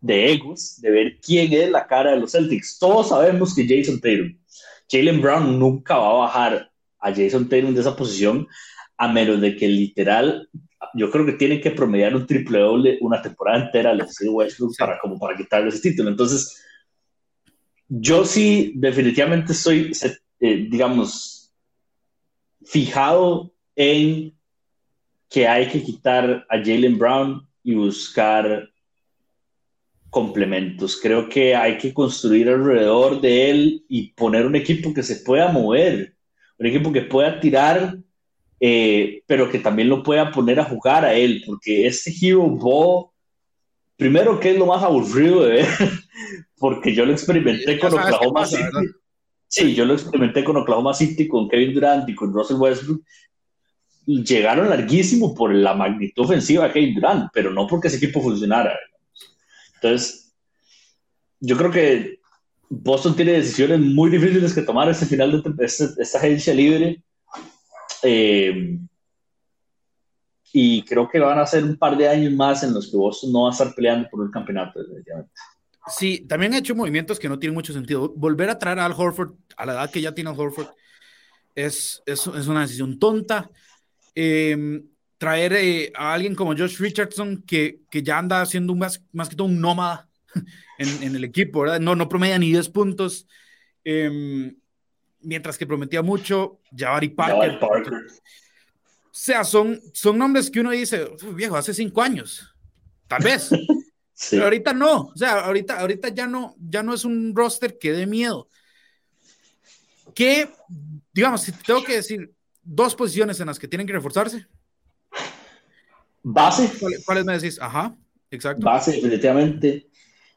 de 0.00 0.32
egos, 0.32 0.80
de 0.80 0.90
ver 0.90 1.18
quién 1.20 1.52
es 1.52 1.70
la 1.70 1.86
cara 1.86 2.12
de 2.12 2.20
los 2.20 2.32
Celtics. 2.32 2.78
Todos 2.78 3.08
sabemos 3.08 3.54
que 3.54 3.66
Jason 3.66 4.00
Tatum, 4.00 4.38
Jalen 4.90 5.20
Brown 5.20 5.58
nunca 5.58 5.96
va 5.98 6.10
a 6.10 6.26
bajar 6.26 6.70
a 7.00 7.14
Jason 7.14 7.48
Tatum 7.48 7.74
de 7.74 7.80
esa 7.80 7.96
posición, 7.96 8.46
a 8.98 9.08
menos 9.08 9.40
de 9.40 9.56
que 9.56 9.68
literal, 9.68 10.48
yo 10.94 11.10
creo 11.10 11.24
que 11.24 11.32
tienen 11.32 11.60
que 11.60 11.70
promediar 11.70 12.14
un 12.14 12.26
triple 12.26 12.58
doble 12.58 12.98
una 13.00 13.22
temporada 13.22 13.64
entera 13.64 13.90
al 13.90 14.06
Westbrook 14.28 14.76
para, 14.76 14.98
como 14.98 15.18
para 15.18 15.36
quitarle 15.36 15.68
ese 15.68 15.90
título. 15.90 16.10
Entonces, 16.10 16.62
yo 17.88 18.24
sí 18.24 18.72
definitivamente 18.76 19.52
estoy, 19.52 19.92
eh, 20.40 20.66
digamos, 20.70 21.54
fijado 22.64 23.54
en 23.76 24.36
que 25.30 25.46
hay 25.46 25.68
que 25.68 25.82
quitar 25.82 26.46
a 26.48 26.56
Jalen 26.58 26.98
Brown 26.98 27.48
y 27.62 27.74
buscar 27.74 28.68
complementos. 30.10 30.98
Creo 31.00 31.28
que 31.28 31.54
hay 31.54 31.78
que 31.78 31.92
construir 31.92 32.48
alrededor 32.48 33.20
de 33.20 33.50
él 33.50 33.84
y 33.88 34.12
poner 34.12 34.46
un 34.46 34.56
equipo 34.56 34.92
que 34.92 35.02
se 35.02 35.16
pueda 35.16 35.52
mover, 35.52 36.14
un 36.58 36.66
equipo 36.66 36.92
que 36.92 37.02
pueda 37.02 37.38
tirar, 37.40 37.98
eh, 38.60 39.22
pero 39.26 39.50
que 39.50 39.58
también 39.58 39.88
lo 39.88 40.02
pueda 40.02 40.30
poner 40.30 40.60
a 40.60 40.64
jugar 40.64 41.04
a 41.04 41.14
él, 41.14 41.42
porque 41.46 41.86
este 41.86 42.12
Hero 42.20 42.48
Ball, 42.48 43.06
primero 43.96 44.40
que 44.40 44.50
es 44.50 44.58
lo 44.58 44.66
más 44.66 44.82
aburrido 44.82 45.44
de 45.44 45.48
ver, 45.50 45.66
porque 46.58 46.94
yo 46.94 47.04
lo 47.04 47.12
experimenté 47.12 47.78
con 47.78 47.92
Oklahoma 47.94 48.46
City. 48.46 48.62
Sí, 49.46 49.74
yo 49.74 49.86
lo 49.86 49.94
experimenté 49.94 50.44
con 50.44 50.56
Oklahoma 50.56 50.92
City, 50.92 51.26
con 51.26 51.48
Kevin 51.48 51.72
Durant 51.72 52.08
y 52.08 52.14
con 52.14 52.32
Russell 52.32 52.58
Westbrook. 52.58 53.02
Llegaron 54.04 54.68
larguísimo 54.68 55.34
por 55.34 55.54
la 55.54 55.74
magnitud 55.74 56.24
ofensiva 56.24 56.66
de 56.66 56.72
Kevin 56.72 56.94
Durant, 56.94 57.30
pero 57.32 57.50
no 57.50 57.66
porque 57.66 57.88
ese 57.88 57.96
equipo 57.96 58.20
funcionara. 58.20 58.78
Entonces, 59.76 60.34
yo 61.40 61.56
creo 61.56 61.70
que 61.70 62.18
Boston 62.68 63.16
tiene 63.16 63.32
decisiones 63.32 63.80
muy 63.80 64.10
difíciles 64.10 64.52
que 64.52 64.62
tomar 64.62 64.88
este 64.90 65.06
final 65.06 65.42
de 65.42 65.64
este, 65.64 65.86
esta 65.98 66.18
agencia 66.18 66.52
libre. 66.52 67.02
Eh, 68.02 68.78
y 70.52 70.82
creo 70.82 71.08
que 71.08 71.18
van 71.18 71.38
a 71.38 71.46
ser 71.46 71.64
un 71.64 71.76
par 71.76 71.96
de 71.96 72.08
años 72.08 72.32
más 72.32 72.62
en 72.62 72.72
los 72.72 72.90
que 72.90 72.96
Boston 72.96 73.32
no 73.32 73.42
va 73.42 73.50
a 73.50 73.52
estar 73.52 73.74
peleando 73.74 74.08
por 74.10 74.24
el 74.24 74.30
campeonato, 74.30 74.80
Sí, 75.88 76.26
también 76.28 76.52
ha 76.52 76.58
hecho 76.58 76.74
movimientos 76.74 77.18
que 77.18 77.28
no 77.28 77.38
tienen 77.38 77.54
mucho 77.54 77.72
sentido. 77.72 78.12
Volver 78.14 78.50
a 78.50 78.58
traer 78.58 78.78
a 78.78 78.84
Al 78.84 78.92
Horford 78.92 79.34
a 79.56 79.64
la 79.64 79.72
edad 79.72 79.90
que 79.90 80.02
ya 80.02 80.14
tiene 80.14 80.28
Al 80.28 80.38
Horford 80.38 80.68
es, 81.54 82.02
es, 82.04 82.26
es 82.26 82.46
una 82.46 82.60
decisión 82.60 82.98
tonta. 82.98 83.50
Eh, 84.14 84.82
traer 85.18 85.52
eh, 85.54 85.92
a 85.94 86.14
alguien 86.14 86.34
como 86.34 86.56
Josh 86.56 86.78
Richardson, 86.78 87.42
que, 87.42 87.80
que 87.90 88.02
ya 88.02 88.18
anda 88.18 88.40
haciendo 88.40 88.74
más, 88.74 89.04
más 89.12 89.28
que 89.28 89.36
todo 89.36 89.48
un 89.48 89.60
nómada 89.60 90.08
en, 90.78 91.02
en, 91.02 91.16
el 91.16 91.24
equipo, 91.24 91.60
¿verdad? 91.60 91.80
No, 91.80 91.94
no 91.94 92.08
promedia 92.08 92.38
ni 92.38 92.50
10 92.50 92.68
puntos, 92.70 93.26
eh, 93.84 94.54
mientras 95.20 95.58
que 95.58 95.66
prometía 95.66 96.02
mucho, 96.02 96.60
Jabari 96.76 97.10
Parker. 97.10 97.58
Parker. 97.58 97.94
O 97.94 99.10
sea, 99.10 99.44
son, 99.44 99.80
son 99.92 100.18
nombres 100.18 100.50
que 100.50 100.60
uno 100.60 100.70
dice, 100.70 101.10
viejo, 101.34 101.56
hace 101.56 101.74
cinco 101.74 102.02
años, 102.02 102.54
tal 103.06 103.22
vez. 103.22 103.50
sí. 104.14 104.28
Pero 104.30 104.44
ahorita 104.44 104.72
no, 104.72 105.00
o 105.02 105.16
sea, 105.16 105.40
ahorita, 105.40 105.80
ahorita 105.80 106.08
ya, 106.10 106.26
no, 106.26 106.54
ya 106.58 106.82
no 106.82 106.94
es 106.94 107.04
un 107.04 107.34
roster 107.34 107.78
que 107.78 107.92
dé 107.92 108.06
miedo. 108.06 108.48
Que, 110.14 110.48
digamos, 111.12 111.42
si 111.42 111.52
tengo 111.52 111.82
que 111.84 111.96
decir 111.96 112.32
dos 112.62 112.94
posiciones 112.94 113.40
en 113.40 113.46
las 113.46 113.58
que 113.58 113.68
tienen 113.68 113.86
que 113.86 113.92
reforzarse, 113.92 114.46
Base. 116.22 116.70
¿Cuáles 116.78 117.04
cuál 117.04 117.24
me 117.24 117.38
decís? 117.38 117.58
Ajá, 117.60 117.96
exacto. 118.30 118.64
Base, 118.64 118.92
definitivamente. 118.92 119.88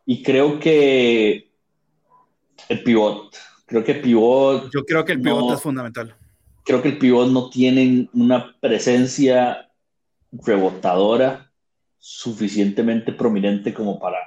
Y 0.05 0.23
creo 0.23 0.59
que 0.59 1.51
el 2.69 2.84
pivot. 2.84 3.36
Creo 3.72 3.86
que 3.86 3.95
pivot. 3.95 4.69
Yo 4.74 4.84
creo 4.84 5.05
que 5.05 5.13
el 5.13 5.22
pivot 5.22 5.47
no, 5.47 5.53
es 5.53 5.61
fundamental. 5.61 6.13
Creo 6.65 6.82
que 6.82 6.89
el 6.89 6.97
pivot 6.97 7.30
no 7.30 7.49
tienen 7.49 8.09
una 8.11 8.53
presencia 8.59 9.72
rebotadora 10.30 11.49
suficientemente 11.97 13.13
prominente 13.13 13.74
como 13.74 13.97
para, 13.97 14.17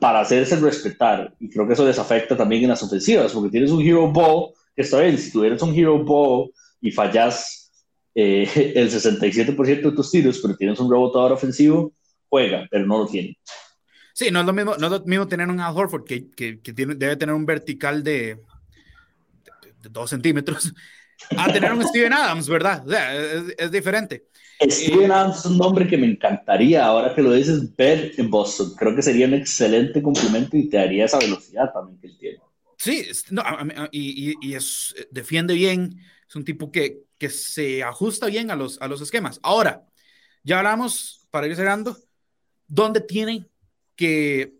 para 0.00 0.20
hacerse 0.20 0.56
respetar. 0.56 1.34
Y 1.38 1.50
creo 1.50 1.66
que 1.66 1.74
eso 1.74 1.84
les 1.84 1.98
afecta 1.98 2.34
también 2.34 2.62
en 2.62 2.70
las 2.70 2.82
ofensivas, 2.82 3.32
porque 3.32 3.50
tienes 3.50 3.70
un 3.70 3.82
hero 3.82 4.10
ball, 4.10 4.54
que 4.74 4.80
está 4.80 5.00
bien, 5.00 5.18
si 5.18 5.30
tuvieras 5.30 5.60
un 5.60 5.74
hero 5.74 6.02
ball 6.02 6.50
y 6.80 6.90
fallas 6.92 7.70
eh, 8.14 8.48
el 8.74 8.90
67% 8.90 9.82
de 9.82 9.92
tus 9.92 10.10
tiros, 10.10 10.40
pero 10.40 10.56
tienes 10.56 10.80
un 10.80 10.90
rebotador 10.90 11.32
ofensivo, 11.32 11.92
juega, 12.30 12.66
pero 12.70 12.86
no 12.86 13.00
lo 13.00 13.06
tiene. 13.06 13.36
Sí, 14.14 14.30
no 14.30 14.40
es 14.40 14.46
lo 14.46 14.54
mismo, 14.54 14.76
no 14.78 14.86
es 14.86 14.92
lo 14.92 15.04
mismo 15.04 15.28
tener 15.28 15.48
un 15.48 15.60
Al 15.60 15.76
Horford 15.76 16.04
que, 16.04 16.30
que, 16.30 16.58
que 16.60 16.72
tiene, 16.72 16.94
debe 16.94 17.16
tener 17.16 17.34
un 17.34 17.44
vertical 17.44 18.02
de, 18.02 18.38
de, 19.82 19.88
dos 19.90 20.10
centímetros 20.10 20.72
a 21.36 21.52
tener 21.52 21.72
un 21.72 21.86
Steven 21.86 22.12
Adams, 22.12 22.48
¿verdad? 22.48 22.86
O 22.86 22.90
sea, 22.90 23.14
es, 23.14 23.54
es 23.58 23.70
diferente. 23.70 24.28
Steven 24.60 25.10
eh, 25.10 25.14
Adams 25.14 25.38
es 25.38 25.46
un 25.46 25.58
nombre 25.58 25.86
que 25.86 25.96
me 25.96 26.06
encantaría, 26.06 26.84
ahora 26.84 27.14
que 27.14 27.22
lo 27.22 27.32
dices, 27.32 27.74
ver 27.76 28.12
en 28.16 28.30
Boston. 28.30 28.74
Creo 28.76 28.94
que 28.94 29.02
sería 29.02 29.26
un 29.26 29.34
excelente 29.34 30.02
complemento 30.02 30.56
y 30.56 30.68
te 30.68 30.76
daría 30.76 31.04
esa 31.06 31.18
velocidad 31.18 31.72
también 31.72 32.00
que 32.00 32.06
él 32.06 32.18
tiene. 32.18 32.38
Sí, 32.78 33.06
no, 33.30 33.42
y, 33.92 34.30
y, 34.30 34.34
y 34.40 34.54
es, 34.54 34.94
defiende 35.10 35.54
bien, 35.54 36.00
es 36.28 36.34
un 36.34 36.44
tipo 36.44 36.72
que, 36.72 37.04
que 37.18 37.30
se 37.30 37.82
ajusta 37.84 38.26
bien 38.26 38.50
a 38.50 38.56
los, 38.56 38.80
a 38.80 38.88
los 38.88 39.00
esquemas. 39.00 39.38
Ahora, 39.42 39.86
ya 40.42 40.58
hablamos, 40.58 41.28
para 41.30 41.46
ir 41.46 41.54
cerrando, 41.54 41.96
dónde 42.66 43.00
tienen 43.00 43.48
que, 43.94 44.54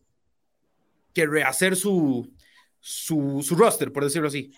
que 1.12 1.26
rehacer 1.26 1.74
su, 1.74 2.32
su, 2.78 3.42
su, 3.42 3.56
roster, 3.56 3.92
por 3.92 4.04
decirlo 4.04 4.28
así. 4.28 4.52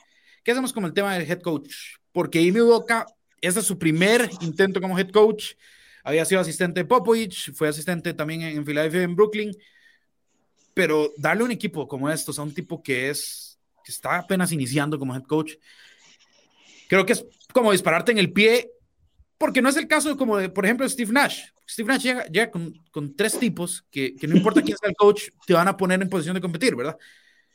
¿Qué 0.45 0.53
hacemos 0.53 0.75
con 0.75 0.85
el 0.85 0.93
tema 0.93 1.15
del 1.15 1.29
head 1.29 1.41
coach? 1.41 1.75
Porque 2.13 2.39
Amy 2.39 2.61
Boca, 2.61 3.07
ese 3.41 3.61
es 3.61 3.67
su 3.67 3.79
primer 3.79 4.29
intento 4.43 4.79
como 4.79 4.99
head 4.99 5.09
coach. 5.09 5.55
había 6.05 6.25
sido 6.27 6.43
asistente 6.43 6.81
de 6.81 6.85
Popovich, 6.85 7.51
fue 7.55 7.67
asistente 7.67 8.13
también 8.13 8.43
en, 8.43 8.67
Filadelfia 8.67 9.03
en 9.03 9.17
Brooklyn, 9.17 9.57
pero 10.75 11.11
darle 11.17 11.45
un 11.45 11.51
equipo 11.51 11.89
como 11.89 12.11
estos 12.11 12.39
a 12.39 12.43
un 12.43 12.53
tipo 12.53 12.83
que 12.83 13.09
es, 13.09 13.59
que 13.83 13.91
está 13.91 14.19
apenas 14.19 14.53
iniciando 14.53 14.99
como 14.99 15.15
head 15.17 15.23
coach, 15.23 15.55
creo 16.89 17.07
que 17.07 17.15
es 17.15 17.25
como 17.55 17.73
dispararte 17.73 18.13
en 18.13 18.19
el 18.19 18.31
pie, 18.31 18.71
porque 19.39 19.63
no 19.63 19.71
es 19.71 19.77
el 19.79 19.89
caso 19.89 20.15
como 20.15 20.37
de, 20.37 20.51
por 20.51 20.67
ejemplo, 20.67 20.87
Steve 20.87 21.11
Nash. 21.11 21.41
Steve 21.67 21.89
Nash 21.89 22.03
llega, 22.31 22.51
con, 22.51 22.71
con, 22.91 23.17
tres 23.17 23.39
tipos 23.39 23.87
que, 23.91 24.15
que 24.15 24.27
no 24.27 24.37
importa 24.37 24.61
quién 24.61 24.77
sea 24.77 24.91
el 24.91 24.97
coach, 24.97 25.31
te 25.47 25.55
van 25.55 25.69
a 25.69 25.77
poner 25.77 26.03
en 26.03 26.11
posición 26.11 26.35
de 26.35 26.43
competir, 26.43 26.77
¿verdad? 26.77 26.99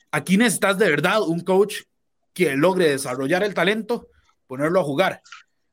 Aquí 0.09 0.37
necesitas 0.37 0.79
de 0.79 0.89
verdad 0.89 1.21
un 1.21 1.41
coach 1.41 1.83
que 2.33 2.55
logre 2.55 2.89
desarrollar 2.89 3.43
el 3.43 3.53
talento, 3.53 4.07
ponerlo 4.47 4.79
a 4.79 4.83
jugar. 4.83 5.21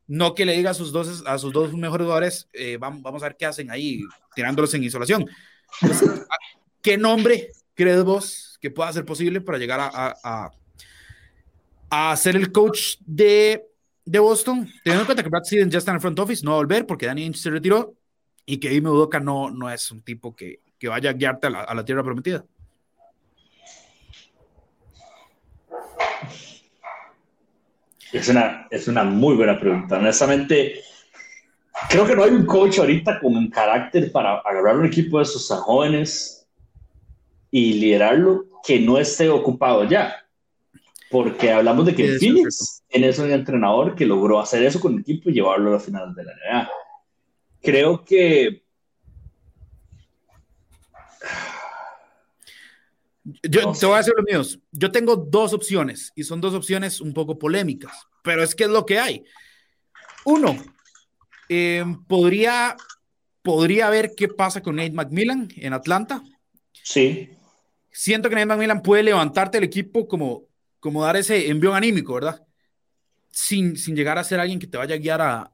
No 0.07 0.35
que 0.35 0.45
le 0.45 0.57
diga 0.57 0.71
a 0.71 0.75
sus 0.75 0.93
dos, 0.93 1.25
a 1.27 1.39
sus 1.39 1.53
dos 1.53 1.73
mejores 1.73 2.05
jugadores, 2.05 2.49
eh, 2.53 2.77
vamos, 2.79 3.23
a 3.23 3.27
ver 3.27 3.37
qué 3.37 3.47
hacen 3.47 3.71
ahí, 3.71 4.03
tirándolos 4.35 4.73
en 4.75 4.85
isolación. 4.85 5.29
Pues, 5.81 6.05
¿Qué 6.81 6.97
nombre 6.97 7.51
crees 7.75 8.05
vos 8.05 8.59
que 8.61 8.71
pueda 8.71 8.93
ser 8.93 9.05
posible 9.05 9.41
para 9.41 9.59
llegar 9.59 9.81
a, 9.81 10.15
a, 10.23 10.51
a, 11.91 12.17
ser 12.17 12.37
el 12.37 12.53
coach 12.53 12.97
de, 13.01 13.65
de, 14.05 14.19
Boston? 14.21 14.71
Teniendo 14.85 15.03
en 15.03 15.07
cuenta 15.07 15.23
que 15.25 15.29
Brad 15.29 15.45
Steven 15.45 15.71
ya 15.71 15.79
está 15.79 15.91
en 15.91 15.97
el 15.97 16.01
front 16.01 16.19
office, 16.21 16.45
no 16.45 16.53
va 16.53 16.57
a 16.59 16.61
volver 16.61 16.87
porque 16.87 17.07
Danny 17.07 17.25
Ainge 17.25 17.41
se 17.41 17.51
retiró 17.51 17.95
y 18.45 18.59
que 18.59 18.73
Ime 18.73 18.91
Udoka 18.91 19.19
no, 19.19 19.51
no 19.51 19.69
es 19.71 19.91
un 19.91 20.03
tipo 20.03 20.37
que, 20.37 20.61
que 20.79 20.87
vaya 20.87 21.11
a 21.11 21.15
guiarte 21.15 21.49
a 21.49 21.63
a 21.63 21.75
la 21.75 21.85
tierra 21.85 22.05
prometida. 22.05 22.45
Es 28.13 28.29
una, 28.29 28.67
es 28.71 28.89
una 28.89 29.05
muy 29.05 29.35
buena 29.35 29.59
pregunta. 29.59 29.99
Honestamente, 29.99 30.81
creo 31.89 32.07
que 32.07 32.15
no 32.15 32.25
hay 32.25 32.31
un 32.31 32.47
coach 32.47 32.79
ahorita 32.79 33.21
con 33.21 33.37
un 33.37 33.51
carácter 33.51 34.11
para 34.13 34.39
agarrar 34.39 34.79
un 34.79 34.87
equipo 34.87 35.19
de 35.19 35.25
esos 35.25 35.49
jóvenes 35.61 36.49
y 37.51 37.75
liderarlo 37.75 38.47
que 38.65 38.81
no 38.81 38.99
esté 38.99 39.29
ocupado 39.29 39.85
ya. 39.85 40.15
Porque 41.11 41.53
hablamos 41.53 41.87
de 41.87 41.95
que 41.95 42.07
en 42.07 42.19
Phoenix 42.19 42.85
es 42.91 43.19
un 43.19 43.31
entrenador 43.31 43.95
que 43.95 44.07
logró 44.07 44.41
hacer 44.41 44.63
eso 44.65 44.81
con 44.81 44.95
el 44.95 45.01
equipo 45.01 45.31
y 45.31 45.35
llevarlo 45.35 45.71
a 45.71 45.75
la 45.75 45.81
final 45.81 46.15
de 46.15 46.25
la 46.25 46.33
NBA. 46.33 46.71
Creo 47.63 48.05
que 48.05 48.66
Yo 53.43 53.73
te 53.73 53.87
voy 53.87 53.95
a 53.95 53.99
decir 53.99 54.15
los 54.17 54.25
míos. 54.25 54.59
Yo 54.73 54.91
tengo 54.91 55.17
dos 55.17 55.53
opciones 55.53 56.13
y 56.15 56.25
son 56.25 56.41
dos 56.41 56.55
opciones 56.55 57.01
un 57.01 57.13
poco 57.13 57.39
polémicas, 57.39 58.07
pero 58.23 58.43
es 58.43 58.55
que 58.55 58.65
es 58.65 58.71
lo 58.71 58.85
que 58.87 58.99
hay. 58.99 59.25
Uno, 60.25 60.57
eh, 61.49 61.85
podría, 62.09 62.77
podría 63.43 63.91
ver 63.91 64.13
qué 64.17 64.29
pasa 64.29 64.63
con 64.63 64.77
Nate 64.77 64.93
McMillan 64.93 65.49
en 65.57 65.73
Atlanta. 65.73 66.23
Sí. 66.73 67.31
Siento 67.91 68.29
que 68.29 68.35
Nate 68.35 68.47
McMillan 68.47 68.83
puede 68.83 69.03
levantarte 69.03 69.59
el 69.59 69.65
equipo 69.65 70.09
como, 70.09 70.49
como 70.81 71.05
dar 71.05 71.17
ese 71.17 71.49
envío 71.49 71.75
anímico, 71.75 72.15
¿verdad? 72.15 72.43
Sin, 73.31 73.77
sin 73.77 73.95
llegar 73.95 74.19
a 74.19 74.25
ser 74.25 74.41
alguien 74.41 74.59
que 74.59 74.67
te 74.67 74.79
vaya 74.79 74.95
a 74.95 74.99
guiar 74.99 75.21
a, 75.21 75.53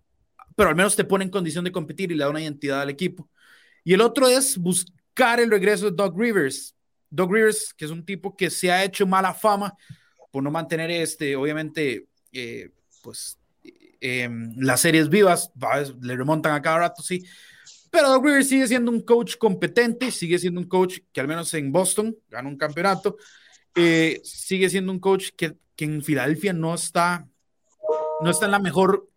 pero 0.57 0.70
al 0.70 0.76
menos 0.76 0.97
te 0.97 1.05
pone 1.05 1.24
en 1.24 1.30
condición 1.30 1.64
de 1.64 1.72
competir 1.72 2.12
y 2.12 2.14
le 2.14 2.24
da 2.24 2.30
una 2.30 2.43
identidad 2.43 2.80
al 2.80 2.91
equipo. 2.91 3.28
Y 3.85 3.95
el 3.95 4.01
otro 4.01 4.28
es 4.28 4.57
buscar 4.57 5.41
el 5.41 5.51
regreso 5.51 5.87
de 5.87 5.97
Doug 5.97 6.18
Rivers 6.18 6.74
Doug 7.13 7.31
Rivers, 7.31 7.75
que 7.75 7.85
es 7.85 7.91
un 7.91 8.05
tipo 8.05 8.35
que 8.35 8.49
se 8.49 8.73
ha 8.73 8.83
hecho 8.83 9.07
mala 9.07 9.35
fama 9.35 9.75
por 10.31 10.43
no 10.43 10.51
mantener, 10.51 10.91
este, 10.91 11.37
obviamente, 11.37 12.07
eh, 12.33 12.71
pues, 13.03 13.39
em, 14.01 14.55
las 14.57 14.81
series 14.81 15.11
vivas, 15.11 15.53
le 16.01 16.17
remontan 16.17 16.55
a 16.55 16.63
cada 16.63 16.79
rato, 16.79 17.03
sí. 17.03 17.23
Pero 17.91 18.09
Doug 18.09 18.25
Rivers 18.25 18.49
sigue 18.49 18.67
siendo 18.67 18.91
un 18.91 19.03
coach 19.03 19.37
competente, 19.37 20.11
sigue 20.11 20.39
siendo 20.39 20.59
un 20.59 20.67
coach 20.67 21.01
que 21.13 21.21
al 21.21 21.29
menos 21.29 21.53
en 21.53 21.71
Boston 21.71 22.17
ganó 22.31 22.49
un 22.49 22.57
campeonato, 22.57 23.19
eh, 23.77 24.21
sigue 24.25 24.71
siendo 24.71 24.91
un 24.91 24.99
coach 24.99 25.29
que, 25.37 25.55
que, 25.77 25.85
en 25.85 26.03
Filadelfia 26.03 26.55
no 26.55 26.75
está, 26.75 27.29
no 28.23 28.31
está 28.31 28.47
en 28.47 28.53
la 28.53 28.59
mejor, 28.59 29.11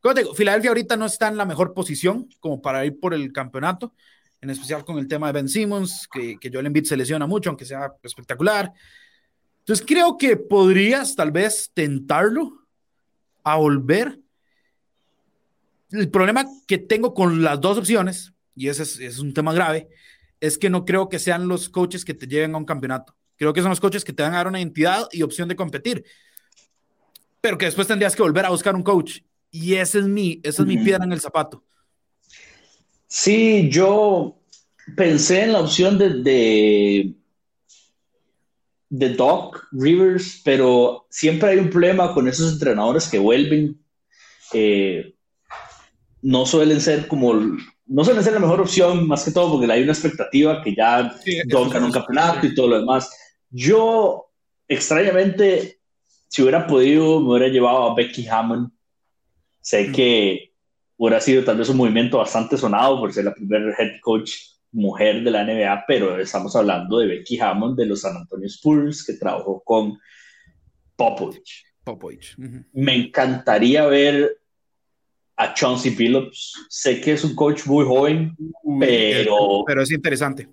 ¿cómo 0.00 0.14
te 0.14 0.22
digo? 0.22 0.34
Filadelfia 0.34 0.70
ahorita 0.70 0.96
no 0.96 1.04
está 1.04 1.28
en 1.28 1.36
la 1.36 1.44
mejor 1.44 1.74
posición 1.74 2.30
como 2.40 2.62
para 2.62 2.86
ir 2.86 2.98
por 2.98 3.12
el 3.12 3.30
campeonato, 3.30 3.94
en 4.42 4.50
especial 4.50 4.84
con 4.84 4.98
el 4.98 5.06
tema 5.06 5.28
de 5.28 5.32
Ben 5.34 5.48
Simmons, 5.48 6.08
que, 6.12 6.36
que 6.38 6.50
Joel 6.52 6.66
Embiid 6.66 6.84
se 6.84 6.96
lesiona 6.96 7.26
mucho, 7.26 7.48
aunque 7.48 7.64
sea 7.64 7.92
espectacular. 8.02 8.72
Entonces 9.60 9.86
creo 9.86 10.18
que 10.18 10.36
podrías 10.36 11.14
tal 11.14 11.30
vez 11.30 11.70
tentarlo 11.72 12.66
a 13.44 13.56
volver. 13.56 14.18
El 15.90 16.10
problema 16.10 16.44
que 16.66 16.78
tengo 16.78 17.14
con 17.14 17.42
las 17.42 17.60
dos 17.60 17.78
opciones, 17.78 18.32
y 18.56 18.68
ese 18.68 18.82
es, 18.82 18.98
es, 18.98 19.18
un 19.20 19.32
tema 19.32 19.54
grave, 19.54 19.88
es 20.40 20.58
que 20.58 20.70
no 20.70 20.84
creo 20.84 21.08
que 21.08 21.20
sean 21.20 21.46
los 21.46 21.68
coaches 21.68 22.04
que 22.04 22.14
te 22.14 22.26
lleven 22.26 22.56
a 22.56 22.58
un 22.58 22.64
campeonato. 22.64 23.14
Creo 23.36 23.52
que 23.52 23.60
son 23.60 23.70
los 23.70 23.80
coaches 23.80 24.04
que 24.04 24.12
te 24.12 24.24
van 24.24 24.34
a 24.34 24.38
dar 24.38 24.48
una 24.48 24.58
identidad 24.58 25.06
y 25.12 25.22
opción 25.22 25.48
de 25.48 25.54
competir. 25.54 26.04
Pero 27.40 27.58
que 27.58 27.66
después 27.66 27.86
tendrías 27.86 28.16
que 28.16 28.22
volver 28.22 28.44
a 28.44 28.50
buscar 28.50 28.74
un 28.74 28.82
coach. 28.82 29.20
Y 29.52 29.74
ese 29.74 30.00
es 30.00 30.08
mi, 30.08 30.40
esa 30.42 30.62
es 30.62 30.68
mi 30.68 30.78
piedra 30.78 31.04
en 31.04 31.12
el 31.12 31.20
zapato. 31.20 31.62
Sí, 33.14 33.68
yo 33.68 34.40
pensé 34.96 35.42
en 35.42 35.52
la 35.52 35.60
opción 35.60 35.98
de, 35.98 37.12
de, 38.88 39.08
Doc 39.10 39.68
Rivers, 39.70 40.40
pero 40.42 41.06
siempre 41.10 41.50
hay 41.50 41.58
un 41.58 41.68
problema 41.68 42.14
con 42.14 42.26
esos 42.26 42.54
entrenadores 42.54 43.06
que 43.08 43.18
vuelven. 43.18 43.78
Eh, 44.54 45.14
no 46.22 46.46
suelen 46.46 46.80
ser 46.80 47.06
como, 47.06 47.34
no 47.84 48.02
suelen 48.02 48.24
ser 48.24 48.32
la 48.32 48.38
mejor 48.38 48.62
opción, 48.62 49.06
más 49.06 49.24
que 49.24 49.30
todo 49.30 49.52
porque 49.52 49.70
hay 49.70 49.82
una 49.82 49.92
expectativa 49.92 50.62
que 50.62 50.74
ya 50.74 51.14
sí, 51.22 51.38
un 51.54 51.92
campeonato 51.92 52.46
y 52.46 52.54
todo 52.54 52.68
lo 52.68 52.80
demás. 52.80 53.10
Yo, 53.50 54.30
extrañamente, 54.66 55.80
si 56.28 56.40
hubiera 56.40 56.66
podido, 56.66 57.20
me 57.20 57.32
hubiera 57.32 57.48
llevado 57.48 57.90
a 57.90 57.94
Becky 57.94 58.26
Hammond. 58.26 58.70
Sé 59.60 59.88
mm. 59.88 59.92
que 59.92 60.51
hubiera 60.96 61.20
sido 61.20 61.44
tal 61.44 61.58
vez 61.58 61.68
un 61.68 61.76
movimiento 61.76 62.18
bastante 62.18 62.56
sonado 62.56 62.98
por 63.00 63.12
ser 63.12 63.24
la 63.24 63.34
primera 63.34 63.74
head 63.78 64.00
coach 64.00 64.32
mujer 64.72 65.22
de 65.22 65.30
la 65.30 65.44
NBA, 65.44 65.84
pero 65.86 66.18
estamos 66.18 66.56
hablando 66.56 66.98
de 66.98 67.06
Becky 67.06 67.38
Hammond 67.38 67.78
de 67.78 67.86
los 67.86 68.00
San 68.00 68.16
Antonio 68.16 68.46
Spurs, 68.46 69.04
que 69.04 69.14
trabajó 69.14 69.62
con 69.64 69.98
Popovich. 70.96 71.64
Popovich. 71.84 72.36
Me 72.72 72.94
encantaría 72.94 73.84
ver 73.86 74.38
a 75.36 75.52
Chauncey 75.54 75.94
Billups. 75.94 76.66
Sé 76.68 77.00
que 77.00 77.12
es 77.12 77.24
un 77.24 77.34
coach 77.34 77.66
muy 77.66 77.84
joven, 77.84 78.36
pero... 78.80 79.64
Pero 79.66 79.82
es 79.82 79.90
interesante. 79.90 80.48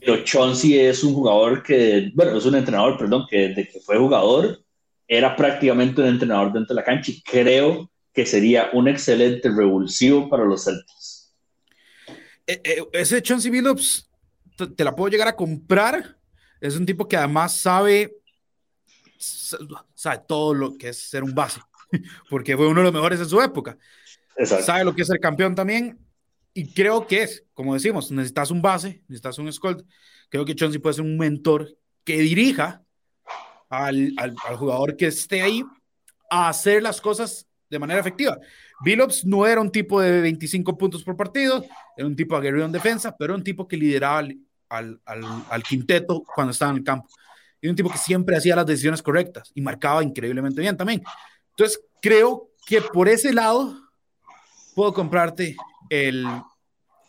Pero 0.00 0.22
Chauncey 0.22 0.78
es 0.78 1.02
un 1.02 1.14
jugador 1.14 1.62
que, 1.62 2.12
bueno, 2.14 2.36
es 2.36 2.46
un 2.46 2.54
entrenador, 2.54 2.96
perdón, 2.96 3.26
que 3.28 3.48
desde 3.48 3.68
que 3.68 3.80
fue 3.80 3.98
jugador 3.98 4.60
era 5.08 5.34
prácticamente 5.34 6.00
un 6.00 6.08
entrenador 6.08 6.52
dentro 6.52 6.74
de 6.74 6.80
la 6.80 6.84
cancha 6.84 7.10
y 7.10 7.20
creo 7.22 7.90
que 8.16 8.24
sería 8.24 8.70
un 8.72 8.88
excelente 8.88 9.50
revulsivo 9.50 10.30
para 10.30 10.42
los 10.42 10.64
Celtics. 10.64 11.34
Eh, 12.46 12.62
eh, 12.64 12.82
ese 12.94 13.20
Chauncey 13.20 13.50
Billups 13.50 14.10
te, 14.74 14.82
la 14.82 14.96
puedo 14.96 15.10
llegar 15.10 15.28
a 15.28 15.36
comprar. 15.36 16.16
Es 16.58 16.76
un 16.76 16.86
tipo 16.86 17.06
que 17.06 17.18
además 17.18 17.54
sabe, 17.54 18.16
sabe 19.18 20.22
todo 20.26 20.54
lo 20.54 20.78
que 20.78 20.88
es 20.88 20.98
ser 20.98 21.22
un 21.24 21.34
base, 21.34 21.60
porque 22.30 22.56
fue 22.56 22.66
uno 22.66 22.80
de 22.80 22.84
los 22.84 22.94
mejores 22.94 23.20
en 23.20 23.28
su 23.28 23.38
época. 23.42 23.76
Sabe 24.44 24.84
lo 24.84 24.94
que 24.94 25.02
es 25.02 25.08
ser 25.08 25.20
campeón 25.20 25.54
también. 25.54 25.98
Y 26.54 26.72
creo 26.72 27.06
que 27.06 27.22
es, 27.22 27.44
como 27.52 27.74
decimos, 27.74 28.10
necesitas 28.10 28.50
un 28.50 28.62
base, 28.62 29.02
necesitas 29.08 29.38
un 29.38 29.48
escolt. 29.48 29.86
Creo 30.30 30.46
que 30.46 30.54
Chauncey 30.54 30.80
puede 30.80 30.94
ser 30.94 31.04
un 31.04 31.18
mentor 31.18 31.76
que 32.02 32.16
dirija 32.16 32.82
al, 33.68 34.14
al, 34.16 34.34
al 34.42 34.56
jugador 34.56 34.96
que 34.96 35.08
esté 35.08 35.42
ahí 35.42 35.62
a 36.30 36.48
hacer 36.48 36.82
las 36.82 37.02
cosas 37.02 37.45
de 37.68 37.78
manera 37.78 38.00
efectiva. 38.00 38.38
Billups 38.84 39.24
no 39.24 39.46
era 39.46 39.60
un 39.60 39.70
tipo 39.70 40.00
de 40.00 40.20
25 40.20 40.76
puntos 40.76 41.02
por 41.02 41.16
partido, 41.16 41.64
era 41.96 42.06
un 42.06 42.16
tipo 42.16 42.36
aguerrido 42.36 42.66
en 42.66 42.72
defensa, 42.72 43.16
pero 43.16 43.32
era 43.32 43.38
un 43.38 43.44
tipo 43.44 43.66
que 43.66 43.76
lideraba 43.76 44.18
al, 44.68 45.00
al, 45.04 45.24
al, 45.50 45.62
quinteto 45.62 46.22
cuando 46.34 46.52
estaba 46.52 46.72
en 46.72 46.78
el 46.78 46.84
campo. 46.84 47.08
Y 47.60 47.68
un 47.68 47.76
tipo 47.76 47.90
que 47.90 47.98
siempre 47.98 48.36
hacía 48.36 48.56
las 48.56 48.66
decisiones 48.66 49.02
correctas 49.02 49.50
y 49.54 49.60
marcaba 49.60 50.02
increíblemente 50.02 50.60
bien 50.60 50.76
también. 50.76 51.02
Entonces, 51.50 51.80
creo 52.00 52.50
que 52.66 52.82
por 52.82 53.08
ese 53.08 53.32
lado 53.32 53.74
puedo 54.74 54.92
comprarte 54.92 55.56
el, 55.88 56.26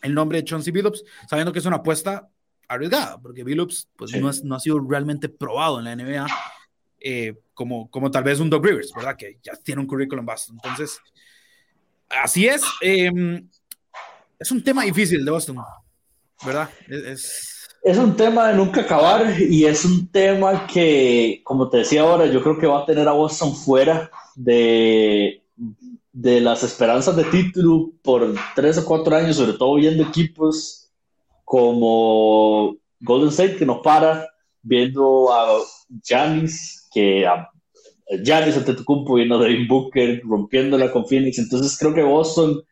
el 0.02 0.14
nombre 0.14 0.38
de 0.38 0.44
Chauncey 0.44 0.72
Billups, 0.72 1.04
sabiendo 1.28 1.52
que 1.52 1.58
es 1.58 1.66
una 1.66 1.76
apuesta 1.76 2.28
arriesgada, 2.66 3.20
porque 3.20 3.44
Billups 3.44 3.88
pues, 3.96 4.10
sí. 4.10 4.20
no, 4.20 4.30
es, 4.30 4.42
no 4.44 4.54
ha 4.54 4.60
sido 4.60 4.80
realmente 4.80 5.28
probado 5.28 5.78
en 5.78 5.84
la 5.84 5.96
NBA 5.96 6.26
eh, 7.00 7.34
como, 7.54 7.90
como 7.90 8.10
tal 8.10 8.24
vez 8.24 8.40
un 8.40 8.50
Doug 8.50 8.64
Rivers, 8.64 8.92
¿verdad? 8.94 9.16
Que 9.16 9.38
ya 9.42 9.52
tiene 9.56 9.80
un 9.80 9.86
currículum 9.86 10.24
vasto. 10.24 10.52
Entonces, 10.52 10.98
así 12.08 12.46
es. 12.46 12.62
Eh, 12.80 13.10
es 14.38 14.50
un 14.50 14.62
tema 14.62 14.84
difícil 14.84 15.24
de 15.24 15.30
Boston, 15.30 15.58
¿verdad? 16.44 16.70
Es, 16.88 17.58
es 17.82 17.96
un 17.96 18.16
tema 18.16 18.48
de 18.48 18.54
nunca 18.54 18.82
acabar 18.82 19.40
y 19.40 19.64
es 19.64 19.84
un 19.84 20.08
tema 20.08 20.66
que, 20.66 21.40
como 21.44 21.68
te 21.68 21.78
decía 21.78 22.02
ahora, 22.02 22.26
yo 22.26 22.42
creo 22.42 22.58
que 22.58 22.66
va 22.66 22.82
a 22.82 22.86
tener 22.86 23.08
a 23.08 23.12
Boston 23.12 23.54
fuera 23.54 24.10
de, 24.34 25.42
de 26.12 26.40
las 26.40 26.62
esperanzas 26.62 27.16
de 27.16 27.24
título 27.24 27.92
por 28.02 28.34
tres 28.54 28.78
o 28.78 28.84
cuatro 28.84 29.16
años, 29.16 29.36
sobre 29.36 29.54
todo 29.54 29.76
viendo 29.76 30.02
equipos 30.02 30.90
como 31.44 32.76
Golden 33.00 33.30
State 33.30 33.56
que 33.56 33.66
no 33.66 33.80
para, 33.80 34.28
viendo 34.68 35.32
a 35.32 35.60
Giannis, 36.02 36.88
que 36.92 37.26
a 37.26 37.48
Giannis 38.22 38.56
Antetokounmpo 38.56 39.14
viendo 39.14 39.36
a 39.36 39.42
Devin 39.42 39.66
Booker, 39.66 40.20
rompiéndola 40.24 40.92
con 40.92 41.06
Phoenix, 41.06 41.38
entonces 41.38 41.76
creo 41.78 41.94
que 41.94 42.02
Boston 42.02 42.62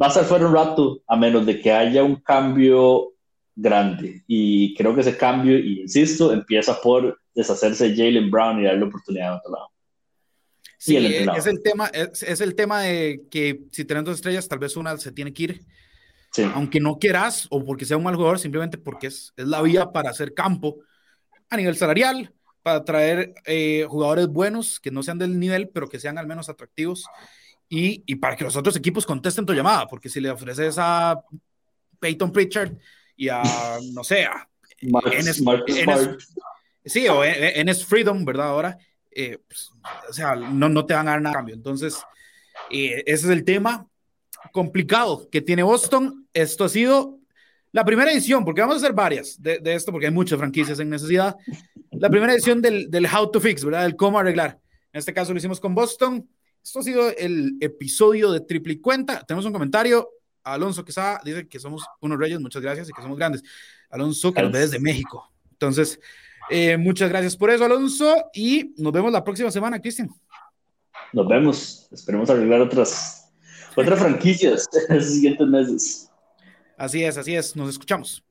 va 0.00 0.06
a 0.06 0.08
estar 0.08 0.24
fuera 0.24 0.46
un 0.46 0.54
rato, 0.54 1.02
a 1.06 1.16
menos 1.16 1.44
de 1.46 1.60
que 1.60 1.72
haya 1.72 2.04
un 2.04 2.16
cambio 2.16 3.14
grande, 3.54 4.22
y 4.26 4.74
creo 4.74 4.94
que 4.94 5.00
ese 5.00 5.16
cambio, 5.16 5.58
y 5.58 5.80
insisto, 5.80 6.32
empieza 6.32 6.80
por 6.80 7.20
deshacerse 7.34 7.90
de 7.90 7.96
Jalen 7.96 8.30
Brown 8.30 8.60
y 8.60 8.64
darle 8.64 8.84
oportunidad 8.84 9.32
a 9.32 9.36
otro 9.38 9.52
lado. 9.52 9.68
Sí, 10.80 10.96
es 10.96 11.46
el 11.46 11.60
tema, 11.60 11.88
es, 11.88 12.40
el 12.40 12.54
tema 12.54 12.82
de 12.82 13.22
que 13.32 13.62
si 13.72 13.84
tenés 13.84 14.04
dos 14.04 14.14
estrellas, 14.14 14.46
tal 14.46 14.60
vez 14.60 14.76
una 14.76 14.96
se 14.96 15.10
tiene 15.10 15.32
que 15.32 15.42
ir. 15.42 15.60
Aunque 16.54 16.78
no 16.78 16.98
quieras 17.00 17.48
o 17.50 17.64
porque 17.64 17.84
sea 17.84 17.96
un 17.96 18.04
mal 18.04 18.14
jugador, 18.14 18.38
simplemente 18.38 18.78
porque 18.78 19.08
es, 19.08 19.32
es 19.36 19.48
la 19.48 19.60
vía 19.60 19.90
para 19.90 20.10
hacer 20.10 20.34
campo 20.34 20.78
a 21.50 21.56
nivel 21.56 21.76
salarial, 21.76 22.32
para 22.62 22.84
traer 22.84 23.34
eh, 23.46 23.86
jugadores 23.88 24.28
buenos 24.28 24.80
que 24.80 24.90
no 24.90 25.02
sean 25.02 25.18
del 25.18 25.38
nivel, 25.38 25.68
pero 25.68 25.88
que 25.88 26.00
sean 26.00 26.18
al 26.18 26.26
menos 26.26 26.48
atractivos 26.48 27.06
y, 27.68 28.02
y, 28.06 28.16
para 28.16 28.36
que 28.36 28.44
los 28.44 28.56
otros 28.56 28.76
equipos 28.76 29.06
contesten 29.06 29.46
tu 29.46 29.54
llamada, 29.54 29.86
porque 29.86 30.08
si 30.08 30.20
le 30.20 30.30
ofreces 30.30 30.76
a 30.78 31.22
Peyton 32.00 32.32
Pritchard 32.32 32.72
y 33.16 33.28
a, 33.28 33.42
no 33.92 34.04
sé, 34.04 34.24
a 34.24 34.48
sí, 36.84 37.08
o 37.08 37.24
Enes 37.24 37.84
Freedom, 37.84 38.24
¿verdad? 38.24 38.48
Ahora, 38.48 38.78
eh, 39.10 39.38
pues, 39.46 39.70
o 40.08 40.12
sea, 40.12 40.34
no, 40.34 40.68
no 40.68 40.86
te 40.86 40.94
van 40.94 41.08
a 41.08 41.12
dar 41.12 41.22
nada 41.22 41.34
a 41.34 41.38
cambio. 41.38 41.54
Entonces, 41.54 41.98
eh, 42.70 43.02
ese 43.06 43.26
es 43.26 43.32
el 43.32 43.44
tema 43.44 43.86
complicado 44.52 45.28
que 45.30 45.40
tiene 45.40 45.62
Boston. 45.62 46.28
Esto 46.32 46.64
ha 46.64 46.68
sido 46.68 47.17
la 47.72 47.84
primera 47.84 48.12
edición, 48.12 48.44
porque 48.44 48.60
vamos 48.60 48.76
a 48.76 48.78
hacer 48.78 48.92
varias 48.92 49.40
de, 49.40 49.58
de 49.58 49.74
esto, 49.74 49.92
porque 49.92 50.06
hay 50.06 50.12
muchas 50.12 50.38
franquicias 50.38 50.78
en 50.80 50.88
necesidad. 50.88 51.36
La 51.92 52.08
primera 52.08 52.32
edición 52.32 52.62
del, 52.62 52.90
del 52.90 53.06
How 53.06 53.30
to 53.30 53.40
Fix, 53.40 53.64
¿verdad? 53.64 53.86
El 53.86 53.96
cómo 53.96 54.18
arreglar. 54.18 54.58
En 54.92 54.98
este 54.98 55.12
caso 55.12 55.32
lo 55.32 55.38
hicimos 55.38 55.60
con 55.60 55.74
Boston. 55.74 56.28
Esto 56.62 56.80
ha 56.80 56.82
sido 56.82 57.10
el 57.16 57.56
episodio 57.60 58.32
de 58.32 58.40
Triple 58.40 58.74
y 58.74 58.80
Cuenta. 58.80 59.24
Tenemos 59.26 59.44
un 59.46 59.52
comentario. 59.52 60.08
Alonso 60.42 60.84
Quesada 60.84 61.20
dice 61.24 61.46
que 61.46 61.58
somos 61.58 61.84
unos 62.00 62.18
reyes, 62.18 62.40
muchas 62.40 62.62
gracias 62.62 62.88
y 62.88 62.92
que 62.92 63.02
somos 63.02 63.18
grandes. 63.18 63.42
Alonso 63.90 64.32
que 64.32 64.42
nos 64.42 64.52
ve 64.52 64.60
desde 64.60 64.78
México. 64.78 65.30
Entonces, 65.52 66.00
eh, 66.50 66.76
muchas 66.76 67.10
gracias 67.10 67.36
por 67.36 67.50
eso, 67.50 67.64
Alonso, 67.64 68.30
y 68.32 68.74
nos 68.78 68.92
vemos 68.92 69.12
la 69.12 69.22
próxima 69.22 69.50
semana, 69.50 69.80
Cristian. 69.80 70.08
Nos 71.12 71.28
vemos. 71.28 71.88
Esperemos 71.90 72.30
arreglar 72.30 72.60
otras, 72.60 73.30
otras 73.76 73.98
franquicias 74.00 74.66
en 74.88 74.96
los 74.96 75.06
siguientes 75.06 75.46
meses. 75.46 76.07
Así 76.78 77.04
es, 77.04 77.16
así 77.18 77.34
es. 77.36 77.56
Nos 77.56 77.68
escuchamos. 77.70 78.24